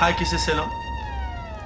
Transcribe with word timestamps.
Herkese 0.00 0.38
selam. 0.38 0.70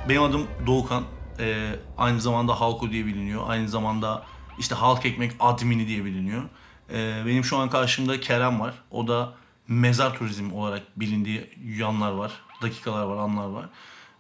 Benim 0.08 0.22
adım 0.22 0.46
Doğukan. 0.66 1.04
Ee, 1.38 1.70
aynı 1.96 2.20
zamanda 2.20 2.60
Halko 2.60 2.90
diye 2.90 3.06
biliniyor. 3.06 3.42
Aynı 3.46 3.68
zamanda 3.68 4.22
işte 4.58 4.74
Halk 4.74 5.06
Ekmek 5.06 5.32
admini 5.40 5.88
diye 5.88 6.04
biliniyor. 6.04 6.42
Ee, 6.90 7.22
benim 7.26 7.44
şu 7.44 7.56
an 7.56 7.70
karşımda 7.70 8.20
Kerem 8.20 8.60
var. 8.60 8.74
O 8.90 9.08
da 9.08 9.32
mezar 9.68 10.14
turizm 10.18 10.52
olarak 10.52 10.82
bilindiği 10.96 11.50
yanlar 11.78 12.12
var. 12.12 12.32
Dakikalar 12.62 13.04
var, 13.04 13.16
anlar 13.16 13.46
var. 13.46 13.68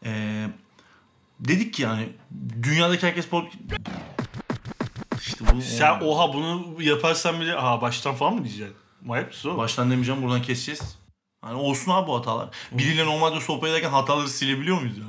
Ee, 0.04 0.46
dedik 1.40 1.74
ki 1.74 1.82
yani 1.82 2.08
dünyadaki 2.62 3.06
herkes 3.06 3.26
pod... 3.26 3.44
İşte 5.20 5.44
bu 5.54 5.62
Sen 5.62 6.00
oha 6.00 6.32
bunu 6.32 6.82
yaparsan 6.82 7.40
bile 7.40 7.52
ha 7.52 7.80
baştan 7.80 8.14
falan 8.14 8.34
mı 8.34 8.44
diyeceksin? 8.44 8.76
Manyak 9.04 9.28
mısın 9.28 9.48
oğlum? 9.48 9.58
Baştan 9.58 9.90
demeyeceğim 9.90 10.22
buradan 10.22 10.42
keseceğiz. 10.42 11.03
Hani 11.44 11.54
olsun 11.56 11.90
abi 11.92 12.06
bu 12.06 12.16
hatalar. 12.18 12.48
Biriyle 12.72 13.06
normalde 13.06 13.40
sohbet 13.40 13.70
ederken 13.70 13.90
hataları 13.90 14.28
silebiliyor 14.28 14.80
muyuz 14.80 14.98
ya? 14.98 15.04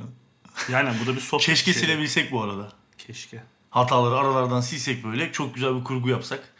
Yani 0.72 0.90
bu 1.02 1.06
da 1.06 1.16
bir 1.16 1.20
sohbet 1.20 1.46
Keşke 1.46 1.72
şeyi. 1.72 1.84
silebilsek 1.84 2.32
bu 2.32 2.42
arada. 2.42 2.72
Keşke. 2.98 3.42
Hataları 3.70 4.14
aralardan 4.18 4.60
silsek 4.60 5.04
böyle. 5.04 5.32
Çok 5.32 5.54
güzel 5.54 5.78
bir 5.78 5.84
kurgu 5.84 6.08
yapsak. 6.08 6.54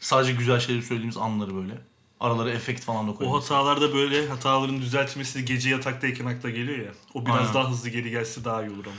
Sadece 0.00 0.32
güzel 0.32 0.60
şeyleri 0.60 0.84
söylediğimiz 0.84 1.16
anları 1.16 1.54
böyle. 1.56 1.78
Aralara 2.20 2.50
efekt 2.50 2.84
falan 2.84 3.06
da 3.06 3.10
O 3.10 3.14
koyalım. 3.16 3.40
hatalarda 3.40 3.94
böyle 3.94 4.28
hataların 4.28 4.80
düzeltmesi 4.80 5.44
gece 5.44 5.70
yataktayken 5.70 6.26
akla 6.26 6.50
geliyor 6.50 6.78
ya. 6.78 6.92
O 7.14 7.26
biraz 7.26 7.36
Aynen. 7.38 7.54
daha 7.54 7.70
hızlı 7.70 7.88
geri 7.88 8.10
gelse 8.10 8.44
daha 8.44 8.62
iyi 8.62 8.70
olur 8.70 8.86
ama. 8.86 8.94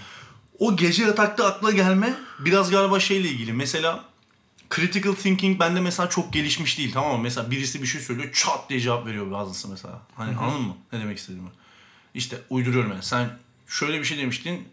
O 0.60 0.76
gece 0.76 1.04
yatakta 1.04 1.46
akla 1.46 1.72
gelme 1.72 2.13
biraz 2.40 2.72
galiba 2.72 2.99
şeyle 2.99 3.30
ilgili. 3.30 3.54
Mesela 3.54 4.04
critical 4.76 5.13
thinking 5.13 5.59
bende 5.59 5.80
mesela 5.80 6.09
çok 6.09 6.34
gelişmiş 6.34 6.77
değil 6.77 6.91
tamam 6.94 7.12
mı? 7.12 7.23
Mesela 7.23 7.52
birisi 7.52 7.82
bir 7.82 7.88
şey 7.88 8.02
söylüyor 8.02 8.34
çat 8.34 8.70
diye 8.70 8.80
cevap 8.80 9.05
veriyor 9.05 9.32
bazısı 9.32 9.68
mesela. 9.68 10.02
Hani 10.16 10.38
anladın 10.38 10.62
mı? 10.62 10.77
Ne 10.94 10.99
demek 10.99 11.18
istediğimi? 11.18 11.49
İşte 12.13 12.38
uyduruyorum 12.49 12.91
yani. 12.91 13.04
Sen 13.04 13.30
şöyle 13.68 13.99
bir 13.99 14.05
şey 14.05 14.18
demiştin. 14.18 14.68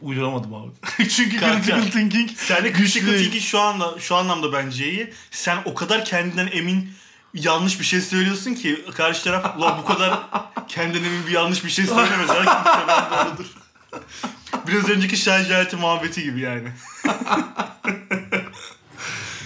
Uyduramadım 0.00 0.54
abi. 0.54 0.70
Çünkü 1.08 1.40
Kanka, 1.40 1.62
critical 1.62 1.90
thinking 1.90 2.30
Sen 2.36 2.64
de 2.64 2.72
critical 2.72 3.18
thinking 3.18 3.42
şu 3.42 3.60
anda 3.60 4.00
şu 4.00 4.16
anlamda 4.16 4.52
bence 4.52 4.90
iyi. 4.90 5.12
Sen 5.30 5.58
o 5.64 5.74
kadar 5.74 6.04
kendinden 6.04 6.48
emin 6.52 6.90
yanlış 7.34 7.80
bir 7.80 7.84
şey 7.84 8.00
söylüyorsun 8.00 8.54
ki 8.54 8.84
karşı 8.94 9.24
taraf 9.24 9.56
ulan 9.56 9.78
bu 9.78 9.84
kadar 9.84 10.20
kendinden 10.68 11.04
emin 11.04 11.26
bir 11.26 11.32
yanlış 11.32 11.64
bir 11.64 11.70
şey 11.70 11.86
söylemez. 11.86 12.28
Doğrudur. 12.28 13.46
Biraz 14.66 14.88
önceki 14.88 15.16
şarj 15.16 15.50
aleti 15.50 15.76
muhabbeti 15.76 16.22
gibi 16.22 16.40
yani. 16.40 16.68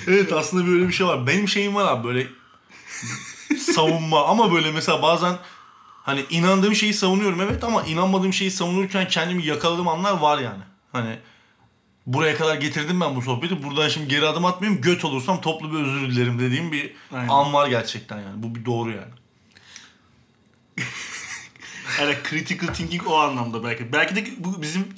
Evet 0.07 0.33
aslında 0.33 0.67
böyle 0.67 0.89
bir 0.89 0.93
şey 0.93 1.07
var. 1.07 1.27
Benim 1.27 1.49
şeyim 1.49 1.75
var 1.75 1.93
abi 1.93 2.09
böyle 2.09 2.27
savunma 3.59 4.27
ama 4.27 4.53
böyle 4.53 4.73
mesela 4.73 5.03
bazen 5.03 5.39
hani 6.03 6.25
inandığım 6.31 6.75
şeyi 6.75 6.95
savunuyorum 6.95 7.41
evet 7.41 7.65
ama 7.65 7.83
inanmadığım 7.83 8.33
şeyi 8.33 8.51
savunurken 8.51 9.09
kendimi 9.09 9.47
yakaladığım 9.47 9.89
anlar 9.89 10.19
var 10.19 10.39
yani. 10.39 10.63
Hani 10.93 11.19
buraya 12.07 12.37
kadar 12.37 12.55
getirdim 12.55 13.01
ben 13.01 13.17
bu 13.17 13.23
sohbeti. 13.23 13.63
Buradan 13.63 13.89
şimdi 13.89 14.09
geri 14.09 14.27
adım 14.27 14.45
atmayayım. 14.45 14.83
Göt 14.83 15.05
olursam 15.05 15.41
toplu 15.41 15.73
bir 15.73 15.79
özür 15.79 16.11
dilerim 16.11 16.39
dediğim 16.39 16.73
bir 16.73 16.95
Aynen. 17.13 17.29
an 17.29 17.53
var 17.53 17.69
gerçekten 17.69 18.17
yani. 18.17 18.43
Bu 18.43 18.55
bir 18.55 18.65
doğru 18.65 18.91
yani. 18.91 19.13
Yani 22.01 22.17
critical 22.31 22.75
thinking 22.75 23.07
o 23.07 23.17
anlamda 23.17 23.65
belki. 23.65 23.93
Belki 23.93 24.17
de 24.17 24.25
bu 24.39 24.63
bizim 24.63 24.89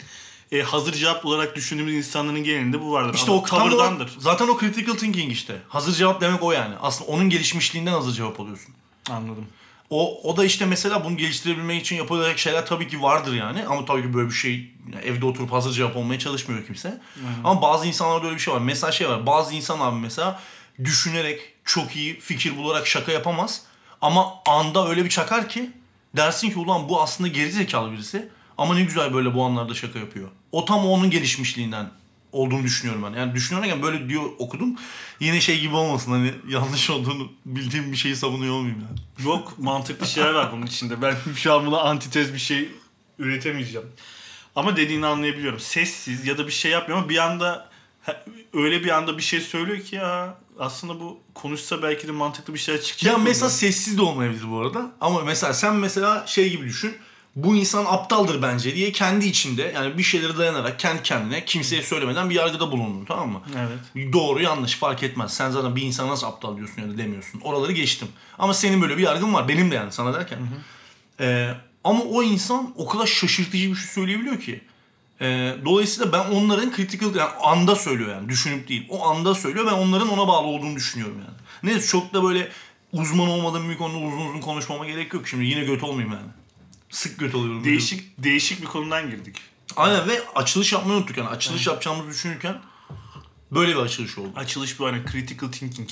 e, 0.53 0.63
hazır 0.63 0.93
cevap 0.93 1.27
olarak 1.27 1.57
düşündüğümüz 1.57 1.95
insanların 1.95 2.45
genelinde 2.45 2.81
bu 2.81 2.93
vardır. 2.93 3.15
İşte 3.15 3.31
o 3.31 3.43
tavırdandır. 3.45 4.13
zaten 4.19 4.49
o 4.49 4.61
critical 4.61 4.95
thinking 4.95 5.33
işte. 5.33 5.57
Hazır 5.69 5.95
cevap 5.95 6.21
demek 6.21 6.43
o 6.43 6.53
yani. 6.53 6.75
Aslında 6.81 7.11
onun 7.11 7.31
gelişmişliğinden 7.31 7.93
hazır 7.93 8.13
cevap 8.13 8.41
alıyorsun. 8.41 8.75
Anladım. 9.11 9.47
O, 9.91 10.31
o 10.31 10.37
da 10.37 10.45
işte 10.45 10.67
mesela 10.67 11.05
bunu 11.05 11.17
geliştirebilmek 11.17 11.81
için 11.81 11.97
yapılacak 11.97 12.39
şeyler 12.39 12.67
tabii 12.67 12.89
ki 12.89 13.03
vardır 13.03 13.35
yani. 13.35 13.67
Ama 13.67 13.85
tabii 13.85 14.03
ki 14.03 14.15
böyle 14.15 14.29
bir 14.29 14.35
şey 14.35 14.71
evde 15.05 15.27
oturup 15.27 15.53
hazır 15.53 15.73
cevap 15.73 15.97
olmaya 15.97 16.19
çalışmıyor 16.19 16.67
kimse. 16.67 17.01
Ama 17.45 17.63
bazı 17.63 17.87
insanlarda 17.87 18.27
öyle 18.27 18.37
bir 18.37 18.41
şey 18.41 18.55
var. 18.55 18.61
Mesela 18.61 18.93
şey 18.93 19.09
var. 19.09 19.27
Bazı 19.27 19.55
insan 19.55 19.81
abi 19.81 19.97
mesela 19.97 20.41
düşünerek 20.85 21.41
çok 21.65 21.97
iyi 21.97 22.21
fikir 22.21 22.57
bularak 22.57 22.87
şaka 22.87 23.13
yapamaz. 23.13 23.63
Ama 24.01 24.35
anda 24.47 24.89
öyle 24.89 25.05
bir 25.05 25.11
çakar 25.11 25.49
ki 25.49 25.71
dersin 26.17 26.51
ki 26.51 26.59
ulan 26.59 26.89
bu 26.89 27.03
aslında 27.03 27.29
gerizekalı 27.29 27.93
birisi. 27.93 28.29
Ama 28.59 28.75
ne 28.75 28.83
güzel 28.83 29.15
böyle 29.15 29.35
bu 29.35 29.45
anlarda 29.45 29.75
şaka 29.75 29.99
yapıyor. 29.99 30.29
O 30.53 30.65
tam 30.65 30.87
onun 30.87 31.11
gelişmişliğinden 31.11 31.91
olduğunu 32.33 32.63
düşünüyorum 32.63 33.03
ben. 33.03 33.19
Yani 33.19 33.35
düşünüyorum 33.35 33.83
böyle 33.83 34.09
diyor 34.09 34.23
okudum. 34.39 34.77
Yine 35.21 35.41
şey 35.41 35.61
gibi 35.61 35.75
olmasın 35.75 36.13
hani 36.13 36.33
yanlış 36.49 36.91
olduğunu 36.91 37.33
bildiğim 37.47 37.93
bir 37.93 37.97
şeyi 37.97 38.17
savunuyor 38.17 38.55
olmayayım 38.55 38.85
yani. 38.89 39.29
Yok 39.29 39.59
mantıklı 39.59 40.07
şeyler 40.07 40.35
var 40.35 40.53
bunun 40.53 40.67
içinde. 40.67 41.03
Ben 41.03 41.17
şu 41.37 41.53
an 41.53 41.67
buna 41.67 41.81
antitez 41.81 42.35
bir 42.35 42.39
şey 42.39 42.69
üretemeyeceğim. 43.19 43.87
Ama 44.57 44.77
dediğini 44.77 45.07
anlayabiliyorum. 45.07 45.61
Sessiz 45.61 46.27
ya 46.27 46.39
da 46.39 46.47
bir 46.47 46.53
şey 46.53 46.71
yapmıyor 46.71 46.99
ama 46.99 47.09
bir 47.09 47.19
anda 47.19 47.71
öyle 48.53 48.85
bir 48.85 48.91
anda 48.91 49.19
bir 49.19 49.23
şey 49.23 49.41
söylüyor 49.41 49.81
ki 49.81 49.97
ya 49.97 50.39
aslında 50.59 51.01
bu 51.01 51.21
konuşsa 51.35 51.83
belki 51.83 52.09
de 52.09 52.13
mantıklı 52.13 52.55
bir 52.55 52.59
şeyler 52.59 52.83
çıkacak. 52.83 53.13
Ya 53.13 53.19
mesela 53.19 53.51
sessiz 53.51 53.99
de 53.99 54.03
olmayabilir 54.03 54.51
bu 54.51 54.61
arada. 54.61 54.93
Ama 55.01 55.21
mesela 55.21 55.55
sen 55.55 55.75
mesela 55.75 56.27
şey 56.27 56.51
gibi 56.51 56.65
düşün. 56.65 56.97
Bu 57.37 57.57
insan 57.57 57.85
aptaldır 57.85 58.43
bence 58.43 58.75
diye 58.75 58.93
kendi 58.93 59.27
içinde 59.27 59.73
yani 59.75 59.99
bir 59.99 60.03
şeyleri 60.03 60.39
dayanarak 60.39 60.79
kendi 60.79 61.03
kendine 61.03 61.45
kimseye 61.45 61.83
söylemeden 61.83 62.31
bir 62.31 62.35
yargıda 62.35 62.73
bulundun 62.73 63.05
tamam 63.05 63.31
mı? 63.31 63.41
Evet. 63.59 64.13
Doğru 64.13 64.43
yanlış 64.43 64.75
fark 64.75 65.03
etmez. 65.03 65.35
Sen 65.35 65.51
zaten 65.51 65.77
bir 65.77 65.83
insana 65.83 66.09
nasıl 66.09 66.27
aptal 66.27 66.57
diyorsun 66.57 66.83
ya 66.83 66.89
da 66.89 66.99
demiyorsun. 66.99 67.41
Oraları 67.41 67.73
geçtim. 67.73 68.09
Ama 68.39 68.55
senin 68.55 68.83
böyle 68.83 68.99
bir 68.99 69.03
yargın 69.03 69.35
var. 69.35 69.49
Benim 69.49 69.71
de 69.71 69.75
yani 69.75 69.93
sana 69.93 70.15
derken. 70.15 70.39
Ee, 71.21 71.51
ama 71.85 72.03
o 72.05 72.23
insan 72.23 72.75
o 72.77 72.87
kadar 72.89 73.07
şaşırtıcı 73.07 73.71
bir 73.71 73.77
şey 73.77 73.87
söyleyebiliyor 73.87 74.41
ki. 74.41 74.61
Ee, 75.21 75.57
dolayısıyla 75.65 76.13
ben 76.13 76.31
onların 76.31 76.73
critical 76.77 77.15
yani 77.15 77.31
anda 77.43 77.77
söylüyor 77.77 78.11
yani 78.11 78.29
düşünüp 78.29 78.69
değil. 78.69 78.87
O 78.91 79.07
anda 79.07 79.35
söylüyor 79.35 79.67
ben 79.67 79.73
onların 79.73 80.09
ona 80.09 80.29
bağlı 80.29 80.47
olduğunu 80.47 80.77
düşünüyorum 80.77 81.17
yani. 81.19 81.37
Neyse 81.63 81.87
çok 81.87 82.15
da 82.15 82.25
böyle 82.25 82.49
uzman 82.93 83.29
olmadığım 83.29 83.71
bir 83.71 83.79
konuda 83.79 83.99
uzun 83.99 84.27
uzun 84.27 84.41
konuşmama 84.41 84.87
gerek 84.87 85.15
yok. 85.15 85.29
Şimdi 85.29 85.45
yine 85.45 85.65
göt 85.65 85.85
olmayayım 85.85 86.13
yani. 86.13 86.42
Sık 86.93 87.19
göt 87.19 87.35
oluyorum. 87.35 87.65
Değişik 87.65 88.19
değişik 88.19 88.61
bir 88.63 88.67
konudan 88.67 89.11
girdik. 89.11 89.37
Aynen 89.77 90.09
ve 90.09 90.23
açılış 90.35 90.73
yapmayı 90.73 90.99
unuttuk 90.99 91.19
yani. 91.19 91.29
Açılış 91.29 91.67
yapacağımızı 91.67 92.11
düşünürken 92.11 92.61
böyle 93.51 93.73
bir 93.73 93.81
açılış 93.81 94.19
oldu. 94.19 94.33
Açılış 94.37 94.79
bu 94.79 94.87
hani 94.87 95.03
critical 95.13 95.53
thinking. 95.53 95.89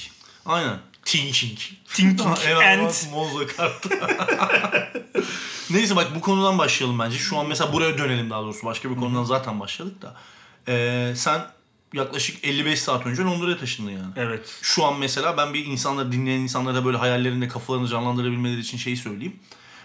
Aynen. 0.47 0.79
Thinking. 1.05 1.59
Thinking 1.89 2.39
and 2.65 2.93
Moza 3.13 3.47
kartı. 3.47 3.89
Neyse 5.71 5.97
bak 5.97 6.15
bu 6.17 6.21
konudan 6.21 6.59
başlayalım 6.59 6.99
bence. 6.99 7.19
Şu 7.19 7.39
an 7.39 7.47
mesela 7.47 7.73
buraya 7.73 7.99
dönelim 7.99 8.31
daha 8.31 8.43
doğrusu. 8.43 8.67
Başka 8.67 8.91
bir 8.91 8.97
konudan 8.97 9.25
zaten 9.25 9.61
başladık 9.61 10.03
da. 10.03 10.17
Ee, 10.69 11.13
sen 11.17 11.47
yaklaşık 11.95 12.45
55 12.45 12.83
saat 12.83 13.07
önce 13.07 13.23
Londra'ya 13.23 13.59
taşındın 13.59 13.91
yani. 13.91 14.13
evet. 14.17 14.59
Şu 14.63 14.85
an 14.85 14.99
mesela 14.99 15.37
ben 15.37 15.55
bir 15.55 15.65
insanları 15.67 16.13
dinleyen 16.13 16.41
insanlara 16.41 16.85
böyle 16.85 16.97
hayallerinde 16.97 17.49
kafalarını 17.49 17.89
canlandırabilmeleri 17.89 18.61
için 18.61 18.79
şeyi 18.79 18.97
söyleyeyim. 18.97 19.37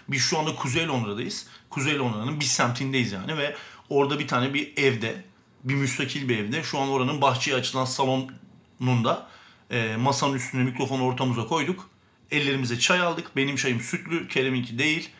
Biz 0.08 0.22
şu 0.22 0.38
anda 0.38 0.54
Kuzey 0.54 0.86
Londra'dayız. 0.86 1.46
Kuzey 1.70 1.98
Londra'nın 1.98 2.40
bir 2.40 2.44
semtindeyiz 2.44 3.12
yani 3.12 3.38
ve 3.38 3.56
orada 3.88 4.18
bir 4.18 4.28
tane 4.28 4.54
bir 4.54 4.72
evde, 4.76 5.24
bir 5.64 5.74
müstakil 5.74 6.28
bir 6.28 6.38
evde 6.38 6.62
şu 6.62 6.78
an 6.78 6.88
oranın 6.88 7.20
bahçeye 7.20 7.56
açılan 7.56 7.84
salonunda 7.84 9.28
e, 9.70 9.96
masanın 9.96 10.34
üstüne 10.34 10.62
mikrofonu 10.62 11.04
ortamıza 11.04 11.46
koyduk. 11.46 11.90
Ellerimize 12.30 12.78
çay 12.78 13.00
aldık. 13.00 13.36
Benim 13.36 13.56
çayım 13.56 13.80
sütlü, 13.80 14.28
Kerem'inki 14.28 14.78
değil. 14.78 15.10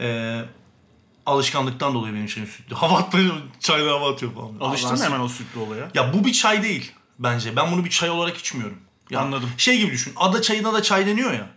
E, 0.00 0.40
alışkanlıktan 1.26 1.94
dolayı 1.94 2.14
benim 2.14 2.26
çayım 2.26 2.50
sütlü. 2.50 2.74
Hava 2.74 2.98
atmıyor, 2.98 3.34
çayda 3.60 3.90
hava 3.90 4.12
atıyor 4.12 4.34
falan. 4.34 4.54
Alıştın 4.60 4.98
mı 4.98 5.04
hemen 5.04 5.20
o 5.20 5.28
sütlü 5.28 5.60
olaya? 5.60 5.90
ya 5.94 6.12
bu 6.12 6.24
bir 6.24 6.32
çay 6.32 6.62
değil 6.62 6.92
bence. 7.18 7.56
Ben 7.56 7.72
bunu 7.72 7.84
bir 7.84 7.90
çay 7.90 8.10
olarak 8.10 8.36
içmiyorum. 8.36 8.78
Ya 9.10 9.20
Anladım. 9.20 9.50
Şey 9.58 9.78
gibi 9.78 9.92
düşün. 9.92 10.12
Ada 10.16 10.42
çayına 10.42 10.72
da 10.72 10.82
çay 10.82 11.06
deniyor 11.06 11.32
ya. 11.32 11.50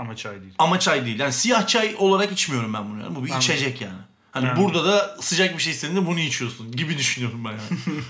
Ama 0.00 0.16
çay 0.16 0.40
değil. 0.40 0.54
Ama 0.58 0.80
çay 0.80 1.06
değil. 1.06 1.18
Yani 1.18 1.32
siyah 1.32 1.66
çay 1.66 1.94
olarak 1.98 2.32
içmiyorum 2.32 2.74
ben 2.74 2.90
bunu 2.90 3.02
yani. 3.02 3.14
Bu 3.14 3.24
bir 3.24 3.30
Anladım. 3.30 3.38
içecek 3.38 3.80
yani. 3.80 3.98
Hani 4.32 4.46
Yani. 4.46 4.62
burada 4.62 4.84
da 4.84 5.16
sıcak 5.20 5.58
bir 5.58 5.62
şey 5.62 5.72
istediğinde 5.72 6.06
bunu 6.06 6.20
içiyorsun 6.20 6.72
gibi 6.72 6.98
düşünüyorum 6.98 7.44
ben 7.44 7.50
yani. 7.50 7.60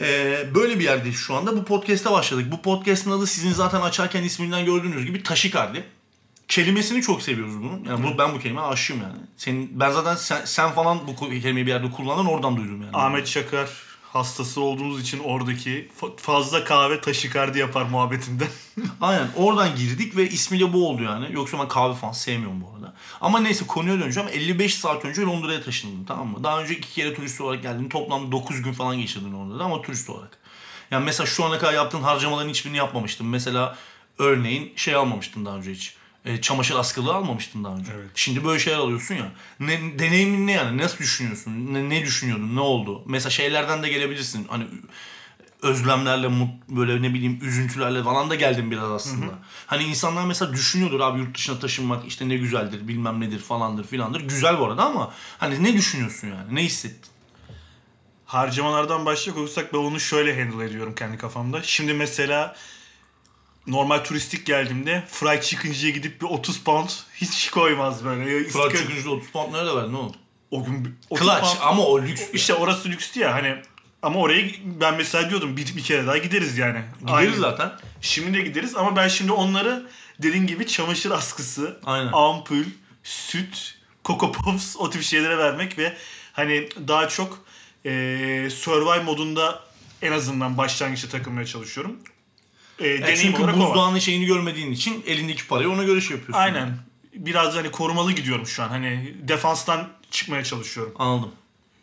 Ee, 0.00 0.46
böyle 0.54 0.78
bir 0.78 0.84
yerdeyiz 0.84 1.16
şu 1.16 1.34
anda. 1.34 1.56
Bu 1.56 1.64
podcast'e 1.64 2.10
başladık. 2.10 2.46
Bu 2.52 2.62
podcast'ın 2.62 3.10
adı 3.10 3.26
sizin 3.26 3.52
zaten 3.52 3.80
açarken 3.80 4.22
isminden 4.22 4.64
gördüğünüz 4.64 5.06
gibi 5.06 5.22
taşikardi. 5.22 5.84
Kelimesini 6.48 7.02
çok 7.02 7.22
seviyoruz 7.22 7.62
bunun. 7.62 7.84
Yani 7.84 8.04
bu, 8.04 8.18
ben 8.18 8.34
bu 8.34 8.38
kelimeye 8.38 8.66
aşığım 8.66 9.02
yani. 9.02 9.16
Senin, 9.36 9.80
ben 9.80 9.90
zaten 9.90 10.14
sen, 10.14 10.44
sen 10.44 10.70
falan 10.70 11.06
bu 11.06 11.16
kelimeyi 11.16 11.66
bir 11.66 11.70
yerde 11.70 11.90
kullandın 11.90 12.24
oradan 12.26 12.56
duydum 12.56 12.82
yani. 12.82 12.96
Ahmet 12.96 13.26
Çakar 13.26 13.68
hastası 14.14 14.60
olduğumuz 14.60 15.02
için 15.02 15.18
oradaki 15.18 15.88
fa- 16.00 16.16
fazla 16.16 16.64
kahve 16.64 17.00
taşikardi 17.00 17.58
yapar 17.58 17.82
muhabbetinden. 17.82 18.48
Aynen 19.00 19.28
oradan 19.36 19.76
girdik 19.76 20.16
ve 20.16 20.28
ismiyle 20.28 20.72
bu 20.72 20.88
oldu 20.88 21.02
yani. 21.02 21.26
Yoksa 21.30 21.58
ben 21.58 21.68
kahve 21.68 21.94
falan 21.94 22.12
sevmiyorum 22.12 22.60
bu 22.60 22.76
arada. 22.76 22.94
Ama 23.20 23.40
neyse 23.40 23.66
konuya 23.66 24.00
döneceğim. 24.00 24.28
55 24.32 24.74
saat 24.74 25.04
önce 25.04 25.22
Londra'ya 25.22 25.62
taşındım 25.62 26.04
tamam 26.04 26.28
mı? 26.28 26.44
Daha 26.44 26.62
önce 26.62 26.74
iki 26.74 26.92
kere 26.94 27.14
turist 27.14 27.40
olarak 27.40 27.62
geldim. 27.62 27.88
Toplamda 27.88 28.32
9 28.32 28.62
gün 28.62 28.72
falan 28.72 28.98
geçirdim 28.98 29.34
Londra'da 29.34 29.64
ama 29.64 29.82
turist 29.82 30.10
olarak. 30.10 30.38
Yani 30.90 31.04
mesela 31.04 31.26
şu 31.26 31.44
ana 31.44 31.58
kadar 31.58 31.72
yaptığın 31.72 32.02
harcamaların 32.02 32.48
hiçbirini 32.50 32.76
yapmamıştım. 32.76 33.28
Mesela 33.28 33.76
örneğin 34.18 34.72
şey 34.76 34.94
almamıştım 34.94 35.46
daha 35.46 35.56
önce 35.56 35.72
hiç. 35.72 35.94
E, 36.24 36.40
çamaşır 36.40 36.74
askılığı 36.74 37.14
almamıştın 37.14 37.64
daha 37.64 37.74
önce. 37.74 37.92
Evet. 37.94 38.10
Şimdi 38.14 38.44
böyle 38.44 38.58
şeyler 38.58 38.78
alıyorsun 38.78 39.14
ya. 39.14 39.32
Ne, 39.60 39.98
deneyimin 39.98 40.46
ne 40.46 40.52
yani? 40.52 40.78
Nasıl 40.78 40.98
düşünüyorsun? 40.98 41.74
Ne, 41.74 41.88
ne 41.90 42.02
düşünüyordun? 42.02 42.56
Ne 42.56 42.60
oldu? 42.60 43.02
Mesela 43.06 43.30
şeylerden 43.30 43.82
de 43.82 43.88
gelebilirsin. 43.88 44.46
Hani 44.48 44.64
özlemlerle, 45.62 46.28
mut, 46.28 46.50
böyle 46.68 47.02
ne 47.02 47.14
bileyim 47.14 47.38
üzüntülerle 47.42 48.02
falan 48.02 48.30
da 48.30 48.34
geldim 48.34 48.70
biraz 48.70 48.90
aslında. 48.90 49.32
Hani 49.66 49.84
insanlar 49.84 50.24
mesela 50.24 50.52
düşünüyordur 50.52 51.00
abi 51.00 51.18
yurt 51.18 51.36
dışına 51.36 51.58
taşınmak 51.58 52.06
işte 52.06 52.28
ne 52.28 52.36
güzeldir 52.36 52.88
bilmem 52.88 53.20
nedir 53.20 53.38
falandır 53.38 53.86
filandır. 53.86 54.20
Güzel 54.20 54.58
bu 54.58 54.64
arada 54.64 54.84
ama 54.84 55.12
hani 55.38 55.64
ne 55.64 55.72
düşünüyorsun 55.72 56.28
yani? 56.28 56.54
Ne 56.54 56.62
hissettin? 56.62 57.10
Harcamalardan 58.26 59.06
başlayacak 59.06 59.36
olursak 59.36 59.72
ben 59.72 59.78
onu 59.78 60.00
şöyle 60.00 60.44
handle 60.44 60.64
ediyorum 60.64 60.94
kendi 60.94 61.18
kafamda. 61.18 61.62
Şimdi 61.62 61.94
mesela 61.94 62.56
normal 63.66 63.98
turistik 64.04 64.46
geldiğimde 64.46 65.04
fried 65.10 65.42
chicken'cıya 65.42 65.92
gidip 65.92 66.20
bir 66.22 66.26
30 66.26 66.58
pound 66.64 66.88
hiç 67.14 67.50
koymaz 67.50 68.04
böyle. 68.04 68.30
Ya 68.30 68.40
iska- 68.40 68.76
çıkınca 68.76 69.10
30 69.10 69.28
pound 69.30 69.54
nerede 69.54 69.76
verdin 69.76 69.92
oğlum? 69.92 70.14
O 70.50 70.64
gün 70.64 70.84
bir- 70.84 70.92
30 71.10 71.26
Clutch 71.26 71.40
pound- 71.44 71.60
ama 71.60 71.82
o 71.86 72.02
lüks. 72.02 72.22
İşte 72.32 72.54
orası 72.54 72.88
lükstü 72.88 73.20
ya 73.20 73.34
hani 73.34 73.56
ama 74.02 74.18
oraya 74.20 74.44
ben 74.64 74.94
mesela 74.96 75.30
diyordum 75.30 75.56
bir, 75.56 75.76
bir 75.76 75.82
kere 75.82 76.06
daha 76.06 76.18
gideriz 76.18 76.58
yani. 76.58 76.78
Gideriz 77.00 77.14
Aynı. 77.32 77.36
zaten. 77.36 77.72
Şimdi 78.00 78.38
de 78.38 78.42
gideriz 78.42 78.76
ama 78.76 78.96
ben 78.96 79.08
şimdi 79.08 79.32
onları 79.32 79.86
dediğin 80.22 80.46
gibi 80.46 80.66
çamaşır 80.66 81.10
askısı, 81.10 81.80
Aynen. 81.84 82.12
ampul, 82.12 82.64
süt, 83.02 83.74
Coco 84.04 84.32
Pops 84.32 84.76
o 84.78 84.90
tip 84.90 85.02
şeylere 85.02 85.38
vermek 85.38 85.78
ve 85.78 85.96
hani 86.32 86.68
daha 86.88 87.08
çok 87.08 87.44
eee 87.84 88.50
survive 88.50 89.02
modunda 89.04 89.60
en 90.02 90.12
azından 90.12 90.58
başlangıçta 90.58 91.08
takılmaya 91.08 91.46
çalışıyorum. 91.46 91.96
E 92.78 92.84
deneyim 92.84 93.16
çünkü 93.16 93.42
olarak 93.42 93.58
buzdağının 93.58 93.98
şeyini 93.98 94.26
görmediğin 94.26 94.72
için 94.72 95.04
elindeki 95.06 95.46
parayı 95.46 95.70
ona 95.70 95.82
göre 95.84 96.00
şey 96.00 96.16
yapıyorsun. 96.16 96.42
Aynen. 96.42 96.78
Biraz 97.14 97.54
hani 97.54 97.70
korumalı 97.70 98.12
gidiyorum 98.12 98.46
şu 98.46 98.62
an. 98.62 98.68
Hani 98.68 99.14
defanstan 99.22 99.88
çıkmaya 100.10 100.44
çalışıyorum. 100.44 100.94
Anladım. 100.98 101.30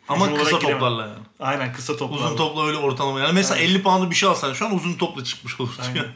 Ama 0.08 0.26
Hücum 0.26 0.38
kısa 0.44 0.58
toplarla 0.58 1.02
yani. 1.02 1.14
Aynen 1.40 1.72
kısa 1.72 1.96
toplar. 1.96 2.16
Uzun 2.16 2.36
topla 2.36 2.66
öyle 2.66 2.78
ortalama. 2.78 3.20
Yani 3.20 3.32
mesela 3.32 3.60
50 3.60 3.82
pound'u 3.82 4.10
bir 4.10 4.16
şey 4.16 4.28
alsan 4.28 4.52
şu 4.52 4.66
an 4.66 4.74
uzun 4.74 4.94
topla 4.94 5.24
çıkmış 5.24 5.60
olursun. 5.60 5.82
Aynen. 5.82 6.06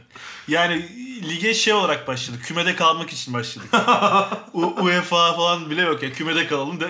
Yani 0.49 0.89
lige 1.29 1.55
şey 1.55 1.73
olarak 1.73 2.09
başladık. 2.09 2.43
Kümede 2.45 2.77
kalmak 2.77 3.11
için 3.11 3.35
başladık. 3.35 3.69
U- 4.53 4.75
UEFA 4.85 5.33
falan 5.37 5.71
bile 5.71 5.83
yok 5.83 6.03
ya. 6.03 6.13
Kümede 6.13 6.47
kalalım 6.47 6.81
da 6.81 6.89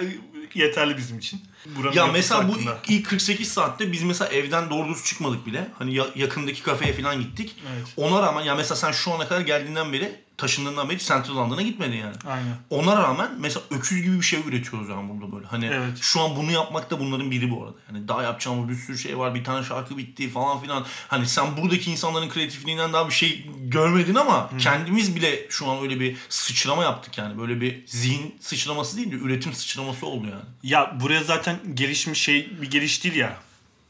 yeterli 0.57 0.97
bizim 0.97 1.19
için. 1.19 1.41
Buranın 1.67 1.97
Ya 1.97 2.07
mesela 2.07 2.49
bu 2.49 2.53
hakkında. 2.53 2.79
ilk 2.89 3.07
48 3.09 3.49
saatte 3.53 3.93
biz 3.93 4.03
mesela 4.03 4.31
evden 4.31 4.71
doğru 4.71 4.89
düz 4.89 5.05
çıkmadık 5.05 5.47
bile. 5.47 5.69
Hani 5.79 5.95
ya- 5.95 6.07
yakındaki 6.15 6.63
kafeye 6.63 6.93
falan 6.93 7.21
gittik. 7.21 7.57
Evet. 7.77 7.87
Ona 7.97 8.23
rağmen 8.23 8.43
ya 8.45 8.55
mesela 8.55 8.77
sen 8.77 8.93
şu 8.93 9.13
ana 9.13 9.29
kadar 9.29 9.41
geldiğinden 9.41 9.93
beri 9.93 10.21
taşındığından 10.37 10.89
beri 10.91 10.99
Central 10.99 11.37
London'a 11.37 11.63
gitmedin 11.63 11.97
yani. 11.97 12.15
Aynen. 12.29 12.57
Ona 12.71 12.97
rağmen 13.03 13.31
mesela 13.39 13.63
öküz 13.71 14.03
gibi 14.03 14.17
bir 14.17 14.25
şey 14.25 14.41
üretiyoruz 14.47 14.89
yani 14.89 15.09
burada 15.21 15.33
böyle. 15.37 15.47
Hani 15.47 15.67
Evet. 15.67 15.99
şu 16.01 16.21
an 16.21 16.37
bunu 16.37 16.51
yapmak 16.53 16.91
da 16.91 17.01
bunların 17.01 17.31
biri 17.31 17.51
bu 17.51 17.65
arada. 17.65 17.77
Yani 17.93 18.09
daha 18.09 18.23
yapacağımız 18.23 18.69
bir 18.69 18.75
sürü 18.75 18.99
şey 18.99 19.19
var. 19.19 19.35
Bir 19.35 19.45
tane 19.45 19.65
şarkı 19.67 19.97
bitti 19.99 20.31
falan 20.31 20.61
filan. 20.61 20.87
Hani 21.09 21.27
sen 21.29 21.57
buradaki 21.57 21.91
insanların 21.91 22.29
kreatifliğinden 22.29 22.93
daha 22.93 23.09
bir 23.09 23.15
şey 23.15 23.51
görmedin 23.61 24.15
ama 24.15 24.51
kendimiz 24.59 25.17
bile 25.17 25.47
şu 25.51 25.71
an 25.71 25.83
öyle 25.83 26.01
bir 26.01 26.17
sıçrama 26.29 26.83
yaptık 26.85 27.19
yani. 27.19 27.39
Böyle 27.39 27.61
bir 27.61 27.83
zihin 27.87 28.37
sıçraması 28.41 28.97
değil 28.97 29.13
de 29.13 29.17
üretim 29.17 29.53
sıçraması 29.53 30.07
oldu 30.07 30.27
yani. 30.27 30.43
Ya 30.63 30.97
buraya 31.01 31.25
zaten 31.25 31.59
gelişmiş 31.75 32.21
şey 32.23 32.51
bir 32.63 32.71
geliş 32.71 33.05
değil 33.05 33.15
ya. 33.15 33.37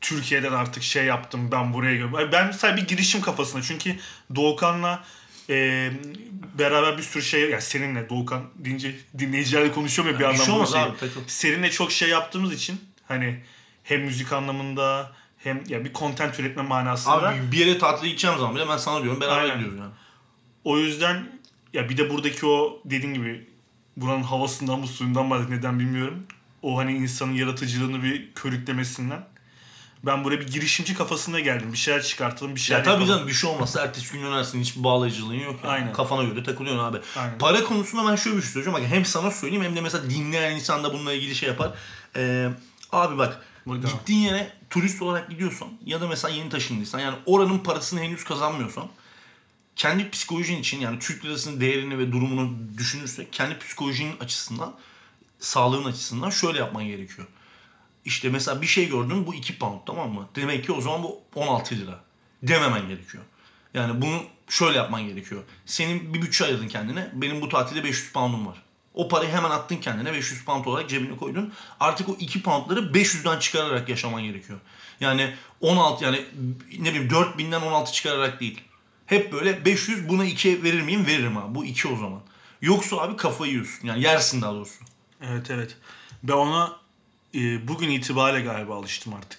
Türkiye'den 0.00 0.52
artık 0.52 0.82
şey 0.82 1.04
yaptım 1.04 1.52
ben 1.52 1.74
buraya 1.74 1.96
gel- 1.96 2.32
Ben 2.32 2.46
mesela 2.46 2.76
bir 2.76 2.86
girişim 2.86 3.20
kafasında 3.20 3.62
çünkü 3.62 3.96
Doğukan'la 4.34 5.04
e, 5.50 5.90
beraber 6.58 6.98
bir 6.98 7.02
sürü 7.02 7.22
şey 7.22 7.50
yani 7.50 7.62
seninle 7.62 8.08
Doğukan 8.08 8.42
deyince 8.56 8.94
dinleyicilerle 9.18 9.72
konuşuyorum 9.72 10.20
ya 10.20 10.30
bir 10.30 10.38
bir 10.38 10.44
şey 10.44 10.54
olmaz 10.54 10.72
şeyi. 10.72 10.84
abi, 10.84 10.96
takıl. 10.98 11.20
Seninle 11.26 11.70
çok 11.70 11.92
şey 11.92 12.08
yaptığımız 12.08 12.52
için 12.52 12.80
hani 13.08 13.40
hem 13.84 14.00
müzik 14.02 14.32
anlamında 14.32 15.12
hem 15.38 15.62
ya 15.68 15.84
bir 15.84 15.92
content 15.92 16.40
üretme 16.40 16.62
manasında. 16.62 17.14
Abi 17.14 17.52
bir 17.52 17.56
yere 17.66 17.78
tatile 17.78 18.08
gideceğim 18.08 18.38
zaman 18.38 18.54
bile 18.54 18.68
ben 18.68 18.76
sana 18.76 19.02
diyorum 19.02 19.20
beraber 19.20 19.42
Aynen. 19.42 19.54
gidiyoruz 19.54 19.78
yani. 19.78 19.92
O 20.64 20.78
yüzden 20.78 21.26
ya 21.72 21.88
bir 21.88 21.96
de 21.96 22.10
buradaki 22.10 22.46
o 22.46 22.80
dediğin 22.84 23.14
gibi 23.14 23.46
buranın 23.96 24.22
havasından 24.22 24.82
bu 24.82 24.86
suyundan 24.86 25.30
bahset 25.30 25.48
neden 25.50 25.78
bilmiyorum. 25.80 26.26
O 26.62 26.78
hani 26.78 26.96
insanın 26.96 27.32
yaratıcılığını 27.32 28.02
bir 28.02 28.32
körüklemesinden. 28.34 29.24
Ben 30.06 30.24
buraya 30.24 30.40
bir 30.40 30.46
girişimci 30.46 30.94
kafasına 30.94 31.40
geldim. 31.40 31.72
Bir 31.72 31.78
şeyler 31.78 32.02
çıkartalım, 32.02 32.54
bir 32.54 32.60
şeyler 32.60 32.78
Ya 32.78 32.84
tabii 32.84 32.92
yapalım. 32.92 33.08
canım 33.16 33.28
bir 33.28 33.32
şey 33.32 33.50
olmazsa 33.50 33.82
ertesi 33.82 34.12
gün 34.12 34.22
dönersin 34.22 34.60
hiçbir 34.60 34.84
bağlayıcılığın 34.84 35.34
yok. 35.34 35.60
Yani. 35.64 35.72
Aynen. 35.72 35.92
Kafana 35.92 36.24
göre 36.24 36.42
takılıyorsun 36.42 36.84
abi. 36.84 36.98
Aynen. 37.16 37.38
Para 37.38 37.64
konusunda 37.64 38.10
ben 38.10 38.16
şöyle 38.16 38.36
bir 38.36 38.42
şey 38.42 38.50
söyleyeceğim. 38.50 38.80
Bak 38.80 38.88
hem 38.96 39.04
sana 39.04 39.30
söyleyeyim 39.30 39.64
hem 39.64 39.76
de 39.76 39.80
mesela 39.80 40.10
dinleyen 40.10 40.56
insan 40.56 40.84
da 40.84 40.92
bununla 40.92 41.12
ilgili 41.12 41.34
şey 41.34 41.48
yapar. 41.48 41.70
Ee, 42.16 42.48
abi 42.92 43.18
bak 43.18 43.42
Burada. 43.66 43.86
gittiğin 43.86 44.20
yere 44.20 44.52
turist 44.70 45.02
olarak 45.02 45.30
gidiyorsan 45.30 45.68
ya 45.86 46.00
da 46.00 46.08
mesela 46.08 46.34
yeni 46.34 46.48
taşındıysan 46.48 46.98
yani 46.98 47.16
oranın 47.26 47.58
parasını 47.58 48.00
henüz 48.00 48.24
kazanmıyorsan 48.24 48.88
kendi 49.76 50.10
psikolojin 50.10 50.56
için 50.60 50.80
yani 50.80 50.98
Türk 50.98 51.24
lirasının 51.24 51.60
değerini 51.60 51.98
ve 51.98 52.12
durumunu 52.12 52.54
düşünürsek 52.78 53.32
kendi 53.32 53.58
psikolojinin 53.58 54.18
açısından 54.20 54.74
sağlığın 55.38 55.84
açısından 55.84 56.30
şöyle 56.30 56.58
yapman 56.58 56.84
gerekiyor. 56.84 57.28
İşte 58.06 58.28
mesela 58.28 58.62
bir 58.62 58.66
şey 58.66 58.88
gördün 58.88 59.26
bu 59.26 59.34
2 59.34 59.58
pound 59.58 59.80
tamam 59.86 60.12
mı? 60.12 60.28
Demek 60.34 60.64
ki 60.64 60.72
o 60.72 60.80
zaman 60.80 61.02
bu 61.02 61.20
16 61.34 61.76
lira. 61.76 62.00
Dememen 62.42 62.88
gerekiyor. 62.88 63.24
Yani 63.74 64.02
bunu 64.02 64.22
şöyle 64.48 64.78
yapman 64.78 65.06
gerekiyor. 65.06 65.42
Senin 65.66 66.14
bir 66.14 66.22
bütçe 66.22 66.44
ayırdın 66.44 66.68
kendine. 66.68 67.10
Benim 67.12 67.40
bu 67.40 67.48
tatilde 67.48 67.84
500 67.84 68.12
pound'um 68.12 68.46
var. 68.46 68.62
O 68.94 69.08
parayı 69.08 69.30
hemen 69.30 69.50
attın 69.50 69.76
kendine 69.76 70.12
500 70.12 70.44
pound 70.44 70.64
olarak 70.64 70.88
cebine 70.88 71.16
koydun. 71.16 71.52
Artık 71.80 72.08
o 72.08 72.16
2 72.18 72.42
poundları 72.42 72.80
500'den 72.80 73.38
çıkararak 73.38 73.88
yaşaman 73.88 74.22
gerekiyor. 74.22 74.58
Yani 75.00 75.34
16 75.60 76.04
yani 76.04 76.24
ne 76.78 76.90
bileyim 76.90 77.08
4000'den 77.08 77.60
16 77.60 77.92
çıkararak 77.92 78.40
değil. 78.40 78.60
Hep 79.06 79.32
böyle 79.32 79.64
500 79.64 80.08
buna 80.08 80.24
2 80.24 80.62
verir 80.62 80.82
miyim? 80.82 81.06
Veririm 81.06 81.36
abi. 81.36 81.54
Bu 81.54 81.64
2 81.64 81.88
o 81.88 81.96
zaman. 81.96 82.20
Yoksa 82.60 82.96
abi 82.96 83.16
kafayı 83.16 83.52
yiyorsun. 83.52 83.86
Yani 83.86 84.02
yersin 84.02 84.42
daha 84.42 84.52
doğrusu. 84.52 84.84
Evet 85.20 85.50
evet. 85.50 85.76
Ben 86.22 86.32
ona 86.32 86.85
e, 87.36 87.68
bugün 87.68 87.90
itibariyle 87.90 88.44
galiba 88.44 88.76
alıştım 88.76 89.14
artık. 89.14 89.38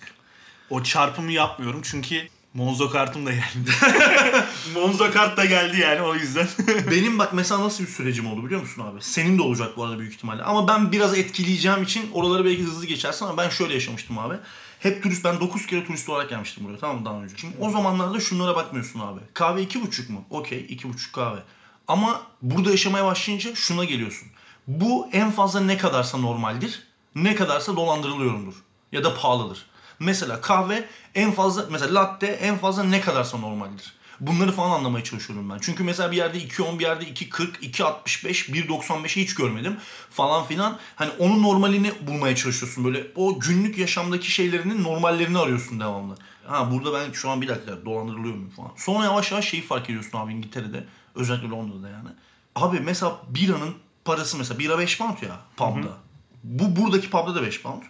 O 0.69 0.83
çarpımı 0.83 1.31
yapmıyorum 1.31 1.81
çünkü 1.83 2.27
Monzo 2.53 2.89
kartım 2.89 3.25
da 3.25 3.31
geldi. 3.31 3.71
Monzo 4.73 5.11
kart 5.11 5.37
da 5.37 5.45
geldi 5.45 5.79
yani 5.79 6.01
o 6.01 6.15
yüzden. 6.15 6.47
Benim 6.91 7.19
bak 7.19 7.33
mesela 7.33 7.63
nasıl 7.63 7.83
bir 7.83 7.89
sürecim 7.89 8.27
oldu 8.27 8.45
biliyor 8.45 8.61
musun 8.61 8.83
abi? 8.85 9.01
Senin 9.01 9.37
de 9.37 9.41
olacak 9.41 9.77
bu 9.77 9.83
arada 9.83 9.99
büyük 9.99 10.13
ihtimalle. 10.13 10.43
Ama 10.43 10.67
ben 10.67 10.91
biraz 10.91 11.17
etkileyeceğim 11.17 11.83
için 11.83 12.11
oraları 12.13 12.45
belki 12.45 12.63
hızlı 12.63 12.85
geçersin 12.85 13.25
ama 13.25 13.37
ben 13.37 13.49
şöyle 13.49 13.73
yaşamıştım 13.73 14.19
abi. 14.19 14.35
Hep 14.79 15.03
turist, 15.03 15.23
ben 15.23 15.39
9 15.39 15.65
kere 15.65 15.85
turist 15.85 16.09
olarak 16.09 16.29
gelmiştim 16.29 16.65
buraya 16.65 16.77
tamam 16.77 16.99
mı 16.99 17.05
daha 17.05 17.21
önce. 17.21 17.37
Şimdi 17.37 17.55
o 17.59 17.69
zamanlarda 17.69 18.19
şunlara 18.19 18.55
bakmıyorsun 18.55 18.99
abi. 18.99 19.19
Kahve 19.33 19.63
2,5 19.63 20.11
mu? 20.11 20.25
Okey 20.29 20.59
2,5 20.59 21.11
kahve. 21.11 21.39
Ama 21.87 22.21
burada 22.41 22.71
yaşamaya 22.71 23.05
başlayınca 23.05 23.55
şuna 23.55 23.83
geliyorsun. 23.83 24.27
Bu 24.67 25.09
en 25.11 25.31
fazla 25.31 25.59
ne 25.59 25.77
kadarsa 25.77 26.17
normaldir, 26.17 26.83
ne 27.23 27.35
kadarsa 27.35 27.75
dolandırılıyorumdur. 27.75 28.53
Ya 28.91 29.03
da 29.03 29.15
pahalıdır. 29.15 29.65
Mesela 29.99 30.41
kahve 30.41 30.87
en 31.15 31.31
fazla, 31.31 31.65
mesela 31.69 31.93
latte 32.01 32.27
en 32.27 32.57
fazla 32.57 32.83
ne 32.83 33.01
kadarsa 33.01 33.37
normaldir. 33.37 33.97
Bunları 34.19 34.51
falan 34.51 34.71
anlamaya 34.71 35.03
çalışıyorum 35.03 35.49
ben. 35.49 35.57
Çünkü 35.61 35.83
mesela 35.83 36.11
bir 36.11 36.17
yerde 36.17 36.37
2.10 36.37 36.79
bir 36.79 36.83
yerde 36.83 37.05
2.40, 37.05 37.59
2.65, 37.59 38.51
1.95'i 38.51 39.23
hiç 39.23 39.35
görmedim 39.35 39.77
falan 40.09 40.45
filan. 40.45 40.77
Hani 40.95 41.11
onun 41.19 41.43
normalini 41.43 41.91
bulmaya 42.07 42.35
çalışıyorsun. 42.35 42.85
Böyle 42.85 43.07
o 43.15 43.39
günlük 43.39 43.77
yaşamdaki 43.77 44.31
şeylerinin 44.31 44.83
normallerini 44.83 45.37
arıyorsun 45.37 45.79
devamlı. 45.79 46.17
Ha 46.47 46.71
burada 46.71 46.93
ben 46.93 47.11
şu 47.11 47.29
an 47.29 47.41
bir 47.41 47.47
dakika 47.47 47.85
dolandırılıyor 47.85 48.35
muyum 48.35 48.49
falan. 48.49 48.71
Sonra 48.75 49.05
yavaş 49.05 49.31
yavaş 49.31 49.49
şeyi 49.49 49.63
fark 49.63 49.89
ediyorsun 49.89 50.17
abi 50.17 50.33
İngiltere'de. 50.33 50.85
Özellikle 51.15 51.49
Londra'da 51.49 51.89
yani. 51.89 52.09
Abi 52.55 52.79
mesela 52.79 53.19
biranın 53.29 53.75
parası 54.05 54.37
mesela 54.37 54.59
bira 54.59 54.79
5 54.79 54.97
pound 54.97 55.21
ya 55.21 55.39
pub'da. 55.57 56.06
Bu 56.47 56.75
buradaki 56.75 57.09
pub'da 57.09 57.35
da 57.35 57.43
5 57.43 57.61
pound. 57.61 57.83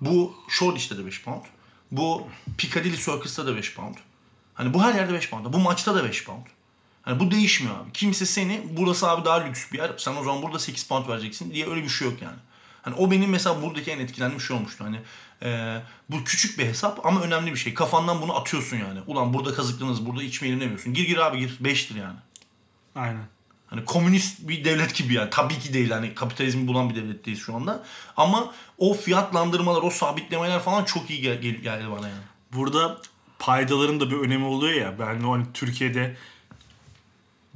Bu 0.00 0.34
Shoreditch'te 0.48 0.98
de 0.98 1.06
5 1.06 1.22
pound. 1.22 1.44
Bu 1.92 2.26
Piccadilly 2.58 2.96
Circus'ta 2.96 3.46
da 3.46 3.56
5 3.56 3.74
pound. 3.74 3.94
Hani 4.54 4.74
bu 4.74 4.82
her 4.82 4.94
yerde 4.94 5.14
5 5.14 5.30
pound. 5.30 5.52
Bu 5.52 5.58
maçta 5.58 5.94
da 5.94 6.04
5 6.04 6.24
pound. 6.24 6.46
Hani 7.02 7.20
bu 7.20 7.30
değişmiyor 7.30 7.76
abi. 7.76 7.92
Kimse 7.92 8.26
seni 8.26 8.62
burası 8.70 9.10
abi 9.10 9.24
daha 9.24 9.36
lüks 9.36 9.72
bir 9.72 9.78
yer. 9.78 9.90
Sen 9.96 10.16
o 10.16 10.24
zaman 10.24 10.42
burada 10.42 10.58
8 10.58 10.88
pound 10.88 11.08
vereceksin 11.08 11.52
diye 11.52 11.70
öyle 11.70 11.82
bir 11.82 11.88
şey 11.88 12.08
yok 12.08 12.22
yani. 12.22 12.36
Hani 12.82 12.94
o 12.94 13.10
benim 13.10 13.30
mesela 13.30 13.62
buradaki 13.62 13.90
en 13.90 13.98
etkilendiğim 13.98 14.40
şey 14.40 14.56
olmuştu. 14.56 14.84
Hani 14.84 15.00
e, 15.42 15.80
bu 16.10 16.24
küçük 16.24 16.58
bir 16.58 16.66
hesap 16.66 17.06
ama 17.06 17.20
önemli 17.20 17.52
bir 17.52 17.56
şey. 17.56 17.74
Kafandan 17.74 18.22
bunu 18.22 18.36
atıyorsun 18.36 18.76
yani. 18.76 19.00
Ulan 19.06 19.34
burada 19.34 19.54
kazıklanırız, 19.54 20.06
burada 20.06 20.22
içmeyelim 20.22 20.60
demiyorsun. 20.60 20.94
Gir 20.94 21.06
gir 21.06 21.16
abi 21.16 21.38
gir. 21.38 21.58
5'tir 21.62 21.98
yani. 21.98 22.18
Aynen. 22.94 23.24
Hani 23.70 23.84
komünist 23.84 24.48
bir 24.48 24.64
devlet 24.64 24.94
gibi 24.94 25.14
yani. 25.14 25.30
Tabii 25.30 25.58
ki 25.58 25.74
değil. 25.74 25.90
Hani 25.90 26.14
kapitalizmi 26.14 26.66
bulan 26.66 26.90
bir 26.90 26.94
devletteyiz 26.94 27.40
şu 27.40 27.54
anda. 27.54 27.84
Ama 28.16 28.52
o 28.78 28.94
fiyatlandırmalar, 28.94 29.82
o 29.82 29.90
sabitlemeler 29.90 30.60
falan 30.60 30.84
çok 30.84 31.10
iyi 31.10 31.22
gel- 31.22 31.40
gel- 31.40 31.54
geldi 31.54 31.84
bana 31.90 32.08
yani. 32.08 32.20
Burada 32.52 32.98
paydaların 33.38 34.00
da 34.00 34.10
bir 34.10 34.16
önemi 34.16 34.44
oluyor 34.44 34.72
ya. 34.72 34.98
Ben 34.98 35.20
hani 35.20 35.46
Türkiye'de 35.54 36.16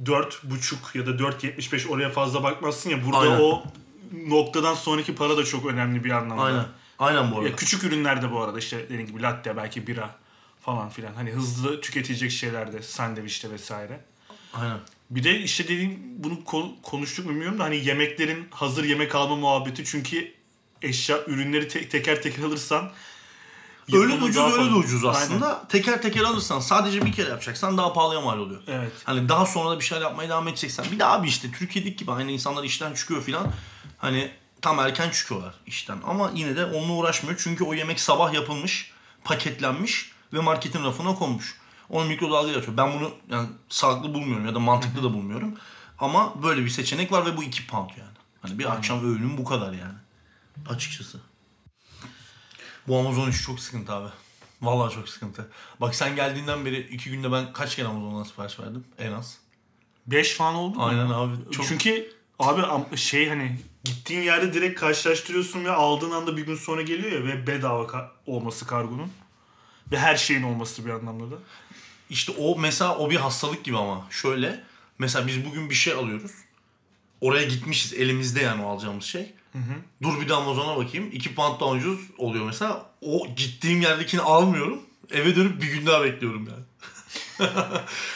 4.5 0.03 0.97
ya 0.97 1.05
da 1.05 1.11
4.75 1.11 1.87
oraya 1.89 2.09
fazla 2.09 2.43
bakmazsın 2.43 2.89
ya. 2.89 3.05
Burada 3.05 3.17
Aynen. 3.17 3.39
o 3.39 3.63
noktadan 4.27 4.73
sonraki 4.73 5.15
para 5.15 5.37
da 5.37 5.45
çok 5.45 5.65
önemli 5.65 6.03
bir 6.03 6.11
anlamda. 6.11 6.43
Aynen. 6.43 6.65
Aynen 6.99 7.31
bu 7.31 7.35
arada. 7.35 7.49
Ya 7.49 7.55
küçük 7.55 7.83
ürünlerde 7.83 8.31
bu 8.31 8.41
arada 8.41 8.59
işte 8.59 8.83
dediğim 8.83 9.07
gibi 9.07 9.21
latte 9.21 9.57
belki 9.57 9.87
bira 9.87 10.15
falan 10.61 10.89
filan. 10.89 11.13
Hani 11.13 11.31
hızlı 11.31 11.81
tüketilecek 11.81 12.31
şeylerde 12.31 12.81
sandviçte 12.81 13.51
vesaire. 13.51 13.99
Aynen. 14.53 14.77
Bir 15.15 15.23
de 15.23 15.39
işte 15.39 15.63
dediğim 15.63 15.99
bunu 16.17 16.33
ko- 16.33 16.81
konuştuk 16.81 17.25
mu 17.25 17.31
bilmiyorum 17.31 17.59
da 17.59 17.63
hani 17.63 17.85
yemeklerin 17.85 18.47
hazır 18.51 18.83
yemek 18.83 19.15
alma 19.15 19.35
muhabbeti 19.35 19.85
çünkü 19.85 20.33
eşya 20.81 21.25
ürünleri 21.27 21.67
te- 21.67 21.89
teker 21.89 22.21
teker 22.21 22.43
alırsan 22.43 22.91
Öyle 23.93 24.19
de 24.19 24.23
ucuz 24.23 24.57
öyle 24.57 24.69
de 24.69 24.73
ucuz 24.73 25.05
aslında. 25.05 25.47
Aynen. 25.47 25.67
Teker 25.67 26.01
teker 26.01 26.21
alırsan 26.21 26.59
sadece 26.59 27.05
bir 27.05 27.11
kere 27.11 27.29
yapacaksan 27.29 27.77
daha 27.77 27.93
pahalıya 27.93 28.21
mal 28.21 28.39
oluyor. 28.39 28.61
Evet. 28.67 28.91
Hani 29.03 29.29
daha 29.29 29.45
sonra 29.45 29.69
da 29.69 29.79
bir 29.79 29.85
şeyler 29.85 30.01
yapmaya 30.01 30.29
devam 30.29 30.47
edeceksen. 30.47 30.85
Bir 30.91 30.99
de 30.99 31.05
abi 31.05 31.27
işte 31.27 31.51
Türkiye'deki 31.51 31.95
gibi 31.95 32.11
aynı 32.11 32.31
insanlar 32.31 32.63
işten 32.63 32.93
çıkıyor 32.93 33.23
filan. 33.23 33.51
Hani 33.97 34.31
tam 34.61 34.79
erken 34.79 35.09
çıkıyorlar 35.09 35.53
işten. 35.67 35.97
Ama 36.05 36.31
yine 36.35 36.55
de 36.55 36.65
onunla 36.65 36.93
uğraşmıyor. 36.93 37.39
Çünkü 37.43 37.63
o 37.63 37.73
yemek 37.73 37.99
sabah 37.99 38.33
yapılmış, 38.33 38.91
paketlenmiş 39.23 40.11
ve 40.33 40.39
marketin 40.39 40.83
rafına 40.83 41.15
konmuş. 41.15 41.55
Onu 41.89 42.05
mikrodalgaya 42.05 42.57
atıyor. 42.57 42.77
Ben 42.77 42.93
bunu 42.93 43.11
yani 43.29 43.47
sağlıklı 43.69 44.13
bulmuyorum 44.13 44.45
ya 44.45 44.55
da 44.55 44.59
mantıklı 44.59 45.03
da 45.03 45.13
bulmuyorum. 45.13 45.55
Ama 45.99 46.43
böyle 46.43 46.61
bir 46.65 46.69
seçenek 46.69 47.11
var 47.11 47.25
ve 47.25 47.37
bu 47.37 47.43
2 47.43 47.67
pound 47.67 47.89
yani. 47.89 48.17
Hani 48.41 48.59
bir 48.59 48.73
akşam 48.73 49.05
öğünüm 49.05 49.37
bu 49.37 49.43
kadar 49.43 49.73
yani. 49.73 49.95
Açıkçası. 50.69 51.19
Bu 52.87 52.99
Amazon 52.99 53.29
işi 53.29 53.43
çok 53.43 53.59
sıkıntı 53.59 53.93
abi. 53.93 54.09
Vallahi 54.61 54.93
çok 54.93 55.09
sıkıntı. 55.09 55.49
Bak 55.81 55.95
sen 55.95 56.15
geldiğinden 56.15 56.65
beri 56.65 56.79
iki 56.79 57.11
günde 57.11 57.31
ben 57.31 57.53
kaç 57.53 57.75
kere 57.75 57.87
Amazon'dan 57.87 58.23
sipariş 58.23 58.59
verdim 58.59 58.83
en 58.99 59.11
az. 59.11 59.37
5 60.07 60.33
falan 60.33 60.55
oldu 60.55 60.77
mu? 60.77 60.85
Aynen 60.85 61.09
abi. 61.09 61.33
Çok... 61.51 61.65
Çünkü 61.67 62.13
abi 62.39 62.61
am- 62.61 62.97
şey 62.97 63.29
hani 63.29 63.59
gittiğin 63.83 64.21
yerde 64.21 64.53
direkt 64.53 64.79
karşılaştırıyorsun 64.79 65.65
ve 65.65 65.71
aldığın 65.71 66.11
anda 66.11 66.37
bir 66.37 66.45
gün 66.45 66.55
sonra 66.55 66.81
geliyor 66.81 67.11
ya 67.11 67.25
ve 67.27 67.47
bedava 67.47 67.83
ka- 67.83 68.09
olması 68.25 68.67
kargonun. 68.67 69.11
Ve 69.91 69.99
her 69.99 70.15
şeyin 70.15 70.43
olması 70.43 70.85
bir 70.85 70.89
anlamda 70.89 71.31
da. 71.31 71.35
İşte 72.09 72.31
o 72.31 72.59
mesela 72.59 72.97
o 72.97 73.09
bir 73.09 73.15
hastalık 73.15 73.63
gibi 73.63 73.77
ama. 73.77 74.07
Şöyle 74.09 74.63
mesela 74.99 75.27
biz 75.27 75.45
bugün 75.45 75.69
bir 75.69 75.75
şey 75.75 75.93
alıyoruz. 75.93 76.31
Oraya 77.21 77.43
gitmişiz 77.45 77.93
elimizde 77.93 78.41
yani 78.41 78.63
o 78.63 78.69
alacağımız 78.69 79.05
şey. 79.05 79.33
Dur 80.03 80.21
bir 80.21 80.29
de 80.29 80.33
Amazon'a 80.33 80.77
bakayım. 80.77 81.09
2 81.11 81.35
pound 81.35 81.59
daha 81.59 81.69
ucuz 81.69 81.99
oluyor 82.17 82.45
mesela. 82.45 82.85
O 83.01 83.27
gittiğim 83.35 83.81
yerdekini 83.81 84.21
almıyorum. 84.21 84.81
Eve 85.11 85.35
dönüp 85.35 85.61
bir 85.61 85.67
gün 85.67 85.85
daha 85.85 86.03
bekliyorum 86.03 86.49
yani. 86.49 86.63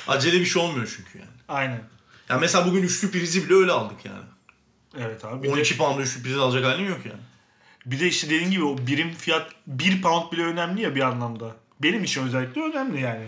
Acele 0.08 0.40
bir 0.40 0.46
şey 0.46 0.62
olmuyor 0.62 0.94
çünkü 0.98 1.20
yani. 1.20 1.30
Aynen. 1.48 1.82
Ya 2.30 2.38
mesela 2.38 2.68
bugün 2.68 2.84
üçlü 2.84 3.12
prizi 3.12 3.46
bile 3.46 3.54
öyle 3.54 3.72
aldık 3.72 4.06
yani. 4.06 4.26
Evet 4.98 5.26
abi. 5.26 5.44
Bir 5.44 5.48
de, 5.48 5.54
12 5.54 5.78
pound'a 5.78 6.02
üçlü 6.02 6.24
priz 6.24 6.38
alacak 6.38 6.66
halin 6.66 6.86
yok 6.90 7.00
yani. 7.06 7.22
bir 7.86 8.00
de 8.00 8.08
işte 8.08 8.30
dediğin 8.30 8.52
gibi 8.52 8.64
o 8.64 8.78
birim 8.78 9.14
fiyat 9.14 9.52
1 9.68 10.02
pound 10.02 10.32
bile 10.32 10.44
önemli 10.44 10.82
ya 10.82 10.96
bir 10.96 11.02
anlamda. 11.02 11.56
Benim 11.80 12.04
için 12.04 12.24
özellikle 12.24 12.62
önemli 12.62 13.02
yani. 13.02 13.26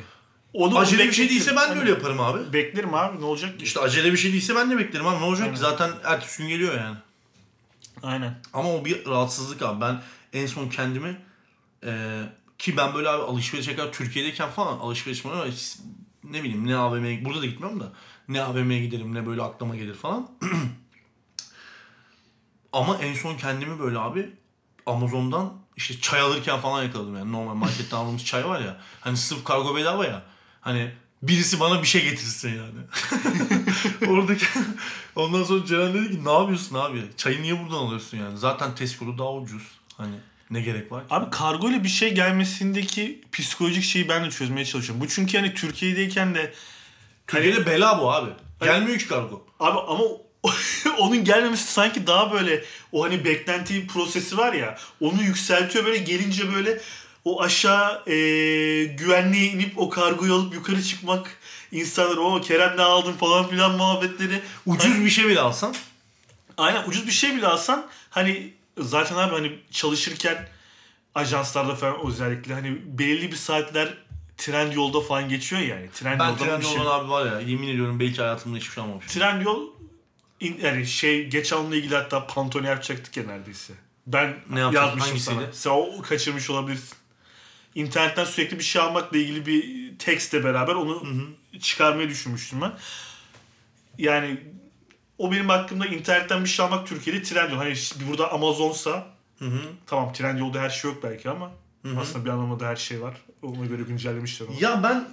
Onu 0.54 0.78
Acele 0.80 1.08
bir 1.08 1.12
şey 1.12 1.30
değilse 1.30 1.56
ben 1.56 1.64
de 1.64 1.68
Hani 1.68 1.80
öyle 1.80 1.90
yaparım 1.90 2.20
abi. 2.20 2.54
Beklerim 2.54 2.94
abi 2.94 3.22
ne 3.22 3.26
olacak 3.26 3.60
ki? 3.60 3.66
İşte 3.66 3.80
acele 3.80 4.12
bir 4.12 4.18
şey 4.18 4.34
değilse 4.34 4.56
ben 4.56 4.72
de 4.72 4.78
beklerim 4.78 5.08
ama 5.08 5.20
ne 5.20 5.26
olacak 5.26 5.44
Aynen. 5.44 5.56
ki 5.56 5.62
zaten 5.62 5.92
ertesi 6.04 6.42
gün 6.42 6.50
geliyor 6.50 6.78
yani. 6.78 6.98
Aynen. 8.04 8.36
Ama 8.54 8.74
o 8.74 8.86
bir 8.86 9.06
rahatsızlık 9.06 9.62
abi. 9.62 9.82
Ben 9.82 10.02
en 10.34 10.48
son 10.48 10.70
kendimi 10.70 11.18
e, 11.86 12.22
ki 12.58 12.78
ben 12.78 12.94
böyle 12.94 13.10
abi 13.10 13.24
alışveriş 13.24 13.68
kadar 13.68 13.92
Türkiye'deyken 13.92 14.50
falan 14.50 14.80
alışveriş 14.80 15.26
bana 15.26 15.46
hiç, 15.46 15.78
ne 16.24 16.44
bileyim 16.44 16.68
ne 16.68 16.76
AVM'ye 16.76 17.26
burada 17.26 17.42
da 17.42 17.46
gitmiyorum 17.46 17.80
da 17.80 17.94
ne 18.28 18.44
AVM'ye 18.44 18.80
giderim 18.80 19.16
ne 19.16 19.26
böyle 19.26 19.42
aklıma 19.42 19.76
gelir 19.76 19.94
falan. 19.94 20.32
Ama 22.74 22.98
en 22.98 23.14
son 23.14 23.38
kendimi 23.38 23.80
böyle 23.80 24.00
abi 24.00 24.30
Amazon'dan 24.86 25.54
işte 25.78 26.00
çay 26.02 26.22
alırken 26.22 26.60
falan 26.60 26.84
yakaladım 26.84 27.18
yani 27.18 27.32
normal 27.32 27.54
marketten 27.54 27.98
aldığımız 27.98 28.26
çay 28.26 28.46
var 28.46 28.60
ya 28.60 28.78
hani 29.02 29.18
sırf 29.18 29.44
kargo 29.44 29.76
bedava 29.76 30.06
ya 30.06 30.24
hani 30.62 30.92
birisi 31.22 31.60
bana 31.60 31.82
bir 31.82 31.88
şey 31.88 32.04
getirsin 32.04 32.50
yani. 32.50 32.80
Oradaki 34.12 34.46
ondan 35.16 35.44
sonra 35.44 35.66
Ceren 35.66 35.94
dedi 35.94 36.12
ki 36.12 36.26
ne 36.26 36.32
yapıyorsun 36.32 36.76
abi? 36.76 37.02
Çayı 37.18 37.42
niye 37.42 37.60
buradan 37.60 37.76
alıyorsun 37.76 38.18
yani? 38.18 38.38
Zaten 38.38 38.76
Tesco'da 38.76 39.18
daha 39.18 39.34
ucuz. 39.34 39.64
Hani 39.98 40.16
ne 40.52 40.62
gerek 40.62 40.92
var 40.92 41.08
ki? 41.08 41.16
Abi 41.16 41.30
kargo 41.30 41.70
ile 41.70 41.84
bir 41.84 41.90
şey 41.90 42.14
gelmesindeki 42.14 43.22
psikolojik 43.32 43.84
şeyi 43.84 44.10
ben 44.10 44.26
de 44.26 44.30
çözmeye 44.30 44.66
çalışıyorum. 44.66 45.02
Bu 45.02 45.08
çünkü 45.08 45.38
hani 45.38 45.54
Türkiye'deyken 45.54 46.36
de 46.36 46.54
Türkiye'de 47.28 47.66
bela 47.66 48.00
bu 48.00 48.12
abi. 48.12 48.30
Gelmiyor 48.64 48.98
ki 48.98 49.08
kargo. 49.08 49.46
Abi 49.60 49.80
ama 49.80 50.04
onun 51.00 51.24
gelmemesi 51.24 51.74
sanki 51.74 52.08
daha 52.08 52.34
böyle 52.34 52.64
o 52.92 53.04
hani 53.04 53.26
beklenti 53.26 53.88
prosesi 53.88 54.38
var 54.38 54.54
ya 54.54 54.78
onu 55.00 55.24
yükseltiyor 55.24 55.86
böyle 55.86 55.98
gelince 55.98 56.54
böyle 56.54 56.82
o 57.26 57.42
aşağı 57.42 58.04
e, 58.10 58.14
güvenliğe 58.86 59.46
inip 59.46 59.74
o 59.78 59.90
kargoyu 59.90 60.34
alıp 60.34 60.54
yukarı 60.54 60.84
çıkmak 60.84 61.38
insanlar 61.72 62.18
o 62.18 62.42
Kerem 62.42 62.78
ne 62.78 62.82
aldın 62.82 63.14
falan 63.14 63.48
filan 63.48 63.72
muhabbetleri 63.72 64.42
Ucuz 64.66 65.00
bir 65.06 65.10
şey 65.10 65.28
bile 65.28 65.40
alsan. 65.40 65.76
Aynen 66.58 66.84
ucuz 66.88 67.08
bir 67.08 67.12
şey 67.12 67.36
bile 67.36 67.48
alsan 67.48 67.88
hani 68.10 68.54
zaten 68.78 69.16
abi 69.16 69.34
hani 69.36 69.60
çalışırken 69.72 70.48
ajanslarda 71.16 71.76
falan 71.76 72.08
özellikle 72.08 72.54
hani 72.54 72.78
belirli 72.86 73.32
bir 73.32 73.36
saatler 73.36 73.98
trend 74.38 74.74
yolda 74.74 75.02
falan 75.02 75.30
geçiyor 75.30 75.62
yani. 75.62 75.90
Trend 75.94 76.20
Ben 76.20 76.30
yolda 76.30 76.60
bir 76.60 76.66
şey. 76.66 76.82
Abi 76.82 77.10
var 77.10 77.26
ya 77.26 77.40
yemin 77.40 77.68
ediyorum 77.68 78.00
belki 78.00 78.22
hayatımda 78.22 78.58
hiçbir 78.58 78.72
şey 78.74 78.84
almamışım. 78.84 79.12
Trend 79.22 79.42
yol 79.42 79.68
in- 80.40 80.60
yani 80.64 80.88
şey 80.88 81.28
geç 81.28 81.54
alımla 81.54 81.76
ilgili 81.76 81.96
hatta 81.96 82.28
pantone 82.28 82.68
yapacaktık 82.68 83.18
ya 83.18 83.24
neredeyse. 83.24 83.74
Ben 84.08 84.36
Ne 84.50 84.60
yapacak? 84.60 84.84
yazmışım 84.84 85.08
Hangisiydi? 85.10 85.36
sana. 85.36 85.54
Sen 85.54 85.70
o 86.00 86.02
kaçırmış 86.02 86.50
olabilirsin. 86.50 86.98
İnternetten 87.76 88.26
sürekli 88.26 88.60
bir 88.60 88.64
şey 88.64 88.82
almakla 88.82 89.18
ilgili 89.18 89.46
bir 89.46 89.98
tekstle 89.98 90.44
beraber 90.44 90.76
onu 90.76 91.04
çıkarmayı 91.60 92.10
düşünmüştüm 92.10 92.62
ben. 92.62 92.72
Yani 93.98 94.40
o 95.18 95.32
benim 95.32 95.50
hakkımda 95.50 95.86
internetten 95.86 96.44
bir 96.44 96.50
şey 96.50 96.66
almak 96.66 96.88
Türkiye'de 96.88 97.24
Trendyol. 97.24 97.58
Hani 97.58 97.76
şimdi 97.76 98.08
burada 98.10 98.32
Amazon'sa 98.32 99.08
Hı 99.40 99.46
hı. 99.46 99.62
tamam 99.86 100.14
Trendyol'da 100.14 100.62
her 100.62 100.70
şey 100.70 100.92
yok 100.92 101.04
belki 101.04 101.30
ama 101.30 101.52
aslında 101.98 102.26
bir 102.26 102.30
anlamda 102.30 102.68
her 102.68 102.76
şey 102.76 103.02
var. 103.02 103.18
Ona 103.42 103.66
göre 103.66 103.84
güncellemişler 103.84 104.48
onu. 104.48 104.56
Ya 104.60 104.84
ben 104.84 105.10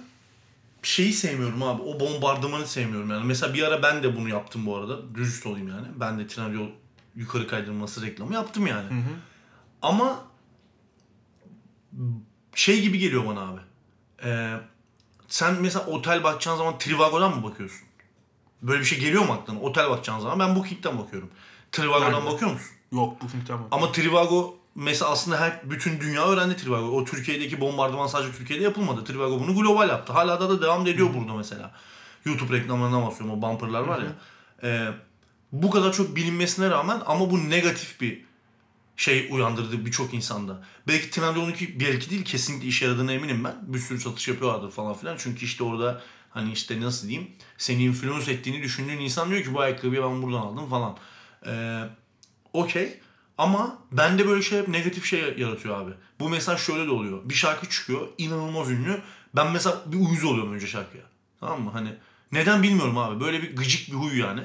şeyi 0.83 1.13
sevmiyorum 1.13 1.63
abi. 1.63 1.81
O 1.81 1.99
bombardımanı 1.99 2.67
sevmiyorum 2.67 3.09
yani. 3.09 3.25
Mesela 3.25 3.53
bir 3.53 3.63
ara 3.63 3.83
ben 3.83 4.03
de 4.03 4.15
bunu 4.15 4.29
yaptım 4.29 4.65
bu 4.65 4.75
arada. 4.75 5.15
Dürüst 5.15 5.45
olayım 5.45 5.67
yani. 5.67 5.87
Ben 5.95 6.19
de 6.19 6.27
Trendyol 6.27 6.67
yukarı 7.15 7.47
kaydırması 7.47 8.01
reklamı 8.01 8.33
yaptım 8.33 8.67
yani. 8.67 8.87
Ama 9.81 10.23
şey 12.59 12.81
gibi 12.81 12.99
geliyor 12.99 13.25
bana 13.25 13.41
abi. 13.41 13.59
Ee, 14.23 14.57
sen 15.27 15.61
mesela 15.61 15.85
otel 15.85 16.23
bakacağın 16.23 16.57
zaman 16.57 16.77
Trivago'dan 16.77 17.37
mı 17.37 17.43
bakıyorsun? 17.43 17.87
Böyle 18.61 18.79
bir 18.79 18.85
şey 18.85 18.99
geliyor 18.99 19.25
mu 19.25 19.33
aklına? 19.33 19.59
Otel 19.59 19.89
bakacağın 19.89 20.19
zaman 20.19 20.39
ben 20.39 20.55
Booking'den 20.55 20.97
bakıyorum. 20.97 21.29
Trivago'dan 21.71 22.13
Ben 22.13 22.21
de. 22.21 22.25
bakıyor 22.25 22.51
musun? 22.51 22.71
Yok 22.91 23.21
film 23.31 23.45
tamam. 23.47 23.67
Ama 23.71 23.91
Trivago 23.91 24.57
mesela 24.75 25.11
aslında 25.11 25.39
her 25.39 25.69
bütün 25.69 25.99
dünya 25.99 26.27
öğrendi 26.27 26.57
Trivago. 26.57 26.87
O 26.87 27.05
Türkiye'deki 27.05 27.61
bombardıman 27.61 28.07
sadece 28.07 28.31
Türkiye'de 28.31 28.63
yapılmadı. 28.63 29.03
Trivago 29.03 29.39
bunu 29.39 29.55
global 29.55 29.89
yaptı. 29.89 30.13
Hala 30.13 30.39
da, 30.41 30.49
da 30.49 30.61
devam 30.61 30.87
ediyor 30.87 31.09
burada 31.13 31.33
mesela. 31.33 31.71
YouTube 32.25 32.57
reklamlarına 32.57 33.07
basıyorum 33.07 33.37
o 33.37 33.41
bumperlar 33.41 33.81
var 33.81 33.99
ya. 33.99 34.11
Ee, 34.63 34.87
bu 35.51 35.69
kadar 35.69 35.93
çok 35.93 36.15
bilinmesine 36.15 36.69
rağmen 36.69 37.01
ama 37.05 37.31
bu 37.31 37.49
negatif 37.49 38.01
bir 38.01 38.28
şey 38.99 39.27
uyandırdı 39.31 39.85
birçok 39.85 40.13
insanda. 40.13 40.63
Belki 40.87 41.09
Trendyol'unki 41.09 41.79
belki 41.79 42.09
değil 42.09 42.25
kesinlikle 42.25 42.67
işe 42.67 42.85
yaradığına 42.85 43.13
eminim 43.13 43.43
ben. 43.43 43.55
Bir 43.61 43.79
sürü 43.79 43.99
satış 43.99 44.27
yapıyorlardır 44.27 44.71
falan 44.71 44.93
filan. 44.93 45.15
Çünkü 45.19 45.45
işte 45.45 45.63
orada 45.63 46.01
hani 46.29 46.51
işte 46.51 46.81
nasıl 46.81 47.07
diyeyim 47.07 47.31
seni 47.57 47.83
influence 47.83 48.31
ettiğini 48.31 48.63
düşündüğün 48.63 48.99
insan 48.99 49.29
diyor 49.29 49.43
ki 49.43 49.53
bu 49.53 49.59
ayakkabıyı 49.59 50.01
ben 50.03 50.21
buradan 50.21 50.37
aldım 50.37 50.69
falan. 50.69 50.97
Ee, 51.45 51.83
Okey. 52.53 52.99
Ama 53.37 53.77
bende 53.91 54.27
böyle 54.27 54.41
şey 54.41 54.59
hep 54.59 54.67
negatif 54.67 55.05
şey 55.05 55.19
yaratıyor 55.37 55.81
abi. 55.81 55.91
Bu 56.19 56.29
mesela 56.29 56.57
şöyle 56.57 56.85
de 56.85 56.91
oluyor. 56.91 57.29
Bir 57.29 57.33
şarkı 57.33 57.69
çıkıyor. 57.69 58.07
inanılmaz 58.17 58.71
ünlü. 58.71 59.01
Ben 59.35 59.51
mesela 59.51 59.81
bir 59.85 59.97
uyuz 59.97 60.23
oluyorum 60.23 60.53
önce 60.53 60.67
şarkıya. 60.67 61.03
Tamam 61.39 61.61
mı? 61.61 61.69
Hani 61.73 61.93
neden 62.31 62.63
bilmiyorum 62.63 62.97
abi. 62.97 63.19
Böyle 63.19 63.41
bir 63.41 63.55
gıcık 63.55 63.87
bir 63.87 63.93
huy 63.93 64.19
yani. 64.19 64.41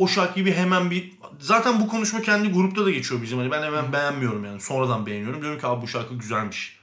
O 0.00 0.08
şarkıyı 0.08 0.54
hemen 0.54 0.90
bir... 0.90 1.12
Zaten 1.38 1.80
bu 1.80 1.88
konuşma 1.88 2.22
kendi 2.22 2.52
grupta 2.52 2.84
da 2.84 2.90
geçiyor 2.90 3.22
bizim. 3.22 3.38
Hani 3.38 3.50
ben 3.50 3.62
hemen 3.62 3.92
beğenmiyorum 3.92 4.44
yani. 4.44 4.60
Sonradan 4.60 5.06
beğeniyorum. 5.06 5.42
Diyorum 5.42 5.60
ki 5.60 5.66
abi 5.66 5.82
bu 5.82 5.88
şarkı 5.88 6.14
güzelmiş. 6.14 6.76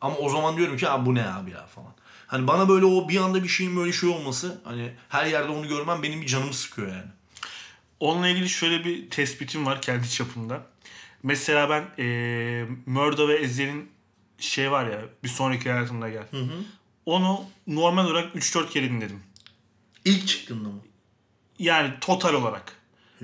Ama 0.00 0.16
o 0.16 0.28
zaman 0.28 0.56
diyorum 0.56 0.76
ki 0.76 0.88
abi 0.88 1.06
bu 1.06 1.14
ne 1.14 1.26
abi 1.26 1.50
ya 1.50 1.66
falan. 1.66 1.94
Hani 2.26 2.46
bana 2.46 2.68
böyle 2.68 2.84
o 2.84 3.08
bir 3.08 3.16
anda 3.16 3.42
bir 3.42 3.48
şeyin 3.48 3.76
böyle 3.76 3.92
şey 3.92 4.08
olması 4.08 4.60
hani 4.64 4.92
her 5.08 5.26
yerde 5.26 5.48
onu 5.48 5.68
görmem 5.68 6.02
benim 6.02 6.20
bir 6.20 6.26
canımı 6.26 6.54
sıkıyor 6.54 6.88
yani. 6.88 7.10
Onunla 8.00 8.28
ilgili 8.28 8.48
şöyle 8.48 8.84
bir 8.84 9.10
tespitim 9.10 9.66
var 9.66 9.82
kendi 9.82 10.10
çapımda. 10.10 10.66
Mesela 11.22 11.70
ben 11.70 12.04
eee 12.04 12.68
Murda 12.86 13.28
ve 13.28 13.34
Ezhel'in 13.34 13.90
şey 14.38 14.70
var 14.70 14.86
ya 14.86 15.00
bir 15.24 15.28
sonraki 15.28 15.70
hayatımda 15.70 16.08
gel. 16.08 16.24
Onu 17.06 17.44
normal 17.66 18.06
olarak 18.06 18.34
3-4 18.34 18.70
kere 18.70 18.90
dinledim. 18.90 19.20
İlk 20.04 20.28
çıktığında 20.28 20.68
mı? 20.68 20.80
Yani 21.60 21.90
total 22.00 22.34
olarak. 22.34 22.72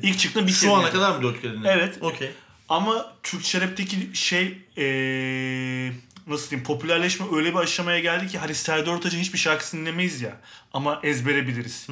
İlk 0.02 0.18
çıktığında 0.18 0.46
bir 0.46 0.52
Şu 0.52 0.72
ana 0.74 0.80
dinledim. 0.80 0.98
kadar 1.00 1.16
mı 1.16 1.22
dört 1.22 1.42
kere 1.42 1.52
dinledin? 1.52 1.68
Evet. 1.68 1.98
Okey. 2.00 2.30
Ama 2.68 3.12
Türkçe 3.22 3.60
rapteki 3.60 3.96
şey 4.14 4.58
ee, 4.78 5.92
nasıl 6.26 6.50
diyeyim 6.50 6.66
popülerleşme 6.66 7.26
öyle 7.32 7.50
bir 7.50 7.58
aşamaya 7.58 7.98
geldi 7.98 8.26
ki 8.28 8.38
hani 8.38 8.54
Serdar 8.54 8.92
Ortaç'ın 8.92 9.18
hiçbir 9.18 9.38
şarkısını 9.38 9.80
dinlemeyiz 9.80 10.20
ya 10.20 10.40
ama 10.72 11.00
ezbere 11.02 11.46
biliriz. 11.46 11.86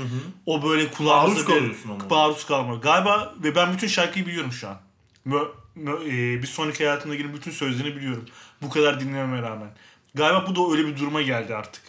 O 0.46 0.62
böyle 0.62 0.90
kulağımızda 0.90 1.50
Maruz 1.50 1.84
bir-. 1.84 2.10
Maruz 2.10 2.46
kalma. 2.46 2.74
Galiba 2.74 3.34
ve 3.42 3.54
ben 3.54 3.72
bütün 3.72 3.88
şarkıyı 3.88 4.26
biliyorum 4.26 4.52
şu 4.52 4.68
an. 4.68 4.80
Mö, 5.24 5.38
mö- 5.76 6.04
ee, 6.08 6.42
bir 6.42 6.46
sonraki 6.46 6.84
hayatımda 6.86 7.14
ilgili 7.14 7.34
bütün 7.34 7.50
sözlerini 7.50 7.96
biliyorum. 7.96 8.24
Bu 8.62 8.70
kadar 8.70 9.00
dinlememe 9.00 9.42
rağmen. 9.42 9.68
Galiba 10.14 10.46
bu 10.48 10.56
da 10.56 10.72
öyle 10.76 10.88
bir 10.88 10.98
duruma 10.98 11.22
geldi 11.22 11.54
artık. 11.54 11.82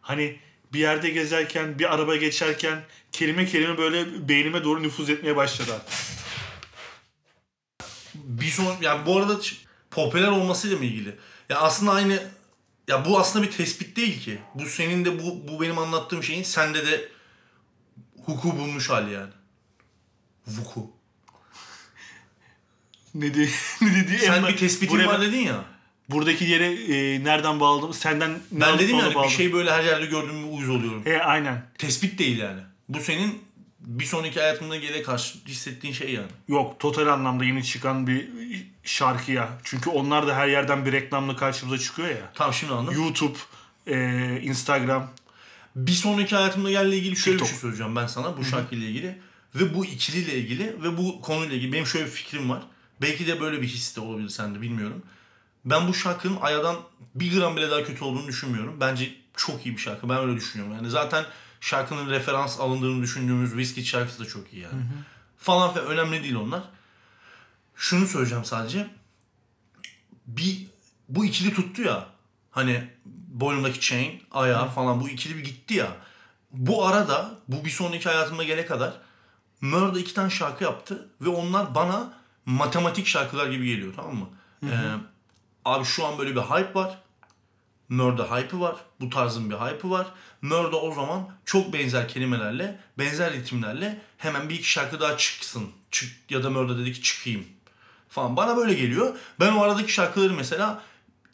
Hani 0.00 0.36
bir 0.76 0.80
yerde 0.80 1.10
gezerken, 1.10 1.78
bir 1.78 1.94
araba 1.94 2.16
geçerken 2.16 2.84
kelime 3.12 3.46
kelime 3.46 3.78
böyle 3.78 4.28
beynime 4.28 4.64
doğru 4.64 4.82
nüfuz 4.82 5.10
etmeye 5.10 5.36
başladı 5.36 5.74
artık. 5.74 5.94
Bir 8.14 8.50
son 8.50 8.76
yani 8.80 9.06
bu 9.06 9.18
arada 9.18 9.40
popüler 9.90 10.28
olmasıyla 10.28 10.78
mı 10.78 10.84
ilgili? 10.84 11.16
Ya 11.48 11.60
aslında 11.60 11.92
aynı 11.92 12.22
ya 12.88 13.04
bu 13.04 13.18
aslında 13.18 13.46
bir 13.46 13.50
tespit 13.50 13.96
değil 13.96 14.20
ki. 14.20 14.38
Bu 14.54 14.66
senin 14.66 15.04
de 15.04 15.22
bu 15.22 15.48
bu 15.48 15.60
benim 15.60 15.78
anlattığım 15.78 16.22
şeyin 16.22 16.42
sende 16.42 16.86
de 16.86 17.08
huku 18.24 18.58
bulmuş 18.58 18.90
hali 18.90 19.12
yani. 19.12 19.32
Vuku. 20.46 20.90
Ne 23.14 23.34
dedi? 23.34 23.50
ne 23.80 23.94
dedi? 23.94 24.18
Sen 24.18 24.42
En- 24.42 24.48
bir 24.48 24.56
tespitin 24.56 25.06
var 25.06 25.20
dedin 25.20 25.38
ya. 25.38 25.64
Buradaki 26.08 26.44
yere 26.44 26.66
e, 26.66 27.24
nereden 27.24 27.60
bağladım? 27.60 27.94
Senden 27.94 28.38
Ben 28.50 28.78
dedim 28.78 28.98
yani 28.98 29.14
bir 29.24 29.28
şey 29.28 29.52
böyle 29.52 29.70
her 29.70 29.84
yerde 29.84 30.06
gördüğüm 30.06 30.46
bir 30.46 30.52
uyuz 30.58 30.68
oluyorum. 30.68 31.02
E 31.06 31.18
aynen. 31.18 31.62
Tespit 31.78 32.18
değil 32.18 32.38
yani. 32.38 32.60
Bu 32.88 33.00
senin 33.00 33.38
bir 33.80 34.04
sonraki 34.04 34.40
hayatında 34.40 34.76
gele 34.76 35.02
karşı 35.02 35.38
hissettiğin 35.48 35.94
şey 35.94 36.12
yani. 36.12 36.26
Yok 36.48 36.80
total 36.80 37.06
anlamda 37.06 37.44
yeni 37.44 37.64
çıkan 37.64 38.06
bir 38.06 38.28
şarkı 38.84 39.32
ya. 39.32 39.48
Çünkü 39.64 39.90
onlar 39.90 40.26
da 40.26 40.36
her 40.36 40.48
yerden 40.48 40.86
bir 40.86 40.92
reklamla 40.92 41.36
karşımıza 41.36 41.78
çıkıyor 41.78 42.08
ya. 42.08 42.32
Tamam 42.34 42.54
şimdi 42.54 42.72
anladım. 42.72 43.02
YouTube, 43.02 43.38
e, 43.86 44.40
Instagram. 44.42 45.10
Bir 45.76 45.92
sonraki 45.92 46.36
hayatımda 46.36 46.70
gelle 46.70 46.96
ilgili 46.96 47.16
şöyle 47.16 47.34
bir 47.34 47.38
TikTok. 47.38 47.48
şey 47.48 47.58
söyleyeceğim 47.58 47.96
ben 47.96 48.06
sana 48.06 48.36
bu 48.36 48.44
şarkıyla 48.44 48.88
ilgili. 48.88 49.18
Ve 49.54 49.74
bu 49.74 49.84
ikiliyle 49.84 50.34
ilgili 50.34 50.82
ve 50.82 50.98
bu 50.98 51.20
konuyla 51.20 51.56
ilgili 51.56 51.72
benim 51.72 51.86
şöyle 51.86 52.06
bir 52.06 52.10
fikrim 52.10 52.50
var. 52.50 52.62
Belki 53.02 53.26
de 53.26 53.40
böyle 53.40 53.62
bir 53.62 53.66
his 53.66 53.96
de 53.96 54.00
olabilir 54.00 54.28
sende 54.28 54.60
bilmiyorum. 54.60 55.02
Ben 55.66 55.88
bu 55.88 55.94
şarkının 55.94 56.40
Aya'dan 56.40 56.76
bir 57.14 57.38
gram 57.38 57.56
bile 57.56 57.70
daha 57.70 57.84
kötü 57.84 58.04
olduğunu 58.04 58.26
düşünmüyorum. 58.26 58.80
Bence 58.80 59.14
çok 59.36 59.66
iyi 59.66 59.76
bir 59.76 59.80
şarkı. 59.80 60.08
Ben 60.08 60.18
öyle 60.18 60.36
düşünüyorum. 60.36 60.76
Yani 60.76 60.90
zaten 60.90 61.24
şarkının 61.60 62.10
referans 62.10 62.60
alındığını 62.60 63.02
düşündüğümüz 63.02 63.50
Whiskey 63.50 63.84
şarkısı 63.84 64.24
da 64.24 64.28
çok 64.28 64.52
iyi 64.52 64.62
yani. 64.62 64.82
Falan 65.38 65.74
filan 65.74 65.86
önemli 65.86 66.22
değil 66.22 66.34
onlar. 66.34 66.62
Şunu 67.76 68.06
söyleyeceğim 68.06 68.44
sadece. 68.44 68.90
Bir 70.26 70.66
bu 71.08 71.24
ikili 71.24 71.54
tuttu 71.54 71.82
ya. 71.82 72.06
Hani 72.50 72.90
boynumdaki 73.28 73.80
chain, 73.80 74.22
ayağı 74.30 74.68
falan 74.68 75.00
bu 75.00 75.08
ikili 75.08 75.36
bir 75.36 75.44
gitti 75.44 75.74
ya. 75.74 75.96
Bu 76.52 76.86
arada 76.86 77.34
bu 77.48 77.64
bir 77.64 77.70
sonraki 77.70 78.08
hayatımda 78.08 78.44
gele 78.44 78.66
kadar 78.66 78.92
Mörda 79.60 79.98
iki 79.98 80.14
tane 80.14 80.30
şarkı 80.30 80.64
yaptı 80.64 81.08
ve 81.20 81.28
onlar 81.28 81.74
bana 81.74 82.12
matematik 82.46 83.06
şarkılar 83.06 83.46
gibi 83.46 83.66
geliyor 83.66 83.92
tamam 83.96 84.16
mı? 84.16 84.28
Ee, 84.62 84.68
abi 85.66 85.84
şu 85.84 86.06
an 86.06 86.18
böyle 86.18 86.36
bir 86.36 86.40
hype 86.40 86.74
var. 86.74 86.98
Mörda 87.88 88.36
hype'ı 88.36 88.60
var. 88.60 88.76
Bu 89.00 89.10
tarzın 89.10 89.50
bir 89.50 89.54
hype'ı 89.54 89.90
var. 89.90 90.06
Mörda 90.42 90.76
o 90.76 90.94
zaman 90.94 91.28
çok 91.44 91.72
benzer 91.72 92.08
kelimelerle, 92.08 92.78
benzer 92.98 93.32
ritimlerle 93.32 94.00
hemen 94.18 94.48
bir 94.48 94.54
iki 94.54 94.70
şarkı 94.70 95.00
daha 95.00 95.16
çıksın. 95.16 95.70
Çık 95.90 96.30
ya 96.30 96.44
da 96.44 96.50
Mörda 96.50 96.78
dedi 96.78 96.92
ki 96.92 97.02
çıkayım 97.02 97.46
falan. 98.08 98.36
Bana 98.36 98.56
böyle 98.56 98.74
geliyor. 98.74 99.16
Ben 99.40 99.52
o 99.52 99.62
aradaki 99.62 99.92
şarkıları 99.92 100.32
mesela 100.32 100.82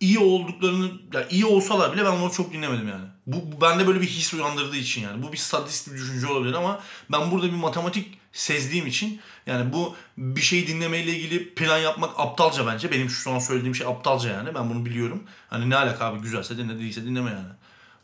iyi 0.02 0.18
olduklarını, 0.18 0.90
ya 1.12 1.28
iyi 1.28 1.46
olsalar 1.46 1.92
bile 1.92 2.04
ben 2.04 2.10
onları 2.10 2.32
çok 2.32 2.52
dinlemedim 2.52 2.88
yani. 2.88 3.04
Bu, 3.26 3.52
bu 3.52 3.60
bende 3.60 3.86
böyle 3.86 4.00
bir 4.00 4.06
his 4.06 4.34
uyandırdığı 4.34 4.76
için 4.76 5.02
yani. 5.02 5.22
Bu 5.22 5.32
bir 5.32 5.38
sadist 5.38 5.88
bir 5.88 5.92
düşünce 5.92 6.26
olabilir 6.26 6.54
ama 6.54 6.80
ben 7.12 7.30
burada 7.30 7.46
bir 7.46 7.56
matematik 7.56 8.18
sezdiğim 8.32 8.86
için 8.86 9.20
yani 9.46 9.72
bu 9.72 9.96
bir 10.18 10.40
şeyi 10.40 10.66
dinlemeyle 10.66 11.16
ilgili 11.16 11.54
plan 11.54 11.78
yapmak 11.78 12.20
aptalca 12.20 12.66
bence. 12.66 12.90
Benim 12.90 13.10
şu 13.10 13.30
an 13.32 13.38
söylediğim 13.38 13.74
şey 13.74 13.86
aptalca 13.86 14.30
yani. 14.30 14.54
Ben 14.54 14.70
bunu 14.70 14.84
biliyorum. 14.84 15.22
Hani 15.50 15.70
ne 15.70 15.76
alaka 15.76 16.04
abi 16.04 16.20
güzelse 16.20 16.58
dinle 16.58 16.78
değilse 16.78 17.04
dinleme 17.04 17.30
yani. 17.30 17.52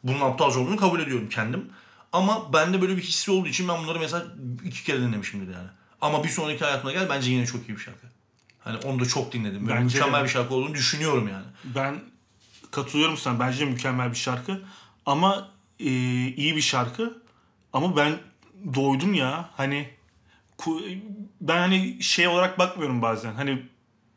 Bunun 0.02 0.20
aptalca 0.20 0.60
olduğunu 0.60 0.76
kabul 0.76 1.00
ediyorum 1.00 1.28
kendim. 1.28 1.70
Ama 2.12 2.52
bende 2.52 2.80
böyle 2.80 2.96
bir 2.96 3.02
hissi 3.02 3.30
olduğu 3.30 3.48
için 3.48 3.68
ben 3.68 3.82
bunları 3.82 3.98
mesela 3.98 4.24
iki 4.64 4.84
kere 4.84 5.00
dinlemişimdir 5.00 5.54
yani. 5.54 5.68
Ama 6.00 6.24
bir 6.24 6.28
sonraki 6.28 6.64
hayatıma 6.64 6.92
gel 6.92 7.08
bence 7.10 7.30
yine 7.30 7.46
çok 7.46 7.68
iyi 7.68 7.76
bir 7.76 7.82
şarkı. 7.82 8.17
Hani 8.68 8.78
onu 8.84 9.00
da 9.00 9.06
çok 9.06 9.32
dinledim. 9.32 9.68
Bence 9.68 9.78
de. 9.78 9.84
mükemmel 9.84 10.24
bir 10.24 10.28
şarkı 10.28 10.54
olduğunu 10.54 10.74
düşünüyorum 10.74 11.28
yani. 11.28 11.44
Ben 11.64 12.00
katılıyorum 12.70 13.16
sana. 13.16 13.40
Bence 13.40 13.58
de 13.60 13.64
mükemmel 13.64 14.10
bir 14.10 14.16
şarkı. 14.16 14.62
Ama 15.06 15.48
e, 15.80 15.84
iyi 16.28 16.56
bir 16.56 16.60
şarkı. 16.60 17.22
Ama 17.72 17.96
ben 17.96 18.18
doydum 18.74 19.14
ya. 19.14 19.50
Hani 19.56 19.90
ben 21.40 21.58
hani 21.58 22.02
şey 22.02 22.28
olarak 22.28 22.58
bakmıyorum 22.58 23.02
bazen. 23.02 23.34
Hani 23.34 23.62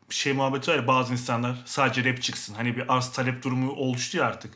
şey 0.09 0.33
muhabbeti 0.33 0.71
var 0.71 0.75
ya 0.75 0.87
bazı 0.87 1.13
insanlar 1.13 1.55
sadece 1.65 2.03
rap 2.11 2.21
çıksın. 2.21 2.53
Hani 2.53 2.77
bir 2.77 2.93
arz 2.95 3.11
talep 3.11 3.43
durumu 3.43 3.71
oluştu 3.71 4.17
ya 4.17 4.25
artık. 4.25 4.53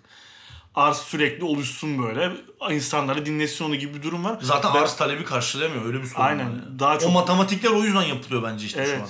Arz 0.76 0.98
sürekli 0.98 1.44
oluşsun 1.44 2.04
böyle. 2.04 2.32
İnsanları 2.72 3.26
dinlesin 3.26 3.66
onu 3.66 3.76
gibi 3.76 3.94
bir 3.94 4.04
durum 4.04 4.24
var. 4.24 4.38
Zaten 4.42 4.74
Ben- 4.74 4.82
arz 4.82 4.96
talebi 4.96 5.24
karşılamıyor. 5.24 5.86
Öyle 5.86 6.02
bir 6.02 6.08
sorun 6.08 6.24
Aynen. 6.24 6.46
var 6.46 6.52
yani. 6.52 6.80
Daha 6.80 6.96
O 6.96 7.00
çok 7.00 7.14
matematikler 7.14 7.70
o 7.70 7.84
yüzden 7.84 8.02
yapılıyor 8.02 8.44
bence 8.44 8.66
işte 8.66 8.86
şu 8.86 9.04
an. 9.04 9.10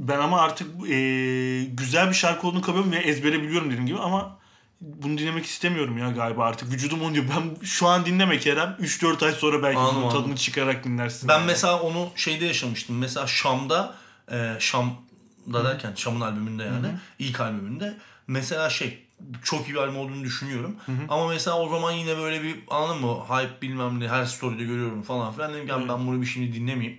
Ben 0.00 0.18
ama 0.18 0.40
artık 0.40 0.90
e, 0.90 1.64
güzel 1.64 2.08
bir 2.08 2.14
şarkı 2.14 2.46
olduğunu 2.46 2.62
kabul 2.62 2.80
ediyorum 2.80 2.92
ve 2.92 3.08
ezbere 3.10 3.42
biliyorum 3.42 3.66
dediğim 3.70 3.86
gibi 3.86 3.98
ama 3.98 4.38
bunu 4.80 5.18
dinlemek 5.18 5.44
istemiyorum 5.46 5.98
ya 5.98 6.10
galiba 6.10 6.44
artık. 6.44 6.72
Vücudum 6.72 7.02
onu 7.02 7.14
diyor. 7.14 7.24
Ben 7.36 7.64
şu 7.64 7.86
an 7.86 8.06
dinleme 8.06 8.38
Kerem. 8.38 8.76
3-4 8.80 9.24
ay 9.26 9.32
sonra 9.32 9.62
belki 9.62 9.78
Anladım, 9.78 10.02
bunun 10.02 10.10
tadını 10.10 10.36
çıkarak 10.36 10.84
dinlersin. 10.84 11.28
Ben 11.28 11.38
yani. 11.38 11.46
mesela 11.46 11.80
onu 11.80 12.08
şeyde 12.16 12.44
yaşamıştım. 12.44 12.98
Mesela 12.98 13.26
Şam'da 13.26 13.94
e, 14.32 14.56
Şam'da 14.58 15.64
derken 15.64 15.92
Şam'ın 15.96 16.20
albümünde 16.20 16.64
yani 16.64 16.86
ilk 17.18 17.40
albümünde 17.40 17.96
mesela 18.26 18.70
şey 18.70 19.06
çok 19.44 19.68
iyi 19.68 19.74
bir 19.74 19.78
albüm 19.78 19.96
olduğunu 19.96 20.24
düşünüyorum. 20.24 20.76
Ama 21.08 21.28
mesela 21.28 21.58
o 21.58 21.68
zaman 21.68 21.92
yine 21.92 22.18
böyle 22.18 22.42
bir 22.42 22.58
anladın 22.70 23.00
mı 23.00 23.16
hype 23.28 23.62
bilmem 23.62 24.00
ne 24.00 24.08
her 24.08 24.24
story'de 24.24 24.64
görüyorum 24.64 25.02
falan 25.02 25.32
filan 25.32 25.54
dedim 25.54 25.66
ki 25.66 25.74
"Abi 25.74 25.88
ben 25.88 26.06
bunu 26.06 26.20
bir 26.20 26.26
şimdi 26.26 26.54
dinlemeyeyim. 26.54 26.98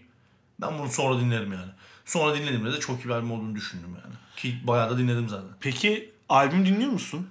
Ben 0.61 0.79
bunu 0.79 0.89
sonra 0.89 1.19
dinlerim 1.19 1.53
yani. 1.53 1.71
Sonra 2.11 2.35
dinlediğimde 2.35 2.73
de 2.73 2.79
çok 2.79 3.01
iyi 3.01 3.05
bir 3.05 3.09
albüm 3.09 3.31
olduğunu 3.31 3.55
düşündüm 3.55 3.89
yani. 4.03 4.15
Ki 4.37 4.59
bayağı 4.63 4.89
da 4.89 4.97
dinledim 4.97 5.29
zaten. 5.29 5.49
Peki 5.59 6.11
albüm 6.29 6.65
dinliyor 6.65 6.91
musun? 6.91 7.29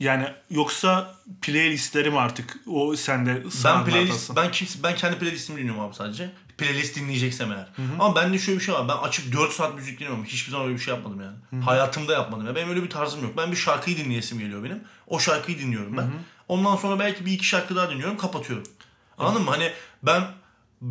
Yani 0.00 0.26
yoksa 0.50 1.14
playlistlerim 1.42 2.16
artık 2.16 2.56
o 2.66 2.96
sende 2.96 3.42
Ben 3.64 3.84
playlist 3.84 4.36
ben 4.36 4.50
kimse 4.50 4.82
ben 4.82 4.96
kendi 4.96 5.18
playlistimi 5.18 5.60
dinliyorum 5.60 5.80
abi 5.80 5.94
sadece. 5.94 6.30
Playlist 6.58 6.96
dinleyeceksem 6.96 7.52
eğer. 7.52 7.68
Ama 7.98 8.16
bende 8.16 8.38
şöyle 8.38 8.58
bir 8.58 8.64
şey 8.64 8.74
var. 8.74 8.88
Ben 8.88 8.96
açıp 8.96 9.32
4 9.32 9.52
saat 9.52 9.74
müzik 9.74 10.00
dinliyorum. 10.00 10.24
Hiçbir 10.24 10.50
zaman 10.50 10.66
öyle 10.66 10.76
bir 10.76 10.82
şey 10.82 10.94
yapmadım 10.94 11.20
yani. 11.20 11.64
Hayatımda 11.64 12.12
yapmadım. 12.12 12.46
Ya. 12.46 12.54
Benim 12.54 12.68
öyle 12.68 12.82
bir 12.82 12.90
tarzım 12.90 13.22
yok. 13.22 13.36
Ben 13.36 13.50
bir 13.50 13.56
şarkıyı 13.56 13.96
dinleyesim 13.96 14.38
geliyor 14.38 14.64
benim. 14.64 14.84
O 15.06 15.18
şarkıyı 15.18 15.58
dinliyorum 15.58 15.96
ben. 15.96 16.10
Ondan 16.48 16.76
sonra 16.76 16.98
belki 16.98 17.26
bir 17.26 17.32
iki 17.32 17.46
şarkı 17.46 17.76
daha 17.76 17.90
dinliyorum, 17.90 18.16
kapatıyorum. 18.16 18.66
Anladın 19.18 19.42
mı? 19.42 19.50
Hani 19.50 19.72
ben 20.02 20.22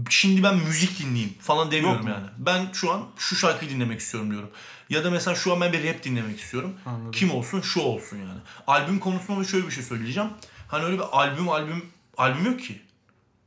şimdi 0.09 0.43
ben 0.43 0.55
müzik 0.55 0.99
dinleyeyim 0.99 1.33
falan 1.41 1.71
demiyorum 1.71 2.07
Yok 2.07 2.15
yani. 2.15 2.27
Ben 2.37 2.69
şu 2.73 2.91
an 2.91 3.05
şu 3.17 3.35
şarkıyı 3.35 3.71
dinlemek 3.71 3.99
istiyorum 3.99 4.31
diyorum. 4.31 4.49
Ya 4.89 5.03
da 5.03 5.11
mesela 5.11 5.35
şu 5.35 5.53
an 5.53 5.61
ben 5.61 5.73
bir 5.73 5.83
rap 5.83 6.03
dinlemek 6.03 6.39
istiyorum. 6.39 6.73
Anladım. 6.85 7.11
Kim 7.11 7.31
olsun 7.31 7.61
şu 7.61 7.81
olsun 7.81 8.17
yani. 8.17 8.39
Albüm 8.67 8.99
konusunda 8.99 9.39
da 9.39 9.43
şöyle 9.43 9.67
bir 9.67 9.71
şey 9.71 9.83
söyleyeceğim. 9.83 10.29
Hani 10.67 10.85
öyle 10.85 10.97
bir 10.97 11.03
albüm 11.11 11.49
albüm 11.49 11.85
albüm 12.17 12.45
yok 12.45 12.59
ki. 12.59 12.81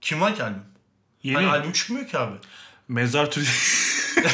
Kim 0.01 0.21
var 0.21 0.35
ki 0.37 0.43
albüm? 0.43 0.63
Yeni 1.23 1.37
Hani 1.37 1.49
albüm 1.49 1.73
çıkmıyor 1.73 2.09
ki 2.09 2.19
abi. 2.19 2.37
mezar 2.89 3.31
turizm. 3.31 3.51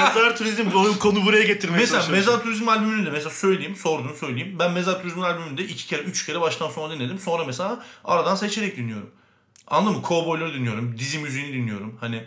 mezar 0.00 0.36
turizm 0.36 0.70
konu 0.98 1.24
buraya 1.26 1.42
getirmeye 1.42 1.78
Mesela. 1.78 2.08
Mezar 2.08 2.42
Turizm 2.42 2.68
albümünü 2.68 3.06
de 3.06 3.10
mesela 3.10 3.30
söyleyeyim, 3.30 3.76
sordun 3.76 4.14
söyleyeyim. 4.20 4.56
Ben 4.58 4.72
Mezar 4.72 5.02
Turizm 5.02 5.20
albümünü 5.22 5.58
de 5.58 5.64
iki 5.64 5.86
kere, 5.86 6.02
üç 6.02 6.26
kere 6.26 6.40
baştan 6.40 6.70
sona 6.70 6.94
dinledim. 6.94 7.18
Sonra 7.18 7.44
mesela 7.44 7.84
aradan 8.04 8.34
seçerek 8.34 8.76
dinliyorum. 8.76 9.10
Anladın 9.70 9.96
mı? 9.96 10.02
Cowboy'ları 10.08 10.54
dinliyorum, 10.54 10.98
dizi 10.98 11.18
müziğini 11.18 11.52
dinliyorum. 11.52 11.96
Hani 12.00 12.24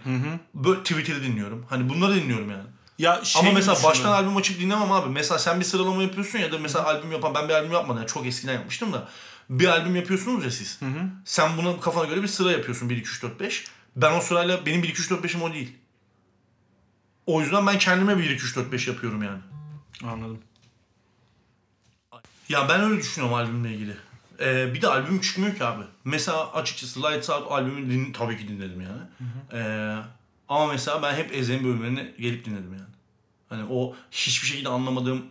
böyle 0.53 0.79
Twitter'ı 0.83 1.23
dinliyorum. 1.23 1.65
Hani 1.69 1.89
bunları 1.89 2.15
dinliyorum 2.15 2.49
yani. 2.51 2.63
Ya 2.99 3.21
şey 3.23 3.41
Ama 3.41 3.51
mesela 3.51 3.77
baştan 3.83 4.11
albüm 4.11 4.37
açıp 4.37 4.59
dinlemem 4.59 4.91
abi. 4.91 5.09
Mesela 5.09 5.39
sen 5.39 5.59
bir 5.59 5.65
sıralama 5.65 6.03
yapıyorsun 6.03 6.39
ya 6.39 6.51
da 6.51 6.57
mesela 6.57 6.85
albüm 6.85 7.11
yapan 7.11 7.35
ben 7.35 7.49
bir 7.49 7.53
albüm 7.53 7.71
yapmadım. 7.71 7.97
Yani 7.97 8.07
çok 8.07 8.25
eskiden 8.25 8.53
yapmıştım 8.53 8.93
da. 8.93 9.07
Bir 9.49 9.67
albüm 9.67 9.95
yapıyorsunuz 9.95 10.43
ya 10.43 10.51
siz. 10.51 10.79
Sen 11.25 11.57
buna 11.57 11.79
kafana 11.79 12.05
göre 12.05 12.23
bir 12.23 12.27
sıra 12.27 12.51
yapıyorsun 12.51 12.89
1 12.89 12.97
2 12.97 13.09
3 13.09 13.23
4 13.23 13.39
5. 13.39 13.65
Ben 13.95 14.17
o 14.17 14.21
sırayla 14.21 14.65
benim 14.65 14.83
1 14.83 14.89
2 14.89 15.01
3 15.01 15.09
4 15.11 15.25
5'im 15.25 15.41
o 15.41 15.53
değil. 15.53 15.77
O 17.25 17.41
yüzden 17.41 17.67
ben 17.67 17.77
kendime 17.77 18.17
1 18.17 18.23
2 18.23 18.33
3 18.33 18.55
4 18.55 18.71
5 18.71 18.87
yapıyorum 18.87 19.23
yani. 19.23 19.39
Anladım. 20.03 20.39
Ya 22.49 22.69
ben 22.69 22.81
öyle 22.81 22.97
düşünüyorum 23.01 23.37
albümle 23.37 23.73
ilgili. 23.73 23.95
Ee, 24.43 24.73
bir 24.73 24.81
de 24.81 24.87
albüm 24.87 25.21
çıkmıyor 25.21 25.55
ki 25.55 25.63
abi. 25.65 25.83
Mesela 26.05 26.53
açıkçası 26.53 27.03
Lights 27.03 27.29
Out 27.29 27.51
albümünü 27.51 27.89
din, 27.91 28.13
tabii 28.13 28.37
ki 28.37 28.47
dinledim 28.47 28.81
yani. 28.81 29.01
Ee, 29.53 29.95
ama 30.49 30.67
mesela 30.67 31.01
ben 31.01 31.15
hep 31.15 31.35
Ezgi'nin 31.35 31.63
bölümlerini 31.63 32.13
gelip 32.19 32.45
dinledim 32.45 32.73
yani. 32.73 32.93
Hani 33.49 33.63
o 33.69 33.95
hiçbir 34.11 34.47
şekilde 34.47 34.69
anlamadığım 34.69 35.25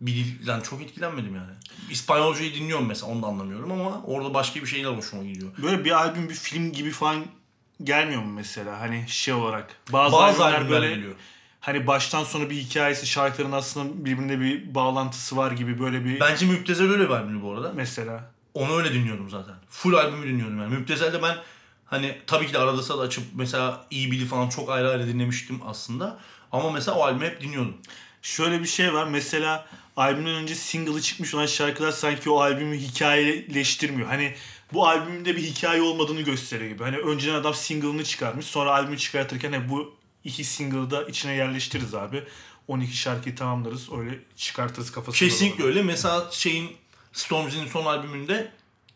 bir 0.00 0.14
dilden 0.14 0.60
çok 0.60 0.82
etkilenmedim 0.82 1.36
yani. 1.36 1.50
İspanyolcayı 1.90 2.54
dinliyorum 2.54 2.86
mesela 2.86 3.12
onu 3.12 3.22
da 3.22 3.26
anlamıyorum 3.26 3.72
ama 3.72 4.02
orada 4.02 4.34
başka 4.34 4.60
bir 4.60 4.66
şeyler 4.66 4.90
hoşuma 4.90 5.24
gidiyor. 5.24 5.50
Böyle 5.62 5.84
bir 5.84 5.90
albüm 5.90 6.28
bir 6.28 6.34
film 6.34 6.72
gibi 6.72 6.90
falan 6.90 7.24
gelmiyor 7.84 8.22
mu 8.22 8.32
mesela 8.32 8.80
hani 8.80 9.04
şey 9.08 9.34
olarak? 9.34 9.76
Bazı, 9.92 10.16
Bazı 10.16 10.44
albümler 10.44 10.70
böyle 10.70 10.88
geliyor. 10.94 11.14
hani 11.60 11.86
baştan 11.86 12.24
sona 12.24 12.50
bir 12.50 12.56
hikayesi, 12.56 13.06
şarkıların 13.06 13.52
aslında 13.52 14.04
birbirine 14.04 14.40
bir 14.40 14.74
bağlantısı 14.74 15.36
var 15.36 15.52
gibi 15.52 15.80
böyle 15.80 16.04
bir 16.04 16.20
Bence 16.20 16.46
Müptezel 16.46 16.90
öyle 16.90 17.04
bir 17.04 17.14
albümdü 17.14 17.42
bu 17.42 17.52
arada. 17.52 17.72
mesela. 17.74 18.30
Onu 18.58 18.76
öyle 18.76 18.94
dinliyordum 18.94 19.30
zaten. 19.30 19.54
Full 19.70 19.94
albümü 19.94 20.26
dinliyordum 20.26 20.58
yani. 20.58 20.74
Müptezel'de 20.74 21.22
ben 21.22 21.36
hani 21.86 22.18
tabii 22.26 22.46
ki 22.46 22.52
de 22.52 22.58
arada 22.58 22.82
sırada 22.82 23.02
açıp 23.02 23.24
mesela 23.34 23.86
iyi 23.90 24.10
bili 24.10 24.26
falan 24.26 24.48
çok 24.48 24.70
ayrı 24.70 24.90
ayrı 24.90 25.06
dinlemiştim 25.06 25.60
aslında. 25.66 26.18
Ama 26.52 26.70
mesela 26.70 26.98
o 26.98 27.02
albümü 27.02 27.24
hep 27.26 27.40
dinliyordum. 27.40 27.76
Şöyle 28.22 28.60
bir 28.62 28.66
şey 28.66 28.94
var. 28.94 29.06
Mesela 29.06 29.66
albümden 29.96 30.34
önce 30.34 30.54
single'ı 30.54 31.00
çıkmış 31.00 31.34
olan 31.34 31.46
şarkılar 31.46 31.92
sanki 31.92 32.30
o 32.30 32.40
albümü 32.40 32.78
hikayeleştirmiyor. 32.78 34.08
Hani 34.08 34.34
bu 34.72 34.88
albümde 34.88 35.36
bir 35.36 35.42
hikaye 35.42 35.82
olmadığını 35.82 36.20
gösteriyor 36.20 36.70
gibi. 36.70 36.82
Hani 36.82 36.96
önceden 36.96 37.34
adam 37.34 37.54
single'ını 37.54 38.04
çıkarmış. 38.04 38.46
Sonra 38.46 38.72
albümü 38.72 38.98
çıkartırken 38.98 39.52
"He, 39.52 39.68
bu 39.68 39.94
iki 40.24 40.44
single'ı 40.44 40.90
da 40.90 41.04
içine 41.04 41.34
yerleştiririz 41.34 41.94
abi. 41.94 42.24
12 42.68 42.96
şarkıyı 42.96 43.36
tamamlarız. 43.36 43.92
Öyle 43.92 44.18
çıkartırız 44.36 44.92
kafasında. 44.92 45.28
Kesinlikle 45.30 45.64
öyle. 45.64 45.82
Mesela 45.82 46.28
şeyin 46.30 46.76
Stormzy'nin 47.12 47.66
son 47.66 47.84
albümünde 47.84 48.52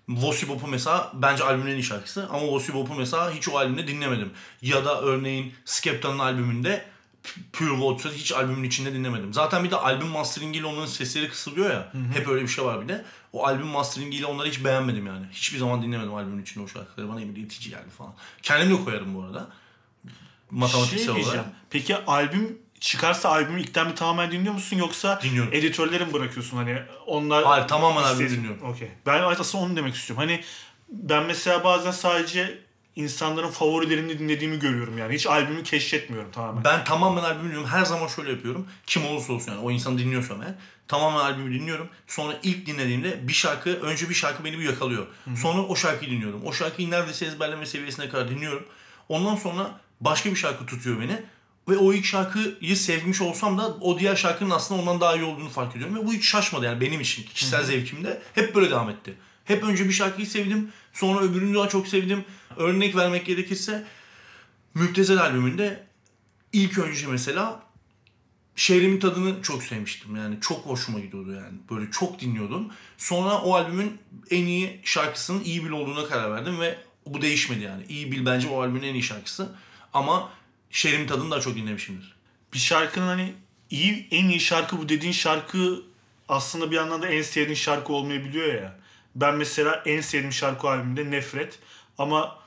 Vossi 0.09 0.49
Bop'u 0.49 0.67
mesela 0.67 1.13
bence 1.15 1.45
albümün 1.45 1.71
en 1.71 1.77
iyi 1.77 1.85
şarkısı. 1.85 2.29
Ama 2.31 2.47
Vossi 2.47 2.75
Bop'u 2.75 2.95
mesela 2.95 3.31
hiç 3.31 3.49
o 3.49 3.59
albümde 3.59 3.87
dinlemedim. 3.87 4.31
Ya 4.63 4.85
da 4.85 5.01
örneğin 5.01 5.55
Skepta'nın 5.65 6.19
albümünde 6.19 6.85
Pure 7.53 7.77
Gods'u 7.77 8.13
hiç 8.13 8.33
albümün 8.33 8.69
içinde 8.69 8.93
dinlemedim. 8.93 9.35
Zaten 9.35 9.65
bir 9.65 9.71
de 9.71 9.77
albüm 9.77 10.09
masteringiyle 10.09 10.67
onların 10.67 10.87
sesleri 10.87 11.29
kısılıyor 11.29 11.71
ya. 11.71 11.93
Hep 12.15 12.29
öyle 12.29 12.43
bir 12.43 12.49
şey 12.49 12.65
var 12.65 12.83
bir 12.83 12.89
de. 12.89 13.05
O 13.33 13.47
albüm 13.47 13.67
masteringiyle 13.67 14.27
onları 14.27 14.49
hiç 14.49 14.65
beğenmedim 14.65 15.07
yani. 15.07 15.27
Hiçbir 15.33 15.59
zaman 15.59 15.83
dinlemedim 15.83 16.15
albümün 16.15 16.43
içinde 16.43 16.65
o 16.65 16.69
şarkıları. 16.69 17.09
Bana 17.09 17.19
bir 17.19 17.37
itici 17.37 17.71
geldi 17.71 17.91
falan. 17.99 18.15
Kendim 18.43 18.79
de 18.79 18.85
koyarım 18.85 19.15
bu 19.15 19.23
arada. 19.23 19.49
Matematiksel 20.51 21.15
Şey 21.15 21.25
olarak. 21.25 21.45
Peki 21.71 21.97
albüm 21.97 22.59
çıkarsa 22.83 23.29
albümü 23.29 23.61
ilkten 23.61 23.91
bir 23.91 23.97
tamamen 23.97 24.33
dinliyor 24.33 24.55
musun 24.55 24.77
yoksa 24.77 25.21
Dinliyorum. 25.23 25.53
editörlere 25.53 26.05
mi 26.05 26.13
bırakıyorsun 26.13 26.57
hani 26.57 26.83
onlar 27.07 27.45
Hayır, 27.45 27.69
tamamen 27.69 28.03
albümü 28.03 28.31
dinliyorum. 28.31 28.63
Okey. 28.63 28.89
Ben 29.07 29.23
aslında 29.23 29.65
onu 29.65 29.77
demek 29.77 29.95
istiyorum. 29.95 30.25
Hani 30.27 30.45
ben 30.89 31.25
mesela 31.25 31.65
bazen 31.65 31.91
sadece 31.91 32.59
insanların 32.97 33.51
favorilerini 33.51 34.19
dinlediğimi 34.19 34.59
görüyorum 34.59 34.99
yani. 34.99 35.15
Hiç 35.15 35.27
albümü 35.27 35.63
keşfetmiyorum 35.63 36.31
tamamen. 36.31 36.65
Ben 36.65 36.85
tamamen 36.85 37.23
albümü 37.23 37.45
dinliyorum. 37.45 37.69
Her 37.69 37.85
zaman 37.85 38.07
şöyle 38.07 38.31
yapıyorum. 38.31 38.69
Kim 38.87 39.07
olursa 39.07 39.33
olsun 39.33 39.53
yani 39.53 39.61
o 39.65 39.71
insan 39.71 39.99
dinliyorsam 39.99 40.43
eğer. 40.43 40.55
Tamamen 40.89 41.19
albümü 41.19 41.55
dinliyorum. 41.55 41.89
Sonra 42.07 42.39
ilk 42.43 42.67
dinlediğimde 42.67 43.29
bir 43.29 43.33
şarkı, 43.33 43.71
önce 43.71 44.09
bir 44.09 44.15
şarkı 44.15 44.45
beni 44.45 44.59
bir 44.59 44.65
yakalıyor. 44.65 45.07
Sonra 45.37 45.63
o 45.63 45.77
şarkıyı 45.77 46.11
dinliyorum. 46.11 46.41
O 46.45 46.53
şarkıyı 46.53 46.91
neredeyse 46.91 47.27
ezberleme 47.27 47.67
seviyesine 47.67 48.09
kadar 48.09 48.29
dinliyorum. 48.29 48.67
Ondan 49.09 49.37
sonra 49.37 49.81
başka 50.01 50.31
bir 50.31 50.37
şarkı 50.37 50.67
tutuyor 50.67 51.01
beni. 51.01 51.23
Ve 51.69 51.77
o 51.77 51.93
ilk 51.93 52.05
şarkıyı 52.05 52.77
sevmiş 52.77 53.21
olsam 53.21 53.59
da 53.59 53.67
o 53.67 53.99
diğer 53.99 54.17
şarkının 54.17 54.51
aslında 54.51 54.81
ondan 54.81 55.01
daha 55.01 55.17
iyi 55.17 55.25
olduğunu 55.25 55.49
fark 55.49 55.77
ediyorum. 55.77 55.97
Ve 55.97 56.07
bu 56.07 56.13
hiç 56.13 56.25
şaşmadı 56.25 56.67
yani 56.67 56.81
benim 56.81 57.01
için. 57.01 57.23
Kişisel 57.23 57.65
zevkimde 57.65 58.23
hep 58.35 58.55
böyle 58.55 58.71
devam 58.71 58.91
etti. 58.91 59.15
Hep 59.45 59.65
önce 59.65 59.85
bir 59.85 59.93
şarkıyı 59.93 60.27
sevdim. 60.27 60.73
Sonra 60.93 61.21
öbürünü 61.21 61.55
daha 61.55 61.69
çok 61.69 61.89
sevdim. 61.89 62.25
Örnek 62.57 62.97
vermek 62.97 63.27
gerekirse 63.27 63.85
Müptezel 64.75 65.21
albümünde 65.21 65.87
ilk 66.53 66.79
önce 66.79 67.07
mesela 67.07 67.63
Şehrimin 68.57 69.01
tadını 69.01 69.43
çok 69.43 69.63
sevmiştim 69.63 70.17
yani 70.17 70.39
çok 70.41 70.67
hoşuma 70.67 71.01
gidiyordu 71.01 71.33
yani 71.33 71.59
böyle 71.71 71.91
çok 71.91 72.21
dinliyordum. 72.21 72.69
Sonra 72.99 73.39
o 73.39 73.55
albümün 73.55 73.99
en 74.31 74.45
iyi 74.47 74.81
şarkısının 74.85 75.45
iyi 75.45 75.65
bil 75.65 75.71
olduğuna 75.71 76.09
karar 76.09 76.33
verdim 76.33 76.61
ve 76.61 76.79
bu 77.07 77.23
değişmedi 77.23 77.65
yani. 77.65 77.85
İyi 77.89 78.13
bil 78.13 78.27
bence 78.27 78.49
o 78.49 78.63
albümün 78.63 78.83
en 78.83 78.95
iyi 78.95 79.03
şarkısı 79.03 79.55
ama 79.93 80.31
Şehrimin 80.73 81.07
tadını 81.07 81.31
daha 81.31 81.41
çok 81.41 81.57
dinlemişimdir. 81.57 82.15
Bir 82.55 82.59
şarkının 82.59 83.07
hani 83.07 83.35
iyi 83.71 84.09
en 84.11 84.29
iyi 84.29 84.41
şarkı 84.41 84.79
bu 84.79 84.89
dediğin 84.89 85.13
şarkı 85.13 85.83
aslında 86.29 86.71
bir 86.71 86.77
yandan 86.77 87.03
da 87.03 87.09
en 87.09 87.23
sevdiğin 87.23 87.57
şarkı 87.57 87.93
olmayabiliyor 87.93 88.55
ya. 88.55 88.79
Ben 89.15 89.35
mesela 89.35 89.83
en 89.87 90.01
sevdiğim 90.01 90.33
şarkı 90.33 90.69
albümünde 90.69 91.11
Nefret 91.11 91.59
ama 91.99 92.39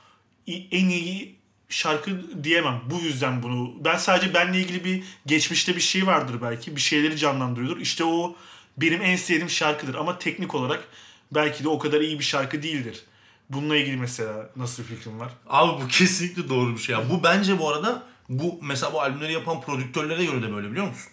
en 0.46 0.88
iyi 0.88 1.36
şarkı 1.68 2.44
diyemem. 2.44 2.80
Bu 2.90 2.98
yüzden 3.00 3.42
bunu. 3.42 3.84
Ben 3.84 3.96
sadece 3.96 4.34
benle 4.34 4.60
ilgili 4.60 4.84
bir 4.84 5.04
geçmişte 5.26 5.76
bir 5.76 5.80
şey 5.80 6.06
vardır 6.06 6.42
belki. 6.42 6.76
Bir 6.76 6.80
şeyleri 6.80 7.16
canlandırıyordur. 7.16 7.80
İşte 7.80 8.04
o 8.04 8.36
benim 8.76 9.02
en 9.02 9.16
sevdiğim 9.16 9.50
şarkıdır 9.50 9.94
ama 9.94 10.18
teknik 10.18 10.54
olarak 10.54 10.88
belki 11.32 11.64
de 11.64 11.68
o 11.68 11.78
kadar 11.78 12.00
iyi 12.00 12.18
bir 12.18 12.24
şarkı 12.24 12.62
değildir. 12.62 13.04
Bununla 13.50 13.76
ilgili 13.76 13.96
mesela 13.96 14.50
nasıl 14.56 14.82
bir 14.82 14.88
fikrin 14.88 15.20
var? 15.20 15.32
Abi 15.46 15.82
bu 15.82 15.88
kesinlikle 15.88 16.48
doğru 16.48 16.74
bir 16.74 16.78
şey. 16.78 16.94
Ya. 16.94 17.10
Bu 17.10 17.22
bence 17.22 17.58
bu 17.58 17.68
arada 17.68 18.02
bu 18.28 18.58
mesela 18.62 18.92
bu 18.92 19.00
albümleri 19.00 19.32
yapan 19.32 19.60
prodüktörlere 19.60 20.24
göre 20.24 20.42
de 20.42 20.52
böyle 20.52 20.70
biliyor 20.70 20.86
musun? 20.86 21.12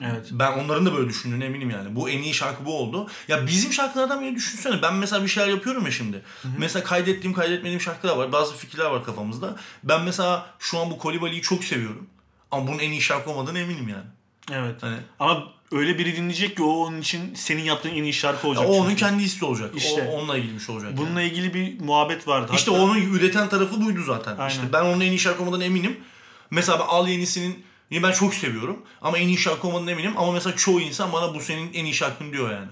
Evet. 0.00 0.28
Ben 0.30 0.52
onların 0.52 0.86
da 0.86 0.94
böyle 0.94 1.08
düşündüğüne 1.08 1.44
eminim 1.44 1.70
yani. 1.70 1.96
Bu 1.96 2.10
en 2.10 2.22
iyi 2.22 2.34
şarkı 2.34 2.64
bu 2.64 2.78
oldu. 2.78 3.10
Ya 3.28 3.46
bizim 3.46 3.72
şarkılardan 3.72 4.22
biri 4.22 4.34
düşünsene. 4.34 4.82
Ben 4.82 4.94
mesela 4.94 5.22
bir 5.22 5.28
şeyler 5.28 5.48
yapıyorum 5.48 5.84
ya 5.84 5.90
şimdi. 5.90 6.22
Mesela 6.58 6.84
kaydettiğim 6.84 7.36
kaydetmediğim 7.36 7.80
şarkılar 7.80 8.16
var. 8.16 8.32
Bazı 8.32 8.56
fikirler 8.56 8.84
var 8.84 9.04
kafamızda. 9.04 9.56
Ben 9.84 10.02
mesela 10.02 10.46
şu 10.58 10.78
an 10.78 10.90
bu 10.90 10.98
Kolibali'yi 10.98 11.42
çok 11.42 11.64
seviyorum. 11.64 12.06
Ama 12.50 12.66
bunun 12.66 12.78
en 12.78 12.90
iyi 12.90 13.02
şarkı 13.02 13.30
olmadığını 13.30 13.58
eminim 13.58 13.88
yani. 13.88 14.06
Evet. 14.52 14.82
Hani 14.82 14.96
Ama 15.18 15.48
öyle 15.72 15.98
biri 15.98 16.16
dinleyecek 16.16 16.56
ki 16.56 16.62
o 16.62 16.70
onun 16.70 17.00
için 17.00 17.34
senin 17.34 17.62
yaptığın 17.62 17.90
en 17.90 18.02
iyi 18.02 18.12
şarkı 18.12 18.46
ya 18.46 18.52
olacak. 18.52 18.66
o 18.68 18.72
onun 18.72 18.94
kendi 18.94 19.22
hissi 19.22 19.44
olacak. 19.44 19.70
İşte. 19.76 20.08
O 20.12 20.16
onunla 20.16 20.36
şey 20.36 20.74
olacak. 20.74 20.90
yani. 20.90 20.96
Bununla 20.96 21.22
ilgili 21.22 21.54
bir 21.54 21.80
muhabbet 21.80 22.28
vardı. 22.28 22.52
İşte 22.54 22.70
Hatta- 22.70 22.82
onun 22.82 22.96
üreten 22.96 23.48
tarafı 23.48 23.84
buydu 23.84 24.02
zaten. 24.06 24.36
Aynen. 24.36 24.48
İşte 24.48 24.62
ben 24.72 24.82
onun 24.84 25.00
en 25.00 25.10
iyi 25.10 25.18
şarkı 25.18 25.42
olmadığına 25.42 25.64
eminim. 25.64 25.96
Mesela 26.50 26.78
ben 26.78 26.84
Al 26.84 27.08
Yenisi'nin 27.08 27.64
ben 27.90 28.12
çok 28.12 28.34
seviyorum. 28.34 28.82
Ama 29.02 29.18
en 29.18 29.28
iyi 29.28 29.38
şarkı 29.38 29.68
olmadığına 29.68 29.90
eminim. 29.90 30.12
Ama 30.16 30.32
mesela 30.32 30.56
çoğu 30.56 30.80
insan 30.80 31.12
bana 31.12 31.34
bu 31.34 31.40
senin 31.40 31.72
en 31.74 31.84
iyi 31.84 31.94
şarkın 31.94 32.32
diyor 32.32 32.50
yani. 32.52 32.68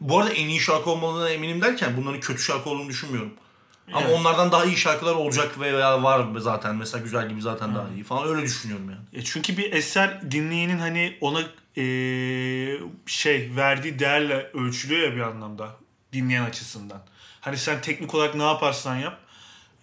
Bu 0.00 0.18
arada 0.18 0.32
en 0.32 0.48
iyi 0.48 0.60
şarkı 0.60 0.90
olmadığına 0.90 1.30
eminim 1.30 1.60
derken 1.60 1.96
bunların 1.96 2.20
kötü 2.20 2.42
şarkı 2.42 2.70
olduğunu 2.70 2.88
düşünmüyorum. 2.88 3.32
Ama 3.92 4.06
Evet. 4.06 4.18
onlardan 4.18 4.52
daha 4.52 4.64
iyi 4.64 4.76
şarkılar 4.76 5.14
olacak 5.14 5.60
veya 5.60 6.02
var 6.02 6.26
zaten. 6.38 6.76
Mesela 6.76 7.04
güzel 7.04 7.28
gibi 7.28 7.42
zaten 7.42 7.74
daha 7.74 7.88
iyi 7.88 8.04
falan 8.04 8.28
öyle 8.28 8.42
düşünüyorum 8.42 8.90
yani. 8.90 9.22
E 9.22 9.24
çünkü 9.24 9.56
bir 9.56 9.72
eser 9.72 10.30
dinleyenin 10.30 10.78
hani 10.78 11.16
ona 11.20 11.40
e, 11.76 11.84
şey 13.06 13.50
verdiği 13.56 13.98
değerle 13.98 14.50
ölçülüyor 14.54 15.08
ya 15.10 15.16
bir 15.16 15.20
anlamda 15.20 15.68
dinleyen 16.12 16.44
açısından. 16.44 17.02
Hani 17.40 17.56
sen 17.56 17.80
teknik 17.80 18.14
olarak 18.14 18.34
ne 18.34 18.42
yaparsan 18.42 18.96
yap 18.96 19.18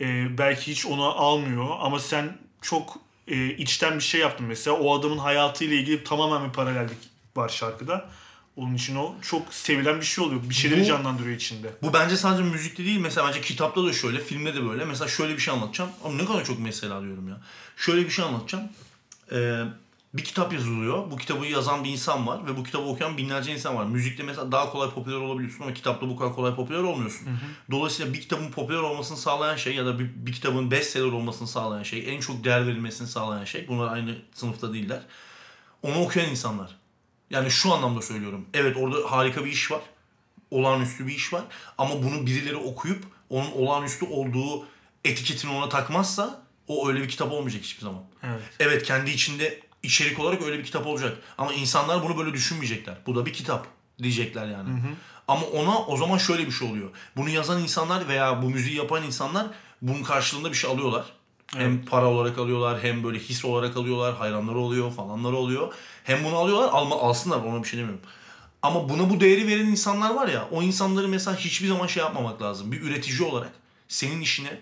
e, 0.01 0.37
belki 0.37 0.71
hiç 0.71 0.85
onu 0.85 1.03
almıyor 1.03 1.67
ama 1.79 1.99
sen 1.99 2.37
çok 2.61 2.97
e, 3.27 3.45
içten 3.45 3.95
bir 3.95 4.03
şey 4.03 4.21
yaptın 4.21 4.45
mesela 4.45 4.77
o 4.77 4.99
adamın 4.99 5.17
hayatıyla 5.17 5.75
ilgili 5.75 6.03
tamamen 6.03 6.47
bir 6.47 6.53
paralellik 6.53 6.97
var 7.35 7.49
şarkıda. 7.49 8.09
Onun 8.57 8.75
için 8.75 8.95
o 8.95 9.15
çok 9.21 9.53
sevilen 9.53 9.99
bir 9.99 10.05
şey 10.05 10.23
oluyor. 10.25 10.41
Bir 10.49 10.53
şeyleri 10.53 10.81
Bu- 10.81 10.85
canlandırıyor 10.85 11.35
içinde. 11.35 11.73
Bu 11.81 11.93
bence 11.93 12.17
sadece 12.17 12.43
müzikte 12.43 12.85
değil. 12.85 12.99
Mesela 12.99 13.27
bence 13.27 13.41
kitapta 13.41 13.85
da 13.85 13.93
şöyle, 13.93 14.19
filmde 14.19 14.55
de 14.55 14.65
böyle. 14.65 14.85
Mesela 14.85 15.07
şöyle 15.07 15.33
bir 15.33 15.39
şey 15.39 15.53
anlatacağım. 15.53 15.89
Ama 16.03 16.15
ne 16.15 16.25
kadar 16.25 16.45
çok 16.45 16.59
mesela 16.59 17.01
diyorum 17.01 17.27
ya. 17.27 17.41
Şöyle 17.77 18.05
bir 18.05 18.09
şey 18.09 18.25
anlatacağım. 18.25 18.63
Ee, 19.31 19.63
bir 20.13 20.23
kitap 20.23 20.53
yazılıyor. 20.53 21.11
Bu 21.11 21.17
kitabı 21.17 21.45
yazan 21.45 21.83
bir 21.83 21.89
insan 21.89 22.27
var 22.27 22.47
ve 22.47 22.57
bu 22.57 22.63
kitabı 22.63 22.83
okuyan 22.83 23.17
binlerce 23.17 23.53
insan 23.53 23.75
var. 23.75 23.85
Müzikte 23.85 24.23
mesela 24.23 24.51
daha 24.51 24.71
kolay 24.71 24.89
popüler 24.89 25.15
olabiliyorsun 25.15 25.63
ama 25.63 25.73
kitapta 25.73 26.09
bu 26.09 26.17
kadar 26.17 26.33
kolay 26.33 26.55
popüler 26.55 26.79
olmuyorsun. 26.79 27.27
Dolayısıyla 27.71 28.13
bir 28.13 28.21
kitabın 28.21 28.51
popüler 28.51 28.79
olmasını 28.79 29.17
sağlayan 29.17 29.55
şey 29.55 29.75
ya 29.75 29.85
da 29.85 29.99
bir, 29.99 30.09
bir 30.15 30.33
kitabın 30.33 30.71
bestseller 30.71 31.11
olmasını 31.11 31.47
sağlayan 31.47 31.83
şey, 31.83 32.15
en 32.15 32.19
çok 32.19 32.43
değer 32.43 32.67
verilmesini 32.67 33.07
sağlayan 33.07 33.45
şey. 33.45 33.67
Bunlar 33.67 33.93
aynı 33.93 34.15
sınıfta 34.33 34.73
değiller. 34.73 35.01
Onu 35.83 36.01
okuyan 36.03 36.29
insanlar. 36.29 36.75
Yani 37.29 37.51
şu 37.51 37.73
anlamda 37.73 38.01
söylüyorum. 38.01 38.45
Evet 38.53 38.77
orada 38.77 39.11
harika 39.11 39.45
bir 39.45 39.51
iş 39.51 39.71
var 39.71 39.81
olağanüstü 40.51 41.07
bir 41.07 41.15
iş 41.15 41.33
var. 41.33 41.43
Ama 41.77 42.03
bunu 42.03 42.25
birileri 42.25 42.55
okuyup 42.55 43.03
onun 43.29 43.51
olağanüstü 43.51 44.05
olduğu 44.05 44.65
etiketini 45.05 45.51
ona 45.51 45.69
takmazsa 45.69 46.41
o 46.67 46.87
öyle 46.87 47.01
bir 47.01 47.09
kitap 47.09 47.31
olmayacak 47.31 47.63
hiçbir 47.63 47.81
zaman. 47.81 48.01
Evet. 48.23 48.41
Evet 48.59 48.83
kendi 48.83 49.11
içinde 49.11 49.59
içerik 49.83 50.19
olarak 50.19 50.41
öyle 50.41 50.59
bir 50.59 50.63
kitap 50.63 50.87
olacak. 50.87 51.17
Ama 51.37 51.53
insanlar 51.53 52.03
bunu 52.03 52.17
böyle 52.17 52.33
düşünmeyecekler. 52.33 52.97
Bu 53.07 53.15
da 53.15 53.25
bir 53.25 53.33
kitap 53.33 53.67
diyecekler 54.03 54.47
yani. 54.47 54.69
Ama 55.27 55.45
ona 55.45 55.85
o 55.85 55.97
zaman 55.97 56.17
şöyle 56.17 56.45
bir 56.45 56.51
şey 56.51 56.69
oluyor. 56.69 56.89
Bunu 57.15 57.29
yazan 57.29 57.61
insanlar 57.61 58.07
veya 58.07 58.41
bu 58.41 58.49
müziği 58.49 58.77
yapan 58.77 59.03
insanlar 59.03 59.47
bunun 59.81 60.03
karşılığında 60.03 60.51
bir 60.51 60.57
şey 60.57 60.71
alıyorlar. 60.71 61.05
Hem 61.55 61.85
para 61.85 62.05
olarak 62.05 62.37
alıyorlar 62.37 62.83
hem 62.83 63.03
böyle 63.03 63.19
his 63.19 63.45
olarak 63.45 63.77
alıyorlar. 63.77 64.15
Hayranları 64.15 64.57
oluyor 64.57 64.91
falanları 64.91 65.35
oluyor. 65.35 65.73
Hem 66.07 66.23
bunu 66.23 66.35
alıyorlar 66.35 66.69
alma, 66.69 67.01
alsınlar 67.01 67.37
ona 67.37 67.63
bir 67.63 67.67
şey 67.67 67.79
demiyorum. 67.79 68.01
Ama 68.61 68.89
buna 68.89 69.09
bu 69.09 69.19
değeri 69.19 69.47
veren 69.47 69.65
insanlar 69.65 70.15
var 70.15 70.27
ya 70.27 70.47
o 70.51 70.63
insanları 70.63 71.07
mesela 71.07 71.37
hiçbir 71.37 71.67
zaman 71.67 71.87
şey 71.87 72.03
yapmamak 72.03 72.41
lazım. 72.41 72.71
Bir 72.71 72.81
üretici 72.81 73.29
olarak 73.29 73.51
senin 73.87 74.21
işine 74.21 74.59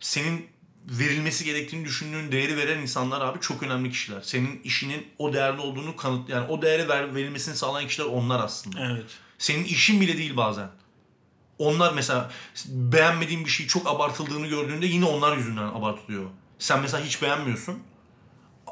senin 0.00 0.46
verilmesi 0.86 1.44
gerektiğini 1.44 1.84
düşündüğün 1.84 2.32
değeri 2.32 2.56
veren 2.56 2.78
insanlar 2.78 3.20
abi 3.20 3.40
çok 3.40 3.62
önemli 3.62 3.90
kişiler. 3.90 4.20
Senin 4.22 4.60
işinin 4.64 5.06
o 5.18 5.32
değerli 5.32 5.60
olduğunu 5.60 5.96
kanıt 5.96 6.28
yani 6.28 6.48
o 6.48 6.62
değeri 6.62 6.88
ver, 6.88 7.14
verilmesini 7.14 7.56
sağlayan 7.56 7.88
kişiler 7.88 8.06
onlar 8.06 8.44
aslında. 8.44 8.92
Evet. 8.92 9.06
Senin 9.38 9.64
işin 9.64 10.00
bile 10.00 10.18
değil 10.18 10.36
bazen. 10.36 10.68
Onlar 11.58 11.92
mesela 11.92 12.30
beğenmediğin 12.66 13.44
bir 13.44 13.50
şey 13.50 13.66
çok 13.66 13.86
abartıldığını 13.86 14.46
gördüğünde 14.46 14.86
yine 14.86 15.04
onlar 15.04 15.36
yüzünden 15.36 15.62
abartılıyor. 15.62 16.24
Sen 16.58 16.80
mesela 16.80 17.04
hiç 17.04 17.22
beğenmiyorsun. 17.22 17.82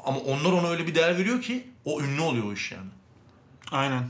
Ama 0.05 0.19
onlar 0.19 0.51
ona 0.51 0.69
öyle 0.69 0.87
bir 0.87 0.95
değer 0.95 1.17
veriyor 1.17 1.41
ki 1.41 1.67
o 1.85 2.01
ünlü 2.01 2.21
oluyor 2.21 2.45
o 2.45 2.53
iş 2.53 2.71
yani. 2.71 2.89
Aynen. 3.71 4.03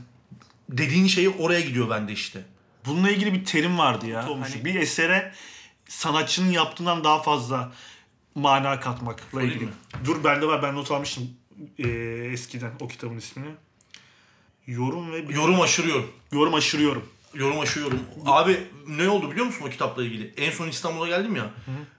Dediğin 0.68 1.06
şey 1.06 1.28
oraya 1.38 1.60
gidiyor 1.60 1.90
bende 1.90 2.12
işte. 2.12 2.44
Bununla 2.86 3.10
ilgili 3.10 3.32
bir 3.34 3.44
terim 3.44 3.78
vardı 3.78 4.06
ya. 4.06 4.24
Hani 4.24 4.64
bir 4.64 4.74
esere 4.74 5.32
sanatçının 5.88 6.50
yaptığından 6.50 7.04
daha 7.04 7.22
fazla 7.22 7.72
mana 8.34 8.80
katmakla 8.80 9.42
ilgili. 9.42 9.64
mi? 9.64 9.72
Dur 10.04 10.24
bende 10.24 10.46
var 10.46 10.62
ben 10.62 10.74
not 10.74 10.90
almıştım 10.90 11.30
ee, 11.78 11.88
eskiden 12.32 12.72
o 12.80 12.88
kitabın 12.88 13.16
ismini. 13.16 13.48
Yorum 14.66 15.12
ve 15.12 15.24
Yorum 15.34 15.60
aşırıyorum. 15.60 16.10
yorum 16.32 16.54
aşırıyorum. 16.54 17.08
Yorum 17.34 17.60
aşıyorum. 17.60 18.00
Abi 18.26 18.60
ne 18.88 19.08
oldu 19.08 19.30
biliyor 19.30 19.46
musun 19.46 19.64
o 19.66 19.70
kitapla 19.70 20.04
ilgili? 20.04 20.34
En 20.36 20.50
son 20.50 20.68
İstanbul'a 20.68 21.08
geldim 21.08 21.36
ya. 21.36 21.50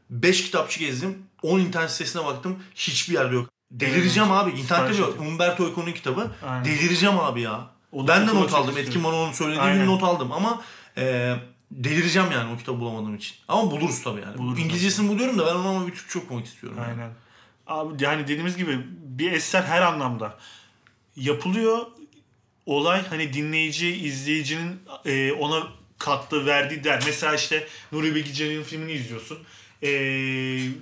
5 0.09 0.43
kitapçı 0.43 0.79
gezdim. 0.79 1.17
10 1.41 1.59
internet 1.59 1.91
sitesine 1.91 2.25
baktım. 2.25 2.63
Hiçbir 2.75 3.13
yerde 3.13 3.35
yok. 3.35 3.49
Delireceğim 3.71 4.31
abi. 4.31 4.51
İnternette 4.51 5.01
yok. 5.01 5.19
Umberto 5.19 5.67
Eco'nun 5.67 5.91
kitabı. 5.91 6.31
Aynen. 6.47 6.65
Delireceğim 6.65 7.19
abi 7.19 7.41
ya. 7.41 7.67
Onu 7.91 8.07
ben 8.07 8.27
de 8.27 8.35
not 8.35 8.53
aldım. 8.53 8.77
Etkin 8.77 9.03
bana 9.03 9.15
onu 9.15 9.33
söylediği 9.33 9.61
Aynen. 9.61 9.79
gün 9.79 9.91
not 9.91 10.03
aldım 10.03 10.31
ama 10.31 10.61
e, 10.97 11.35
delireceğim 11.71 12.31
yani 12.31 12.53
o 12.53 12.57
kitabı 12.57 12.79
bulamadığım 12.79 13.15
için. 13.15 13.35
Ama 13.47 13.71
buluruz 13.71 14.03
tabii 14.03 14.21
yani. 14.21 14.37
Buluruz. 14.37 14.59
İngilizcesini 14.59 15.09
buluyorum 15.09 15.37
da 15.37 15.45
ben 15.45 15.55
onu 15.55 15.67
ama 15.67 15.87
bir 15.87 15.91
Türkçe 15.91 16.19
okumak 16.19 16.45
istiyorum. 16.45 16.79
yani. 16.81 16.91
Aynen. 17.01 17.11
Abi 17.67 18.03
yani 18.03 18.23
dediğimiz 18.23 18.57
gibi 18.57 18.85
bir 19.03 19.31
eser 19.31 19.63
her 19.63 19.81
anlamda 19.81 20.37
yapılıyor. 21.15 21.85
Olay 22.65 23.07
hani 23.07 23.33
dinleyici, 23.33 23.95
izleyicinin 23.95 24.79
e, 25.05 25.31
ona 25.31 25.63
kattığı, 25.97 26.45
verdiği 26.45 26.83
değer. 26.83 27.03
Mesela 27.05 27.35
işte 27.35 27.67
Nuri 27.91 28.15
Bilge 28.15 28.33
Ceylan'ın 28.33 28.63
filmini 28.63 28.91
izliyorsun. 28.91 29.37
E, 29.83 29.89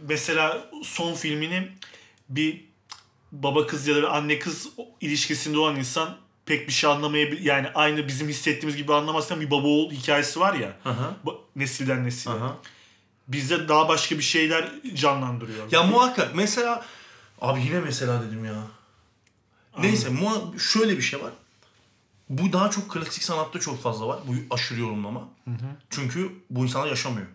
mesela 0.09 0.57
son 0.83 1.13
filmini 1.13 1.67
bir 2.29 2.68
baba 3.31 3.67
kız 3.67 3.87
ya 3.87 4.03
da 4.03 4.11
anne 4.11 4.39
kız 4.39 4.69
ilişkisinde 5.01 5.57
olan 5.59 5.75
insan 5.75 6.17
pek 6.45 6.67
bir 6.67 6.73
şey 6.73 6.89
anlamayabilir. 6.91 7.41
Yani 7.41 7.67
aynı 7.75 8.07
bizim 8.07 8.27
hissettiğimiz 8.29 8.77
gibi 8.77 8.93
anlamazsan 8.93 9.41
bir 9.41 9.51
baba 9.51 9.67
oğul 9.67 9.91
hikayesi 9.91 10.39
var 10.39 10.53
ya. 10.53 10.77
Hı 10.83 10.89
hı. 10.89 11.13
Ba- 11.25 11.37
Nesilden 11.55 12.05
nesile. 12.05 12.33
Aha. 12.33 12.57
Bizde 13.27 13.67
daha 13.67 13.87
başka 13.89 14.17
bir 14.17 14.23
şeyler 14.23 14.69
canlandırıyor. 14.95 15.71
Ya 15.71 15.83
muhakkak 15.83 16.35
mesela 16.35 16.85
abi 17.41 17.61
yine 17.61 17.79
mesela 17.79 18.23
dedim 18.23 18.45
ya. 18.45 18.63
Neyse 19.79 20.09
muha- 20.09 20.59
şöyle 20.59 20.97
bir 20.97 21.01
şey 21.01 21.21
var. 21.23 21.31
Bu 22.29 22.53
daha 22.53 22.69
çok 22.69 22.91
klasik 22.91 23.23
sanatta 23.23 23.59
çok 23.59 23.81
fazla 23.83 24.07
var. 24.07 24.19
Bu 24.27 24.55
aşırı 24.55 24.79
yorumlama. 24.79 25.21
Çünkü 25.89 26.31
bu 26.49 26.63
insanlar 26.63 26.87
yaşamıyor. 26.87 27.27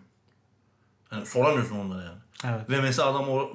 Yani 1.11 1.25
soramıyorsun 1.25 1.75
onlara 1.75 2.03
yani. 2.03 2.17
Evet. 2.43 2.69
Ve 2.69 2.81
mesela 2.81 3.07
adam 3.09 3.29
o 3.29 3.49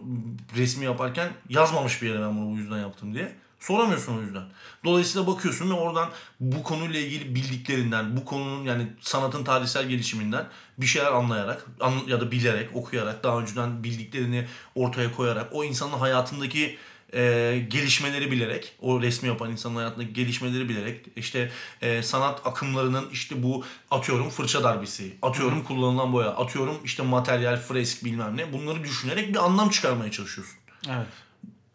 resmi 0.56 0.84
yaparken 0.84 1.28
yazmamış 1.48 2.02
bir 2.02 2.08
yere 2.08 2.20
ben 2.20 2.36
bunu 2.36 2.52
bu 2.54 2.58
yüzden 2.58 2.78
yaptım 2.78 3.14
diye. 3.14 3.36
Soramıyorsun 3.60 4.18
o 4.18 4.20
yüzden. 4.20 4.42
Dolayısıyla 4.84 5.26
bakıyorsun 5.26 5.70
ve 5.70 5.74
oradan 5.74 6.08
bu 6.40 6.62
konuyla 6.62 7.00
ilgili 7.00 7.34
bildiklerinden, 7.34 8.16
bu 8.16 8.24
konunun 8.24 8.64
yani 8.64 8.86
sanatın 9.00 9.44
tarihsel 9.44 9.86
gelişiminden 9.86 10.46
bir 10.78 10.86
şeyler 10.86 11.12
anlayarak 11.12 11.66
an- 11.80 12.06
ya 12.06 12.20
da 12.20 12.30
bilerek, 12.30 12.76
okuyarak, 12.76 13.24
daha 13.24 13.38
önceden 13.40 13.84
bildiklerini 13.84 14.46
ortaya 14.74 15.12
koyarak, 15.12 15.48
o 15.52 15.64
insanın 15.64 15.98
hayatındaki 15.98 16.78
e, 17.14 17.64
gelişmeleri 17.70 18.30
bilerek, 18.30 18.72
o 18.80 19.02
resmi 19.02 19.28
yapan 19.28 19.50
insanın 19.50 19.76
hayatındaki 19.76 20.12
gelişmeleri 20.12 20.68
bilerek, 20.68 21.06
işte 21.16 21.50
e, 21.82 22.02
sanat 22.02 22.46
akımlarının 22.46 23.08
işte 23.12 23.42
bu 23.42 23.64
atıyorum 23.90 24.30
fırça 24.30 24.64
darbesi, 24.64 25.16
atıyorum 25.22 25.64
kullanılan 25.64 26.12
boya, 26.12 26.28
atıyorum 26.28 26.76
işte 26.84 27.02
materyal, 27.02 27.56
fresk 27.56 28.04
bilmem 28.04 28.36
ne 28.36 28.52
bunları 28.52 28.84
düşünerek 28.84 29.28
bir 29.28 29.44
anlam 29.44 29.70
çıkarmaya 29.70 30.10
çalışıyorsun 30.10 30.56
Evet. 30.88 31.06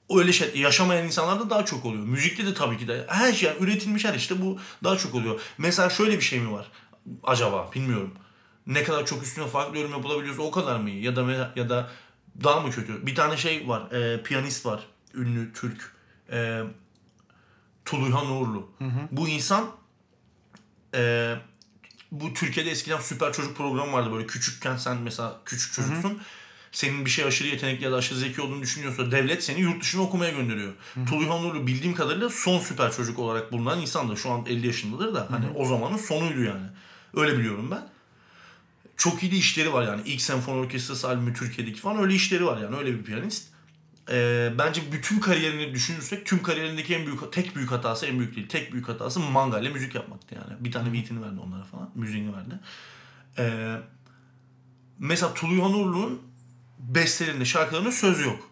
öyle 0.10 0.34
şey 0.34 0.52
yaşamayan 0.56 1.06
insanlarda 1.06 1.50
daha 1.50 1.66
çok 1.66 1.86
oluyor. 1.86 2.04
Müzikte 2.04 2.46
de 2.46 2.54
tabii 2.54 2.78
ki 2.78 2.88
de 2.88 3.06
her 3.08 3.34
şey 3.34 3.50
yani 3.50 3.64
üretilmiş 3.64 4.06
her 4.06 4.14
işte 4.14 4.42
bu 4.42 4.60
daha 4.84 4.98
çok 4.98 5.16
oluyor. 5.16 5.42
Mesela 5.58 5.90
şöyle 5.90 6.18
bir 6.18 6.24
şey 6.24 6.40
mi 6.40 6.52
var 6.52 6.66
acaba 7.24 7.72
bilmiyorum. 7.76 8.14
Ne 8.68 8.84
kadar 8.84 9.06
çok 9.06 9.24
üstüne 9.24 9.48
farklı 9.48 9.78
yorum 9.78 9.92
yapılabiliyorsa 9.92 10.42
o 10.42 10.52
kadar 10.52 10.80
mı 10.80 10.90
iyi 10.90 11.04
ya 11.04 11.16
da 11.16 11.52
ya 11.56 11.70
da 11.70 11.90
daha 12.44 12.60
mı 12.60 12.72
kötü? 12.72 13.06
Bir 13.06 13.16
tane 13.16 13.38
şey 13.38 13.68
var. 13.68 13.92
e, 13.92 14.24
piyanist 14.24 14.66
var. 14.66 14.80
Ünlü 15.16 15.54
Türk. 15.54 15.92
E, 16.32 16.62
Tuluyhan 17.86 18.32
Uğurlu. 18.32 18.70
Bu 19.12 19.28
insan 19.30 19.72
e, 20.96 21.36
bu 22.12 22.34
Türkiye'de 22.34 22.70
eskiden 22.72 23.00
süper 23.00 23.34
çocuk 23.34 23.58
programı 23.58 23.92
vardı 23.92 24.12
böyle 24.14 24.28
küçükken 24.28 24.78
sen 24.78 24.98
mesela 24.98 25.42
küçük 25.46 25.74
çocuksun. 25.74 26.22
Senin 26.72 27.06
bir 27.06 27.10
şey 27.10 27.26
aşırı 27.26 27.48
yetenekli 27.48 27.84
ya 27.84 27.92
da 27.92 27.96
aşırı 27.96 28.20
zeki 28.20 28.42
olduğunu 28.42 28.62
düşünüyorsa 28.62 29.12
devlet 29.12 29.44
seni 29.44 29.60
yurt 29.62 29.82
dışına 29.82 30.02
okumaya 30.02 30.32
gönderiyor. 30.32 30.74
Tuluyhan 31.10 31.44
Uğurlu 31.46 31.68
bildiğim 31.68 31.96
kadarıyla 31.96 32.30
son 32.30 32.60
süper 32.60 32.92
çocuk 32.92 33.20
olarak 33.20 33.52
bulunan 33.52 33.82
insan 33.82 34.10
da 34.10 34.16
şu 34.16 34.32
an 34.32 34.46
50 34.46 34.68
yaşındadır 34.68 35.14
da 35.16 35.28
hani 35.32 35.46
o 35.56 35.66
zamanın 35.66 35.98
sonuydu 35.98 36.44
yani. 36.44 36.66
Öyle 37.14 37.38
biliyorum 37.38 37.72
ben. 37.72 37.88
Çok 38.98 39.24
iyi 39.24 39.32
de 39.32 39.36
işleri 39.36 39.74
var 39.74 39.84
yani. 39.84 40.02
İlk 40.06 40.22
senfoni 40.22 40.60
orkestrası 40.60 41.08
albümü 41.08 41.34
Türkiye'deki 41.34 41.80
falan 41.82 41.98
öyle 41.98 42.14
işleri 42.14 42.46
var 42.46 42.62
yani. 42.62 42.76
Öyle 42.76 42.94
bir 42.94 43.04
piyanist. 43.04 43.48
Ee, 44.10 44.54
bence 44.58 44.82
bütün 44.92 45.20
kariyerini 45.20 45.74
düşünürsek 45.74 46.26
tüm 46.26 46.44
kariyerindeki 46.44 46.96
en 46.96 47.06
büyük 47.06 47.34
tek 47.34 47.56
büyük 47.56 47.72
hatası 47.72 48.06
en 48.06 48.20
büyük 48.20 48.36
değil. 48.36 48.48
Tek 48.48 48.74
büyük 48.74 48.90
hatası 48.90 49.20
manga 49.20 49.60
ile 49.60 49.70
müzik 49.70 49.96
yapmaktı 49.96 50.36
yani. 50.36 50.64
Bir 50.64 50.72
tane 50.72 50.94
beatini 50.94 51.22
verdi 51.22 51.40
onlara 51.40 51.64
falan. 51.64 51.90
Müziğini 51.96 52.34
verdi. 52.36 52.60
Ee, 53.38 53.76
mesela 55.00 55.34
Tuluyhan 55.34 55.74
Uğurlu'nun 55.74 56.22
bestelerinde 56.80 57.46
şarkılarında 57.46 57.92
söz 57.92 58.20
yok. 58.20 58.50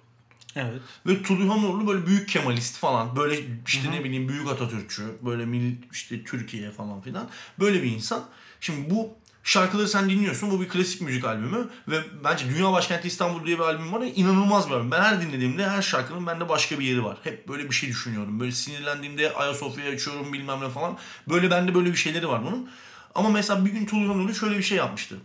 Evet. 0.56 0.82
Ve 1.08 1.24
Tuluyhan 1.24 1.63
Uğurlu 1.63 1.88
böyle 1.88 2.06
büyük 2.08 2.30
Kemalist 2.30 2.78
falan. 2.78 3.16
Böyle 3.16 3.39
işte 3.68 3.92
ne 3.92 4.04
bileyim 4.04 4.30
büyük 4.30 4.48
Atatürkçü. 4.48 5.04
Böyle 5.22 5.46
mil, 5.46 5.76
işte 5.92 6.24
Türkiye 6.24 6.72
falan 6.72 7.02
filan. 7.02 7.30
Böyle 7.60 7.84
bir 7.84 7.92
insan. 7.92 8.26
Şimdi 8.62 8.89
bu 8.89 9.16
şarkıları 9.43 9.88
sen 9.88 10.10
dinliyorsun. 10.10 10.51
Bu 10.51 10.62
bir 10.62 10.69
klasik 10.69 11.01
müzik 11.01 11.25
albümü. 11.25 11.69
Ve 11.88 11.97
bence 12.23 12.49
Dünya 12.49 12.71
Başkenti 12.71 13.08
İstanbul 13.08 13.45
diye 13.45 13.60
bir 13.60 13.63
albüm 13.63 13.93
var 13.93 14.01
ya 14.01 14.08
inanılmaz 14.08 14.69
bir 14.69 14.73
albüm. 14.73 14.91
Ben 14.91 15.01
her 15.01 15.21
dinlediğimde 15.21 15.69
her 15.69 15.82
şarkının 15.82 16.27
bende 16.27 16.49
başka 16.49 16.79
bir 16.79 16.86
yeri 16.86 17.03
var. 17.03 17.17
Hep 17.23 17.47
böyle 17.47 17.69
bir 17.69 17.75
şey 17.75 17.89
düşünüyorum. 17.89 18.39
Böyle 18.39 18.51
sinirlendiğimde 18.51 19.34
Ayasofya'yı 19.34 19.93
açıyorum 19.95 20.34
bilmem 20.34 20.62
ne 20.62 20.69
falan. 20.69 20.97
Böyle 21.29 21.51
bende 21.51 21.75
böyle 21.75 21.91
bir 21.91 21.97
şeyleri 21.97 22.27
var 22.27 22.45
bunun. 22.45 22.69
Ama 23.15 23.29
mesela 23.29 23.65
bir 23.65 23.71
gün 23.71 23.86
Tuluyhan 23.86 24.19
Uğurlu 24.19 24.36
şöyle 24.36 24.58
bir 24.58 24.63
şey 24.63 24.77
yapmıştı. 24.77 25.17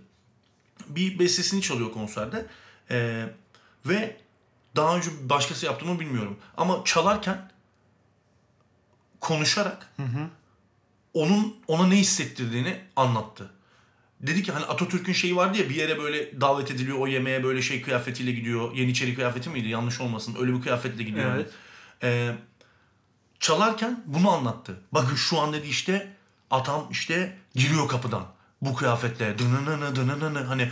Bir 0.88 1.18
bestesini 1.18 1.62
çalıyor 1.62 1.92
konserde. 1.92 2.46
Ee, 2.90 3.24
ve 3.86 4.16
daha 4.76 4.96
önce 4.96 5.10
başkası 5.22 5.66
yaptı 5.66 5.86
mı 5.86 6.00
bilmiyorum. 6.00 6.38
Ama 6.56 6.84
çalarken 6.84 7.50
konuşarak 9.20 9.94
onun 11.14 11.56
ona 11.68 11.86
ne 11.86 11.96
hissettirdiğini 11.96 12.80
anlattı. 12.96 13.50
Dedi 14.20 14.42
ki 14.42 14.52
hani 14.52 14.64
Atatürk'ün 14.64 15.12
şeyi 15.12 15.36
vardı 15.36 15.58
ya 15.58 15.68
bir 15.68 15.74
yere 15.74 15.98
böyle 15.98 16.40
davet 16.40 16.70
ediliyor 16.70 16.98
o 16.98 17.06
yemeğe 17.06 17.44
böyle 17.44 17.62
şey 17.62 17.82
kıyafetiyle 17.82 18.32
gidiyor. 18.32 18.74
Yeniçeri 18.74 19.14
kıyafeti 19.14 19.50
miydi? 19.50 19.68
Yanlış 19.68 20.00
olmasın. 20.00 20.36
Öyle 20.40 20.52
bir 20.54 20.62
kıyafetle 20.62 21.02
gidiyor. 21.02 21.34
Evet. 21.34 21.50
Ee, 22.02 22.34
çalarken 23.40 24.02
bunu 24.06 24.30
anlattı. 24.30 24.80
Bakın 24.92 25.16
şu 25.16 25.40
an 25.40 25.52
dedi 25.52 25.66
işte 25.66 26.12
atam 26.50 26.88
işte 26.90 27.36
giriyor 27.54 27.88
kapıdan 27.88 28.26
bu 28.62 28.74
kıyafetle. 28.74 29.38
Dınınını 29.38 29.96
dınınını 29.96 30.44
hani 30.44 30.70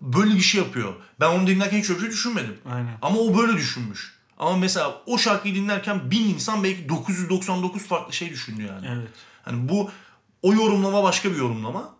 böyle 0.00 0.34
bir 0.34 0.40
şey 0.40 0.60
yapıyor. 0.60 0.94
Ben 1.20 1.28
onu 1.30 1.46
dinlerken 1.46 1.78
hiç 1.78 1.90
öyle 1.90 2.00
şey 2.00 2.10
düşünmedim. 2.10 2.58
Aynen. 2.72 2.98
Ama 3.02 3.18
o 3.18 3.38
böyle 3.38 3.52
düşünmüş. 3.52 4.14
Ama 4.38 4.56
mesela 4.56 5.02
o 5.06 5.18
şarkıyı 5.18 5.54
dinlerken 5.54 6.10
bin 6.10 6.28
insan 6.28 6.64
belki 6.64 6.88
999 6.88 7.86
farklı 7.86 8.12
şey 8.12 8.30
düşündü 8.30 8.62
yani. 8.62 8.86
Evet. 8.90 9.08
Hani 9.42 9.68
bu 9.68 9.90
o 10.42 10.52
yorumlama 10.52 11.02
başka 11.02 11.30
bir 11.30 11.36
yorumlama. 11.36 11.93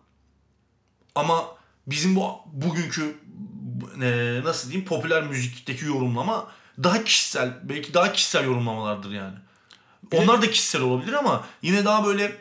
Ama 1.15 1.45
bizim 1.87 2.15
bu 2.15 2.39
bugünkü 2.53 3.17
e, 4.01 4.41
nasıl 4.43 4.69
diyeyim 4.69 4.87
popüler 4.87 5.23
müzikteki 5.23 5.85
yorumlama 5.85 6.47
daha 6.83 7.03
kişisel 7.03 7.53
belki 7.63 7.93
daha 7.93 8.13
kişisel 8.13 8.45
yorumlamalardır 8.45 9.11
yani. 9.11 9.35
Onlar 10.13 10.41
da 10.41 10.51
kişisel 10.51 10.81
olabilir 10.81 11.13
ama 11.13 11.45
yine 11.61 11.85
daha 11.85 12.05
böyle 12.05 12.37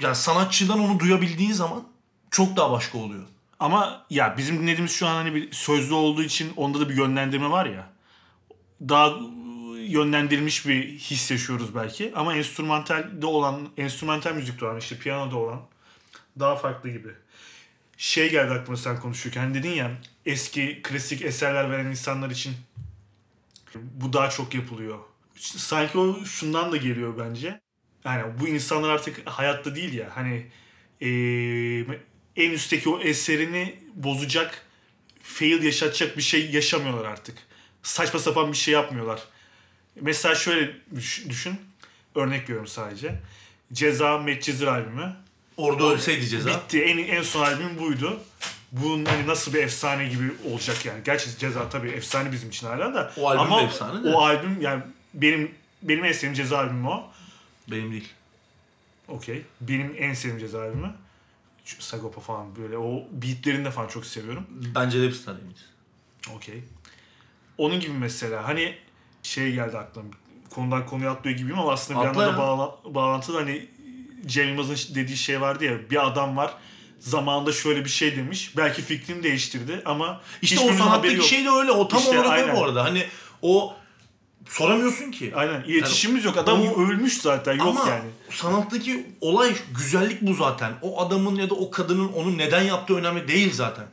yani 0.00 0.16
sanatçıdan 0.16 0.80
onu 0.80 1.00
duyabildiğin 1.00 1.52
zaman 1.52 1.84
çok 2.30 2.56
daha 2.56 2.70
başka 2.72 2.98
oluyor. 2.98 3.24
Ama 3.60 4.04
ya 4.10 4.34
bizim 4.38 4.58
dinlediğimiz 4.58 4.92
şu 4.92 5.06
an 5.06 5.14
hani 5.14 5.34
bir 5.34 5.52
sözlü 5.52 5.94
olduğu 5.94 6.22
için 6.22 6.52
onda 6.56 6.80
da 6.80 6.88
bir 6.88 6.96
yönlendirme 6.96 7.50
var 7.50 7.66
ya. 7.66 7.90
Daha 8.88 9.14
yönlendirilmiş 9.78 10.66
bir 10.66 10.98
his 10.98 11.30
yaşıyoruz 11.30 11.74
belki. 11.74 12.12
Ama 12.16 12.36
enstrümantalde 12.36 13.26
olan, 13.26 13.68
enstrümantal 13.76 14.34
müzikte 14.34 14.66
olan, 14.66 14.78
işte 14.78 14.98
piyanoda 14.98 15.36
olan 15.36 15.60
daha 16.40 16.56
farklı 16.56 16.90
gibi. 16.90 17.08
Şey 17.96 18.30
geldi 18.30 18.52
aklıma 18.54 18.76
sen 18.76 19.00
konuşurken. 19.00 19.40
Hani 19.40 19.54
dedin 19.54 19.70
ya 19.72 19.92
eski 20.26 20.80
klasik 20.82 21.22
eserler 21.22 21.70
veren 21.70 21.86
insanlar 21.86 22.30
için 22.30 22.54
bu 23.74 24.12
daha 24.12 24.30
çok 24.30 24.54
yapılıyor. 24.54 24.98
Sanki 25.36 25.98
o 25.98 26.24
şundan 26.24 26.72
da 26.72 26.76
geliyor 26.76 27.14
bence. 27.18 27.60
Yani 28.04 28.40
bu 28.40 28.48
insanlar 28.48 28.88
artık 28.90 29.22
hayatta 29.30 29.74
değil 29.76 29.92
ya. 29.94 30.10
Hani 30.16 30.46
eee, 31.00 32.00
en 32.36 32.50
üstteki 32.50 32.88
o 32.88 33.00
eserini 33.00 33.78
bozacak, 33.94 34.66
fail 35.22 35.62
yaşatacak 35.62 36.16
bir 36.16 36.22
şey 36.22 36.50
yaşamıyorlar 36.50 37.04
artık. 37.04 37.38
Saçma 37.82 38.20
sapan 38.20 38.52
bir 38.52 38.56
şey 38.56 38.74
yapmıyorlar. 38.74 39.22
Mesela 40.00 40.34
şöyle 40.34 40.72
düş- 40.96 41.26
düşün. 41.30 41.56
Örnek 42.14 42.42
veriyorum 42.42 42.66
sadece. 42.66 43.20
Ceza 43.72 44.18
Medcezir 44.18 44.66
albümü. 44.66 45.16
Orada 45.56 45.84
ölseydi 45.84 46.26
ceza. 46.28 46.50
Bitti. 46.50 46.82
En, 46.82 46.98
en 46.98 47.22
son 47.22 47.42
albüm 47.44 47.78
buydu. 47.78 48.20
Bunun 48.72 49.04
hani 49.04 49.26
nasıl 49.26 49.54
bir 49.54 49.62
efsane 49.62 50.08
gibi 50.08 50.34
olacak 50.52 50.84
yani. 50.86 51.04
Gerçi 51.04 51.38
Ceza 51.38 51.68
tabii 51.68 51.88
efsane 51.90 52.32
bizim 52.32 52.48
için 52.48 52.66
hala 52.66 52.94
da. 52.94 53.12
O 53.16 53.28
albüm 53.28 53.40
Ama 53.40 53.60
de 53.60 53.64
efsane 53.64 54.04
de. 54.04 54.08
o 54.14 54.20
albüm 54.22 54.60
yani 54.60 54.82
benim 55.14 55.54
benim 55.82 56.04
en 56.04 56.12
sevdiğim 56.12 56.34
Ceza 56.34 56.58
albümü 56.58 56.88
o. 56.88 57.10
Benim 57.70 57.92
değil. 57.92 58.08
Okey. 59.08 59.42
Benim 59.60 59.94
en 59.98 60.14
sevdiğim 60.14 60.38
Ceza 60.38 60.62
albümü. 60.62 60.92
Sagopa 61.78 62.20
falan 62.20 62.56
böyle 62.56 62.78
o 62.78 63.02
beatlerini 63.12 63.64
de 63.64 63.70
falan 63.70 63.88
çok 63.88 64.06
seviyorum. 64.06 64.46
Bence 64.74 65.02
de 65.02 65.24
tanıymış. 65.24 65.60
Okey. 66.34 66.62
Onun 67.58 67.80
gibi 67.80 67.92
mesela 67.92 68.48
hani 68.48 68.74
şey 69.22 69.52
geldi 69.52 69.78
aklıma. 69.78 70.08
Konudan 70.50 70.86
konuya 70.86 71.10
atlıyor 71.10 71.36
gibiyim 71.38 71.58
ama 71.58 71.72
aslında 71.72 72.02
bir 72.02 72.06
Atla 72.08 72.22
yandan 72.22 72.38
da 72.38 72.42
ya. 72.42 72.48
bağla- 72.48 72.94
bağlantılı 72.94 73.38
hani 73.38 73.68
Cem 74.26 74.48
Yılmaz'ın 74.48 74.94
dediği 74.94 75.16
şey 75.16 75.40
vardı 75.40 75.64
ya 75.64 75.90
bir 75.90 76.06
adam 76.06 76.36
var 76.36 76.54
zamanında 77.00 77.52
şöyle 77.52 77.84
bir 77.84 77.90
şey 77.90 78.16
demiş. 78.16 78.52
Belki 78.56 78.82
fikrini 78.82 79.22
değiştirdi 79.22 79.82
ama 79.84 80.20
İşte 80.42 80.60
o 80.60 80.72
sanattaki 80.72 81.28
şey 81.28 81.44
de 81.44 81.50
öyle. 81.50 81.70
O 81.70 81.88
tam 81.88 81.98
İşte 82.00 82.10
olarak 82.18 82.30
aynen. 82.30 82.56
bu 82.56 82.64
arada. 82.64 82.84
Hani 82.84 83.04
o 83.42 83.74
soramıyorsun 84.48 85.10
ki. 85.10 85.32
Aynen. 85.36 85.62
İletişimimiz 85.64 86.24
yok. 86.24 86.36
Adam 86.36 86.60
o- 86.62 86.82
ölmüş 86.86 87.18
zaten. 87.20 87.52
Yok 87.58 87.66
Ama 87.66 87.90
yani. 87.90 88.10
sanattaki 88.30 89.06
olay 89.20 89.54
güzellik 89.76 90.22
bu 90.22 90.34
zaten. 90.34 90.72
O 90.82 91.02
adamın 91.06 91.34
ya 91.36 91.50
da 91.50 91.54
o 91.54 91.70
kadının 91.70 92.08
onu 92.12 92.38
neden 92.38 92.62
yaptığı 92.62 92.94
önemli 92.96 93.28
değil 93.28 93.52
zaten. 93.52 93.84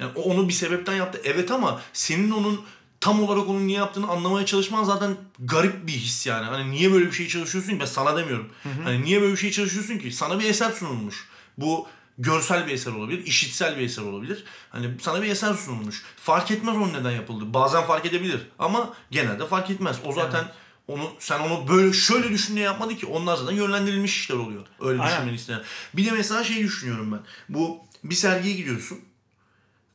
Yani 0.00 0.10
o 0.14 0.22
onu 0.22 0.48
bir 0.48 0.52
sebepten 0.52 0.94
yaptı. 0.94 1.20
Evet 1.24 1.50
ama 1.50 1.80
senin 1.92 2.30
onun 2.30 2.60
tam 3.00 3.22
olarak 3.22 3.48
onun 3.48 3.66
niye 3.66 3.78
yaptığını 3.78 4.08
anlamaya 4.08 4.46
çalışman 4.46 4.84
zaten 4.84 5.16
garip 5.38 5.86
bir 5.86 5.92
his 5.92 6.26
yani. 6.26 6.46
Hani 6.46 6.70
niye 6.70 6.92
böyle 6.92 7.06
bir 7.06 7.12
şey 7.12 7.28
çalışıyorsun 7.28 7.72
ki? 7.72 7.80
Ben 7.80 7.84
sana 7.84 8.16
demiyorum. 8.16 8.48
Hani 8.84 9.04
niye 9.04 9.20
böyle 9.20 9.32
bir 9.32 9.38
şey 9.38 9.50
çalışıyorsun 9.50 9.98
ki? 9.98 10.12
Sana 10.12 10.38
bir 10.40 10.44
eser 10.44 10.70
sunulmuş. 10.70 11.28
Bu 11.58 11.86
görsel 12.18 12.66
bir 12.66 12.72
eser 12.72 12.92
olabilir, 12.92 13.26
işitsel 13.26 13.78
bir 13.78 13.82
eser 13.82 14.02
olabilir. 14.02 14.44
Hani 14.70 14.90
sana 15.00 15.22
bir 15.22 15.28
eser 15.28 15.54
sunulmuş. 15.54 16.02
Fark 16.16 16.50
etmez 16.50 16.76
onun 16.76 16.92
neden 16.92 17.10
yapıldı. 17.10 17.54
Bazen 17.54 17.84
fark 17.84 18.06
edebilir 18.06 18.40
ama 18.58 18.94
genelde 19.10 19.46
fark 19.46 19.70
etmez. 19.70 19.96
O 20.04 20.12
zaten 20.12 20.44
onu 20.88 21.10
sen 21.18 21.40
onu 21.40 21.68
böyle 21.68 21.92
şöyle 21.92 22.30
düşün 22.30 22.54
diye 22.54 22.64
yapmadı 22.64 22.96
ki. 22.96 23.06
Onlar 23.06 23.36
zaten 23.36 23.52
yönlendirilmiş 23.54 24.16
işler 24.16 24.36
oluyor. 24.36 24.66
Öyle 24.80 25.02
Aynen. 25.02 25.12
düşünmeni 25.12 25.36
isteyen. 25.36 25.62
Bir 25.94 26.06
de 26.06 26.10
mesela 26.10 26.44
şey 26.44 26.62
düşünüyorum 26.64 27.12
ben. 27.12 27.20
Bu 27.48 27.78
bir 28.04 28.14
sergiye 28.14 28.54
gidiyorsun. 28.54 28.98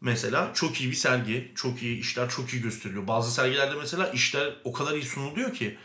Mesela 0.03 0.51
çok 0.53 0.81
iyi 0.81 0.91
bir 0.91 0.95
sergi, 0.95 1.51
çok 1.55 1.83
iyi 1.83 1.99
işler 1.99 2.29
çok 2.29 2.53
iyi 2.53 2.61
gösteriliyor. 2.61 3.07
Bazı 3.07 3.31
sergilerde 3.31 3.75
mesela 3.75 4.07
işler 4.07 4.53
o 4.63 4.73
kadar 4.73 4.93
iyi 4.93 5.03
sunuluyor 5.03 5.53
ki 5.53 5.77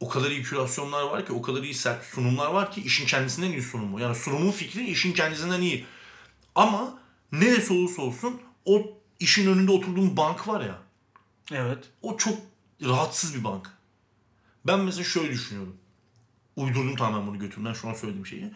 o 0.00 0.08
kadar 0.08 0.30
iyi 0.30 0.42
kürasyonlar 0.42 1.02
var 1.02 1.26
ki, 1.26 1.32
o 1.32 1.42
kadar 1.42 1.62
iyi 1.62 1.74
sunumlar 2.12 2.50
var 2.50 2.72
ki 2.72 2.80
işin 2.80 3.06
kendisinden 3.06 3.50
iyi 3.50 3.62
sunumu. 3.62 4.00
Yani 4.00 4.14
sunumun 4.14 4.50
fikri 4.50 4.86
işin 4.86 5.12
kendisinden 5.12 5.60
iyi. 5.60 5.84
Ama 6.54 6.98
neresi 7.32 7.72
olursa 7.72 8.02
olsun 8.02 8.40
o 8.64 8.98
işin 9.20 9.52
önünde 9.52 9.72
oturduğun 9.72 10.16
bank 10.16 10.48
var 10.48 10.60
ya, 10.60 10.78
Evet. 11.52 11.84
o 12.02 12.16
çok 12.16 12.38
rahatsız 12.82 13.34
bir 13.34 13.44
bank. 13.44 13.70
Ben 14.66 14.80
mesela 14.80 15.04
şöyle 15.04 15.32
düşünüyorum. 15.32 15.76
Uydurdum 16.56 16.96
tamamen 16.96 17.26
bunu 17.26 17.38
götümden 17.38 17.72
şu 17.72 17.88
an 17.88 17.94
söylediğim 17.94 18.26
şeyi. 18.26 18.50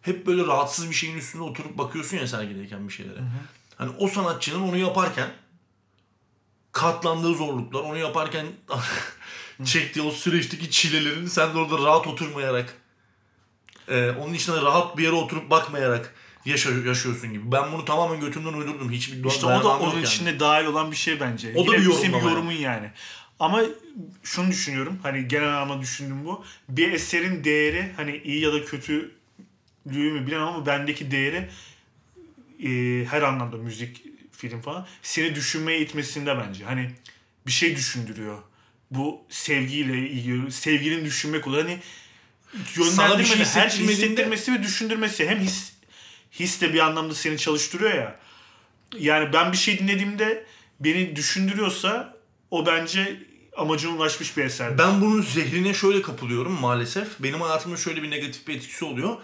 Hep 0.00 0.26
böyle 0.26 0.46
rahatsız 0.46 0.90
bir 0.90 0.94
şeyin 0.94 1.18
üstünde 1.18 1.42
oturup 1.42 1.78
bakıyorsun 1.78 2.16
ya 2.16 2.26
sergideyken 2.26 2.88
bir 2.88 2.92
şeylere. 2.92 3.20
Hani 3.76 3.90
o 3.98 4.08
sanatçının 4.08 4.62
onu 4.68 4.76
yaparken 4.76 5.30
katlandığı 6.72 7.34
zorluklar, 7.34 7.80
onu 7.80 7.98
yaparken 7.98 8.46
çektiği 9.64 10.02
o 10.02 10.10
süreçteki 10.10 10.70
çilelerini 10.70 11.30
sen 11.30 11.54
de 11.54 11.58
orada 11.58 11.78
rahat 11.86 12.06
oturmayarak 12.06 12.74
e, 13.88 14.10
onun 14.10 14.34
içine 14.34 14.56
rahat 14.56 14.96
bir 14.98 15.02
yere 15.02 15.12
oturup 15.14 15.50
bakmayarak 15.50 16.14
yaşa- 16.44 16.70
yaşıyorsun 16.86 17.32
gibi. 17.32 17.52
Ben 17.52 17.72
bunu 17.72 17.84
tamamen 17.84 18.20
götümden 18.20 18.52
uydurdum. 18.52 18.90
Hiçbir 18.90 19.24
İşte 19.28 19.46
o 19.46 19.62
da 19.64 19.78
onun 19.78 19.94
yani. 19.94 20.04
içinde 20.04 20.40
dahil 20.40 20.66
olan 20.66 20.90
bir 20.90 20.96
şey 20.96 21.20
bence. 21.20 21.52
O 21.56 21.66
da 21.66 21.74
Yine 21.74 21.76
bir 21.78 21.82
yorumlama 21.90 22.16
yani. 22.18 22.30
yorumun 22.30 22.52
yani. 22.52 22.90
Ama 23.40 23.62
şunu 24.22 24.50
düşünüyorum. 24.50 24.98
Hani 25.02 25.28
genel 25.28 25.48
anlamda 25.62 25.82
düşündüğüm 25.82 26.24
bu. 26.24 26.44
Bir 26.68 26.92
eserin 26.92 27.44
değeri 27.44 27.92
hani 27.96 28.16
iyi 28.16 28.40
ya 28.40 28.52
da 28.52 28.64
kötülüğü 28.64 29.10
mü 29.86 30.26
bilemem 30.26 30.46
ama 30.48 30.66
bendeki 30.66 31.10
değeri 31.10 31.48
e, 32.62 33.04
her 33.04 33.22
anlamda 33.22 33.56
müzik, 33.56 34.02
film 34.32 34.60
falan 34.60 34.86
seni 35.02 35.34
düşünmeye 35.34 35.80
itmesinde 35.80 36.38
bence. 36.38 36.64
Hani 36.64 36.90
bir 37.46 37.52
şey 37.52 37.76
düşündürüyor. 37.76 38.38
Bu 38.90 39.22
sevgiyle 39.28 39.98
ilgili, 40.08 40.52
sevginin 40.52 41.04
düşünmek 41.04 41.46
olur. 41.46 41.58
Hani 41.58 41.78
Sana 42.90 43.18
bir 43.18 43.24
şey 43.24 43.36
her 43.38 43.44
hissettirmediğinde- 43.44 43.90
hissettirmesi 43.92 44.52
ve 44.52 44.62
düşündürmesi. 44.62 45.28
Hem 45.28 45.38
his, 45.40 45.72
his 46.30 46.60
de 46.60 46.74
bir 46.74 46.78
anlamda 46.80 47.14
seni 47.14 47.38
çalıştırıyor 47.38 47.94
ya. 47.94 48.18
Yani 48.98 49.32
ben 49.32 49.52
bir 49.52 49.56
şey 49.56 49.78
dinlediğimde 49.78 50.46
beni 50.80 51.16
düşündürüyorsa 51.16 52.16
o 52.50 52.66
bence 52.66 53.22
amacına 53.56 53.92
ulaşmış 53.92 54.36
bir 54.36 54.44
eser. 54.44 54.78
Ben 54.78 55.00
bunun 55.00 55.22
zehrine 55.22 55.74
şöyle 55.74 56.02
kapılıyorum 56.02 56.52
maalesef. 56.60 57.08
Benim 57.18 57.40
hayatımda 57.40 57.76
şöyle 57.76 58.02
bir 58.02 58.10
negatif 58.10 58.48
bir 58.48 58.54
etkisi 58.56 58.84
oluyor. 58.84 59.16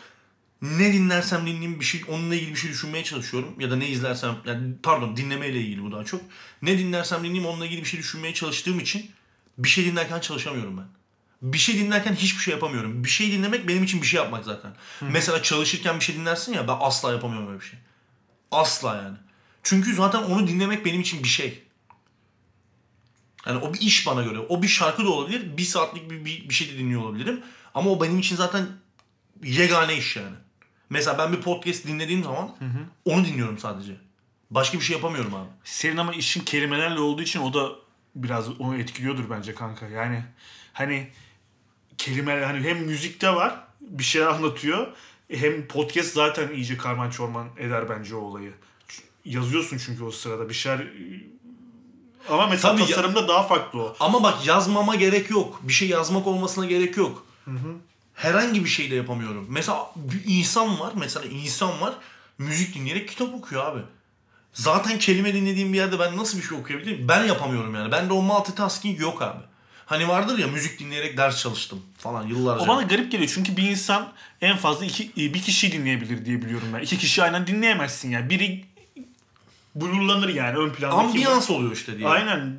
Ne 0.62 0.92
dinlersem 0.92 1.40
dinleyeyim 1.46 1.80
bir 1.80 1.84
şey 1.84 2.00
onunla 2.08 2.34
ilgili 2.34 2.50
bir 2.50 2.58
şey 2.58 2.70
düşünmeye 2.70 3.04
çalışıyorum 3.04 3.60
ya 3.60 3.70
da 3.70 3.76
ne 3.76 3.88
izlersem 3.88 4.36
yani 4.46 4.74
pardon 4.82 5.16
dinlemeyle 5.16 5.60
ilgili 5.60 5.82
bu 5.82 5.92
daha 5.92 6.04
çok. 6.04 6.20
Ne 6.62 6.78
dinlersem 6.78 7.18
dinleyeyim 7.18 7.46
onunla 7.46 7.66
ilgili 7.66 7.80
bir 7.80 7.88
şey 7.88 8.00
düşünmeye 8.00 8.34
çalıştığım 8.34 8.80
için 8.80 9.10
bir 9.58 9.68
şey 9.68 9.84
dinlerken 9.84 10.20
çalışamıyorum 10.20 10.76
ben. 10.76 10.86
Bir 11.42 11.58
şey 11.58 11.78
dinlerken 11.78 12.14
hiçbir 12.14 12.42
şey 12.42 12.54
yapamıyorum. 12.54 13.04
Bir 13.04 13.08
şey 13.08 13.32
dinlemek 13.32 13.68
benim 13.68 13.84
için 13.84 14.02
bir 14.02 14.06
şey 14.06 14.20
yapmak 14.20 14.44
zaten. 14.44 14.72
Mesela 15.00 15.42
çalışırken 15.42 16.00
bir 16.00 16.04
şey 16.04 16.16
dinlersin 16.16 16.52
ya 16.52 16.68
ben 16.68 16.76
asla 16.80 17.12
yapamıyorum 17.12 17.48
öyle 17.48 17.60
bir 17.60 17.64
şey. 17.64 17.78
Asla 18.50 18.96
yani. 18.96 19.16
Çünkü 19.62 19.94
zaten 19.94 20.22
onu 20.22 20.48
dinlemek 20.48 20.84
benim 20.84 21.00
için 21.00 21.22
bir 21.22 21.28
şey. 21.28 21.62
Yani 23.46 23.58
o 23.58 23.74
bir 23.74 23.80
iş 23.80 24.06
bana 24.06 24.22
göre. 24.22 24.38
O 24.38 24.62
bir 24.62 24.68
şarkı 24.68 25.04
da 25.04 25.08
olabilir. 25.08 25.56
Bir 25.56 25.64
saatlik 25.64 26.10
bir, 26.10 26.24
bir, 26.24 26.48
bir 26.48 26.54
şey 26.54 26.68
de 26.68 26.78
dinliyor 26.78 27.02
olabilirim. 27.02 27.42
Ama 27.74 27.90
o 27.90 28.00
benim 28.00 28.18
için 28.18 28.36
zaten 28.36 28.66
yegane 29.42 29.96
iş 29.96 30.16
yani. 30.16 30.36
Mesela 30.90 31.18
ben 31.18 31.32
bir 31.32 31.40
podcast 31.40 31.86
dinlediğim 31.86 32.24
zaman 32.24 32.50
onu 33.04 33.24
dinliyorum 33.24 33.58
sadece. 33.58 33.96
Başka 34.50 34.78
bir 34.78 34.84
şey 34.84 34.96
yapamıyorum 34.96 35.34
abi. 35.34 35.48
Senin 35.64 35.96
ama 35.96 36.12
işin 36.14 36.40
kelimelerle 36.44 37.00
olduğu 37.00 37.22
için 37.22 37.40
o 37.40 37.54
da 37.54 37.68
biraz 38.14 38.60
onu 38.60 38.76
etkiliyordur 38.78 39.30
bence 39.30 39.54
kanka. 39.54 39.88
Yani 39.88 40.24
hani 40.72 41.08
kelimeler 41.98 42.42
hani 42.42 42.60
hem 42.60 42.78
müzikte 42.78 43.34
var 43.34 43.60
bir 43.80 44.04
şeyler 44.04 44.26
anlatıyor 44.26 44.86
hem 45.30 45.66
podcast 45.68 46.12
zaten 46.14 46.48
iyice 46.54 46.76
karman 46.76 47.10
çorman 47.10 47.48
eder 47.58 47.88
bence 47.88 48.14
o 48.14 48.20
olayı. 48.20 48.52
Yazıyorsun 49.24 49.78
çünkü 49.78 50.04
o 50.04 50.10
sırada 50.10 50.48
bir 50.48 50.54
şeyler 50.54 50.86
ama 52.28 52.46
mesela 52.46 52.72
Tabii 52.72 52.80
ya- 52.80 52.86
tasarımda 52.86 53.28
daha 53.28 53.42
farklı 53.42 53.82
o. 53.82 53.96
Ama 54.00 54.22
bak 54.22 54.46
yazmama 54.46 54.94
gerek 54.94 55.30
yok. 55.30 55.60
Bir 55.62 55.72
şey 55.72 55.88
yazmak 55.88 56.26
olmasına 56.26 56.66
gerek 56.66 56.96
yok. 56.96 57.26
Herhangi 58.18 58.64
bir 58.64 58.68
şey 58.68 58.90
de 58.90 58.94
yapamıyorum. 58.94 59.46
Mesela 59.48 59.90
bir 59.96 60.22
insan 60.26 60.80
var. 60.80 60.92
Mesela 60.96 61.26
insan 61.26 61.80
var. 61.80 61.94
Müzik 62.38 62.74
dinleyerek 62.74 63.08
kitap 63.08 63.34
okuyor 63.34 63.64
abi. 63.64 63.80
Zaten 64.52 64.98
kelime 64.98 65.34
dinlediğim 65.34 65.72
bir 65.72 65.78
yerde 65.78 65.98
ben 65.98 66.16
nasıl 66.16 66.38
bir 66.38 66.42
şey 66.42 66.58
okuyabilirim? 66.58 67.08
Ben 67.08 67.24
yapamıyorum 67.24 67.74
yani. 67.74 67.92
Bende 67.92 68.12
o 68.12 68.22
multitasking 68.22 69.00
yok 69.00 69.22
abi. 69.22 69.40
Hani 69.86 70.08
vardır 70.08 70.38
ya 70.38 70.46
müzik 70.46 70.78
dinleyerek 70.78 71.16
ders 71.16 71.42
çalıştım 71.42 71.82
falan 71.98 72.26
yıllarca. 72.26 72.64
O 72.64 72.68
bana 72.68 72.82
garip 72.82 73.12
geliyor 73.12 73.30
çünkü 73.34 73.56
bir 73.56 73.70
insan 73.70 74.12
en 74.40 74.56
fazla 74.56 74.84
iki, 74.84 75.16
bir 75.16 75.42
kişi 75.42 75.72
dinleyebilir 75.72 76.24
diye 76.24 76.42
biliyorum 76.42 76.68
ben. 76.74 76.80
İki 76.80 76.98
kişi 76.98 77.22
aynen 77.22 77.46
dinleyemezsin 77.46 78.10
yani. 78.10 78.30
Biri 78.30 78.64
blurlanır 79.74 80.28
yani 80.28 80.58
ön 80.58 80.70
plandaki. 80.70 81.00
Ambiyans 81.00 81.50
oluyor 81.50 81.72
işte 81.72 81.98
diye. 81.98 82.08
Aynen. 82.08 82.58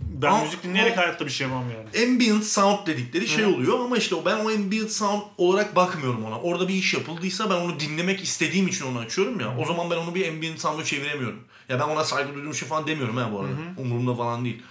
Ben 0.00 0.28
Ama- 0.28 0.44
müzik 0.44 0.62
dinleyerek 0.62 0.96
hayatta 0.96 1.26
bir 1.26 1.30
şey 1.30 1.46
yapamam 1.46 1.70
yani. 1.70 2.04
ambient 2.06 2.44
sound 2.44 2.86
dedikleri 2.86 3.28
şey 3.28 3.44
Hı. 3.44 3.48
oluyor 3.48 3.80
ama 3.80 3.96
işte 3.98 4.14
o 4.14 4.24
ben 4.24 4.36
o 4.44 4.50
ambient 4.50 4.90
sound 4.90 5.22
olarak 5.38 5.76
bakmıyorum 5.76 6.24
ona. 6.24 6.40
Orada 6.40 6.68
bir 6.68 6.74
iş 6.74 6.94
yapıldıysa 6.94 7.50
ben 7.50 7.54
onu 7.54 7.80
dinlemek 7.80 8.22
istediğim 8.22 8.66
için 8.68 8.86
onu 8.86 8.98
açıyorum 8.98 9.40
ya. 9.40 9.58
O 9.58 9.64
zaman 9.66 9.90
ben 9.90 9.96
onu 9.96 10.14
bir 10.14 10.28
ambient 10.28 10.60
sound'a 10.60 10.84
çeviremiyorum. 10.84 11.44
Ya 11.68 11.80
ben 11.80 11.84
ona 11.84 12.04
saygı 12.04 12.34
duyduğum 12.34 12.54
şey 12.54 12.68
falan 12.68 12.86
demiyorum 12.86 13.16
ha 13.16 13.32
bu 13.32 13.40
arada. 13.40 13.52
Umurumda 13.78 14.14
falan 14.14 14.44
değil. 14.44 14.62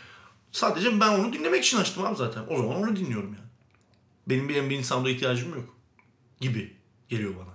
Sadece 0.52 1.00
ben 1.00 1.10
onu 1.20 1.34
dinlemek 1.34 1.64
için 1.66 1.78
açtım 1.78 2.06
abi 2.06 2.16
zaten. 2.16 2.44
O 2.50 2.58
zaman 2.58 2.76
onu 2.76 2.96
dinliyorum 2.96 3.34
yani. 3.34 3.48
Benim 4.28 4.50
bir 4.50 4.58
ambient 4.60 4.86
sound'a 4.86 5.10
ihtiyacım 5.10 5.50
yok. 5.56 5.76
Gibi 6.42 6.74
geliyor 7.10 7.34
bana. 7.36 7.54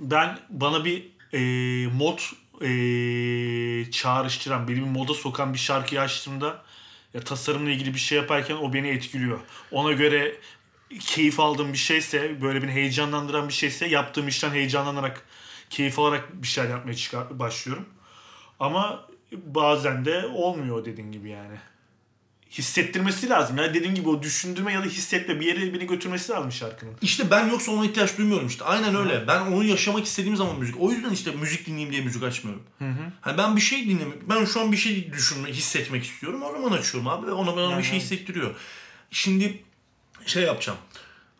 Ben 0.00 0.38
bana 0.50 0.84
bir 0.84 1.08
e, 1.32 1.40
mod 1.86 2.18
e, 2.62 3.90
çağrıştıran, 3.90 4.68
beni 4.68 4.76
bir 4.76 4.86
moda 4.86 5.14
sokan 5.14 5.52
bir 5.52 5.58
şarkıyı 5.58 6.00
açtığımda 6.00 6.62
ya 7.14 7.20
tasarımla 7.20 7.70
ilgili 7.70 7.94
bir 7.94 7.98
şey 7.98 8.18
yaparken 8.18 8.56
o 8.56 8.72
beni 8.72 8.88
etkiliyor. 8.88 9.40
Ona 9.70 9.92
göre 9.92 10.36
keyif 11.00 11.40
aldığım 11.40 11.72
bir 11.72 11.78
şeyse, 11.78 12.42
böyle 12.42 12.62
beni 12.62 12.72
heyecanlandıran 12.72 13.48
bir 13.48 13.54
şeyse 13.54 13.86
yaptığım 13.86 14.28
işten 14.28 14.50
heyecanlanarak, 14.50 15.22
keyif 15.70 15.98
alarak 15.98 16.42
bir 16.42 16.46
şeyler 16.46 16.70
yapmaya 16.70 16.94
çıkar, 16.94 17.38
başlıyorum. 17.38 17.86
Ama 18.60 19.08
bazen 19.32 20.04
de 20.04 20.26
olmuyor 20.26 20.84
dediğin 20.84 21.12
gibi 21.12 21.28
yani. 21.30 21.56
Hissettirmesi 22.50 23.28
lazım. 23.28 23.56
Yani 23.56 23.74
dediğim 23.74 23.94
gibi 23.94 24.08
o 24.08 24.22
düşündürme 24.22 24.72
ya 24.72 24.80
da 24.80 24.86
hissetme 24.86 25.40
bir 25.40 25.46
yere 25.46 25.74
beni 25.74 25.86
götürmesi 25.86 26.32
lazım 26.32 26.52
şarkının. 26.52 26.92
İşte 27.02 27.30
ben 27.30 27.48
yoksa 27.48 27.72
ona 27.72 27.84
ihtiyaç 27.84 28.18
duymuyorum 28.18 28.46
işte. 28.46 28.64
Aynen 28.64 28.94
öyle. 28.96 29.24
Ben 29.28 29.40
onu 29.40 29.64
yaşamak 29.64 30.06
istediğim 30.06 30.36
zaman 30.36 30.58
müzik. 30.58 30.80
O 30.80 30.90
yüzden 30.90 31.10
işte 31.10 31.30
müzik 31.30 31.66
dinleyeyim 31.66 31.92
diye 31.92 32.02
müzik 32.02 32.22
açmıyorum. 32.22 32.62
Hani 33.20 33.38
ben 33.38 33.56
bir 33.56 33.60
şey 33.60 33.88
dinlemek, 33.88 34.28
ben 34.28 34.44
şu 34.44 34.60
an 34.60 34.72
bir 34.72 34.76
şey 34.76 35.12
düşünmek, 35.12 35.54
hissetmek 35.54 36.04
istiyorum. 36.04 36.42
O 36.42 36.52
zaman 36.52 36.72
açıyorum 36.72 37.08
abi 37.08 37.26
ve 37.26 37.32
ona 37.32 37.56
bana 37.56 37.78
bir 37.78 37.82
şey 37.82 37.98
hissettiriyor. 37.98 38.54
Şimdi 39.10 39.62
şey 40.26 40.42
yapacağım. 40.42 40.78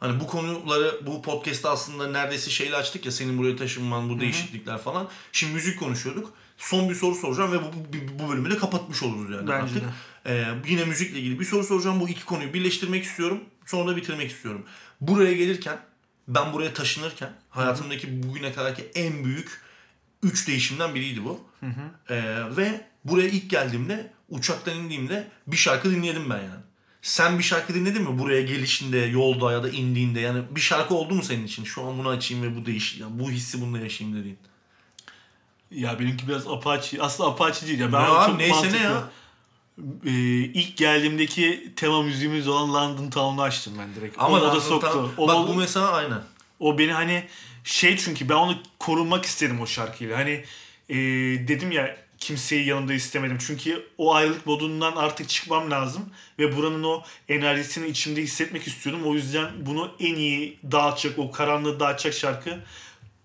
Hani 0.01 0.21
bu 0.21 0.27
konuları 0.27 1.07
bu 1.07 1.23
podcast'ta 1.23 1.71
aslında 1.71 2.09
neredeyse 2.09 2.51
şeyle 2.51 2.77
açtık 2.77 3.07
ya 3.07 3.13
senin 3.13 3.39
buraya 3.39 3.57
taşınman, 3.57 4.09
bu 4.09 4.21
değişiklikler 4.21 4.79
falan. 4.79 5.09
Şimdi 5.33 5.53
müzik 5.53 5.79
konuşuyorduk. 5.79 6.33
Son 6.59 6.89
bir 6.89 6.95
soru 6.95 7.15
soracağım 7.15 7.53
ve 7.53 7.63
bu, 7.63 7.67
bu, 7.67 8.25
bu 8.25 8.33
bölümü 8.33 8.51
de 8.51 8.57
kapatmış 8.57 9.03
oluruz 9.03 9.31
yani 9.31 9.49
Bence 9.49 9.53
artık. 9.53 9.77
de. 9.77 9.87
Ee, 10.27 10.45
yine 10.69 10.85
müzikle 10.85 11.19
ilgili 11.19 11.41
bir 11.41 11.45
soru 11.45 11.65
soracağım. 11.65 12.01
Bu 12.01 12.09
iki 12.09 12.25
konuyu 12.25 12.55
birleştirmek 12.55 13.05
istiyorum. 13.05 13.41
Sonra 13.67 13.91
da 13.93 13.97
bitirmek 13.97 14.31
istiyorum. 14.31 14.67
Buraya 15.01 15.33
gelirken, 15.33 15.79
ben 16.29 16.53
buraya 16.53 16.75
taşınırken 16.75 17.33
hayatımdaki 17.51 18.23
bugüne 18.23 18.53
kadarki 18.53 18.91
en 18.95 19.25
büyük 19.25 19.61
üç 20.23 20.49
değişimden 20.49 20.95
biriydi 20.95 21.25
bu. 21.25 21.41
Ee, 22.11 22.23
ve 22.57 22.81
buraya 23.05 23.29
ilk 23.29 23.51
geldiğimde, 23.51 24.13
uçaktan 24.29 24.77
indiğimde 24.77 25.29
bir 25.47 25.57
şarkı 25.57 25.91
dinledim 25.91 26.31
ben 26.31 26.37
yani. 26.37 26.61
Sen 27.03 27.39
bir 27.39 27.45
şarkı 27.45 27.75
dinledin 27.75 28.03
mi 28.03 28.19
buraya 28.19 28.43
gelişinde, 28.43 28.99
yolda 28.99 29.53
ya 29.53 29.63
da 29.63 29.69
indiğinde? 29.71 30.21
Yani 30.21 30.43
bir 30.51 30.61
şarkı 30.61 30.95
oldu 30.95 31.15
mu 31.15 31.23
senin 31.23 31.47
için? 31.47 31.65
Şu 31.65 31.83
an 31.83 31.99
bunu 31.99 32.09
açayım 32.09 32.43
ve 32.43 32.57
bu 32.57 32.67
değiş, 32.67 32.99
ya 33.01 33.07
bu 33.11 33.31
hissi 33.31 33.61
bununla 33.61 33.79
yaşayayım 33.79 34.19
dediğin. 34.19 34.39
Ya 35.71 35.99
benimki 35.99 36.29
biraz 36.29 36.49
apaçi. 36.49 37.03
Aslında 37.03 37.31
apaçi 37.31 37.67
değil 37.67 37.79
ya. 37.79 37.93
Ben 37.93 38.03
Ne 38.03 38.07
abi, 38.07 38.31
çok 38.31 38.39
neyse 38.39 38.55
ne 38.55 38.63
mantıklı. 38.63 38.85
ya? 38.85 39.11
Ee, 40.07 40.11
ilk 40.55 40.77
geldiğimdeki 40.77 41.73
tema 41.77 42.03
müziğimiz 42.03 42.49
olan 42.49 42.75
London 42.75 43.11
Town'u 43.11 43.43
açtım 43.43 43.73
ben 43.79 43.95
direkt. 43.95 44.17
Ama 44.19 44.29
o 44.29 44.31
moda 44.31 44.49
London 44.49 44.61
soktu. 44.61 44.87
Town- 44.87 45.11
O, 45.17 45.29
bak 45.29 45.49
bu 45.49 45.55
mesela 45.55 45.93
aynen. 45.93 46.23
o 46.61 46.79
beni 46.79 46.93
hani 46.93 47.25
şey 47.65 47.97
çünkü 47.97 48.29
ben 48.29 48.35
onu 48.35 48.59
korunmak 48.79 49.25
istedim 49.25 49.61
o 49.61 49.67
şarkıyla. 49.67 50.19
Hani 50.19 50.45
e, 50.89 50.97
dedim 51.49 51.73
ya 51.73 51.97
kimseyi 52.19 52.67
yanımda 52.67 52.95
istemedim. 52.95 53.39
Çünkü 53.47 53.87
o 53.99 54.15
ayrılık 54.15 54.47
modundan 54.47 54.97
artık 54.97 55.29
çıkmam 55.29 55.71
lazım. 55.71 56.03
Ve 56.39 56.57
buranın 56.57 56.83
o 56.83 57.03
enerjisini 57.29 57.87
içimde 57.89 58.23
hissetmek 58.23 58.67
istiyordum. 58.67 59.03
O 59.07 59.15
yüzden 59.15 59.51
bunu 59.67 59.91
en 60.01 60.15
iyi 60.15 60.59
dağıtacak, 60.73 61.19
o 61.19 61.31
karanlığı 61.33 61.81
dağıtacak 61.81 62.15
şarkı 62.15 62.59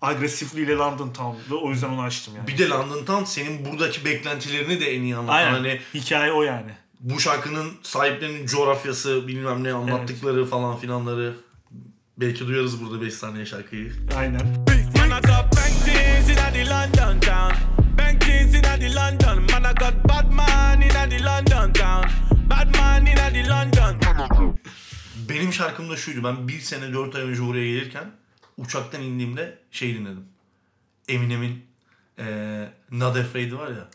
Agresifliğiyle 0.02 0.74
London 0.76 1.10
Town'du. 1.10 1.60
O 1.62 1.70
yüzden 1.70 1.88
onu 1.88 2.02
açtım 2.02 2.34
yani. 2.36 2.48
Bir 2.48 2.58
de 2.58 2.68
London 2.68 3.04
Town 3.04 3.24
senin 3.24 3.64
buradaki 3.64 4.04
beklentilerini 4.04 4.80
de 4.80 4.94
en 4.94 5.02
iyi 5.02 5.16
anlatan. 5.16 5.34
Aynen. 5.38 5.52
Hani 5.52 5.80
Hikaye 5.94 6.32
o 6.32 6.42
yani. 6.42 6.70
bu 7.00 7.20
şarkının 7.20 7.72
sahiplerinin 7.82 8.46
coğrafyası 8.46 9.28
bilmem 9.28 9.64
ne 9.64 9.72
anlattıkları 9.72 10.44
falan 10.46 10.76
filanları. 10.76 11.34
Belki 12.16 12.46
duyarız 12.46 12.84
burada 12.84 13.04
5 13.04 13.14
saniye 13.14 13.46
şarkıyı. 13.46 13.92
Aynen. 14.16 14.46
Man, 14.96 15.10
I 15.10 15.20
got 15.20 15.56
bang 15.56 15.84
things 15.84 16.28
in 16.30 16.52
the 16.52 16.70
London 16.70 17.20
town. 17.20 17.54
Bang 17.98 18.20
things 18.20 18.54
in 18.54 18.62
the 18.62 18.94
London. 18.94 19.38
Man, 19.38 19.72
I 19.72 19.74
got 19.74 20.08
bad 20.08 20.30
man 20.32 20.80
in 20.80 20.88
the 20.88 21.24
London 21.24 21.72
town. 21.72 22.04
Bad 22.50 22.76
man 22.76 23.06
in 23.06 23.16
the 23.16 23.48
London. 23.48 23.96
Benim 25.28 25.52
şarkım 25.52 25.90
da 25.90 25.96
şuydu. 25.96 26.24
Ben 26.24 26.48
bir 26.48 26.60
sene 26.60 26.92
4 26.92 27.14
ay 27.14 27.22
önce 27.22 27.42
buraya 27.42 27.66
gelirken 27.66 28.04
uçaktan 28.56 29.02
indiğimde 29.02 29.58
şey 29.70 29.94
dinledim. 29.94 30.24
Eminem'in 31.08 31.64
eee 32.18 32.72
Not 32.90 33.16
Afraid 33.16 33.52
var 33.52 33.68
ya. 33.68 33.88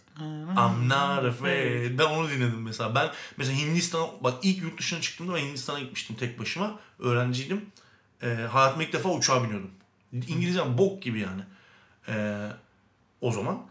I'm 0.57 0.89
not 0.89 1.25
afraid. 1.25 1.99
Ben 1.99 2.05
onu 2.05 2.29
dinledim 2.29 2.61
mesela. 2.61 2.95
Ben 2.95 3.11
mesela 3.37 3.57
Hindistan 3.57 4.09
bak 4.21 4.33
ilk 4.43 4.61
yurt 4.63 4.79
dışına 4.79 5.01
çıktığımda 5.01 5.33
ben 5.35 5.39
Hindistan'a 5.41 5.79
gitmiştim 5.79 6.15
tek 6.15 6.39
başıma. 6.39 6.79
Öğrenciydim. 6.99 7.65
Eee 8.23 8.35
hayatımda 8.35 8.83
ilk 8.83 8.93
defa 8.93 9.09
uçağa 9.09 9.43
biniyordum. 9.43 9.71
İngilizcem 10.13 10.77
bok 10.77 11.01
gibi 11.01 11.19
yani. 11.19 11.41
Eee, 12.07 12.51
o 13.21 13.31
zaman. 13.31 13.65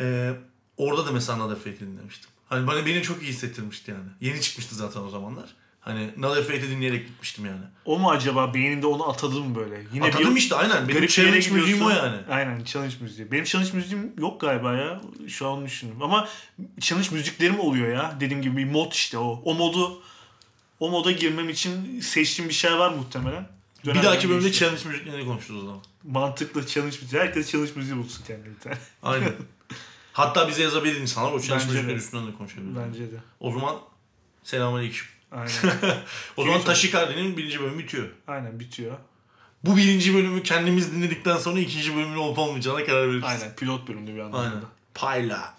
Eee, 0.00 0.34
orada 0.76 1.06
da 1.06 1.12
mesela 1.12 1.38
Not 1.38 1.52
Afraid'i 1.52 1.80
dinlemiştim. 1.80 2.30
Hani 2.48 2.66
bana 2.66 2.86
beni 2.86 3.02
çok 3.02 3.22
iyi 3.22 3.28
hissettirmişti 3.28 3.90
yani. 3.90 4.08
Yeni 4.20 4.40
çıkmıştı 4.40 4.74
zaten 4.74 5.00
o 5.00 5.08
zamanlar. 5.10 5.54
Hani 5.84 6.10
Not 6.16 6.36
Afraid'i 6.36 6.70
dinleyerek 6.70 7.06
gitmiştim 7.08 7.46
yani. 7.46 7.60
O 7.84 7.98
mu 7.98 8.10
acaba 8.10 8.54
beyninde 8.54 8.86
onu 8.86 9.08
atadım 9.08 9.48
mı 9.48 9.54
böyle? 9.54 9.82
Yine 9.92 10.06
Atadım 10.06 10.36
işte 10.36 10.54
aynen. 10.54 10.88
Benim 10.88 11.02
bir 11.02 11.08
challenge 11.08 11.36
müziğim 11.50 11.58
o 11.62 11.66
gidiyorsun. 11.90 11.90
yani. 11.96 12.16
Aynen 12.30 12.64
challenge 12.64 12.94
müziği. 13.00 13.32
Benim 13.32 13.44
challenge 13.44 13.72
müziğim 13.72 14.12
yok 14.18 14.40
galiba 14.40 14.72
ya. 14.74 15.00
Şu 15.28 15.48
an 15.48 15.64
düşünüyorum. 15.66 16.02
Ama 16.02 16.28
challenge 16.80 17.08
müziklerim 17.12 17.60
oluyor 17.60 17.94
ya. 17.94 18.16
Dediğim 18.20 18.42
gibi 18.42 18.56
bir 18.56 18.64
mod 18.64 18.92
işte 18.92 19.18
o. 19.18 19.42
O 19.44 19.54
modu 19.54 20.02
o 20.80 20.90
moda 20.90 21.10
girmem 21.12 21.48
için 21.48 22.00
seçtiğim 22.00 22.48
bir 22.48 22.54
şey 22.54 22.78
var 22.78 22.90
muhtemelen. 22.90 23.48
Bir 23.84 23.88
Dönem 23.88 24.02
dahaki 24.02 24.18
dönem 24.22 24.30
bölümde 24.30 24.44
değişiyor. 24.44 24.70
challenge 24.70 24.88
müziklerini 24.88 25.26
konuşuruz 25.26 25.62
o 25.62 25.66
zaman. 25.66 25.80
Mantıklı 26.04 26.66
challenge 26.66 26.96
müziği. 27.02 27.22
Herkes 27.22 27.50
challenge 27.52 27.72
müziği 27.76 27.96
bulsun 27.98 28.24
kendine 28.26 28.54
bir 28.54 28.60
tane. 28.60 28.76
Aynen. 29.02 29.32
Hatta 30.12 30.48
bize 30.48 30.62
yazabilir 30.62 31.00
insanlar 31.00 31.32
o 31.32 31.40
challenge 31.40 31.66
müzikleri 31.72 31.96
üstünden 31.96 32.26
de 32.26 32.36
konuşabiliriz. 32.38 32.76
Bence 32.76 33.12
de. 33.12 33.16
O 33.40 33.52
zaman 33.52 33.76
selamünaleyküm. 34.44 35.06
Aynen. 35.32 35.50
O 36.36 36.44
zaman 36.44 36.62
Taşikardi'nin 36.62 37.36
birinci 37.36 37.60
bölümü 37.60 37.78
bitiyor. 37.78 38.08
Aynen 38.26 38.60
bitiyor. 38.60 38.96
Bu 39.64 39.76
birinci 39.76 40.14
bölümü 40.14 40.42
kendimiz 40.42 40.92
dinledikten 40.92 41.36
sonra 41.38 41.60
ikinci 41.60 41.96
bölümün 41.96 42.16
olup 42.16 42.38
olmayacağına 42.38 42.84
karar 42.84 43.08
veririz. 43.08 43.24
Aynen 43.24 43.56
pilot 43.56 43.88
bölümde 43.88 44.14
bir 44.14 44.18
anlamda. 44.18 44.38
Aynen. 44.38 44.62
Payla. 44.94 45.54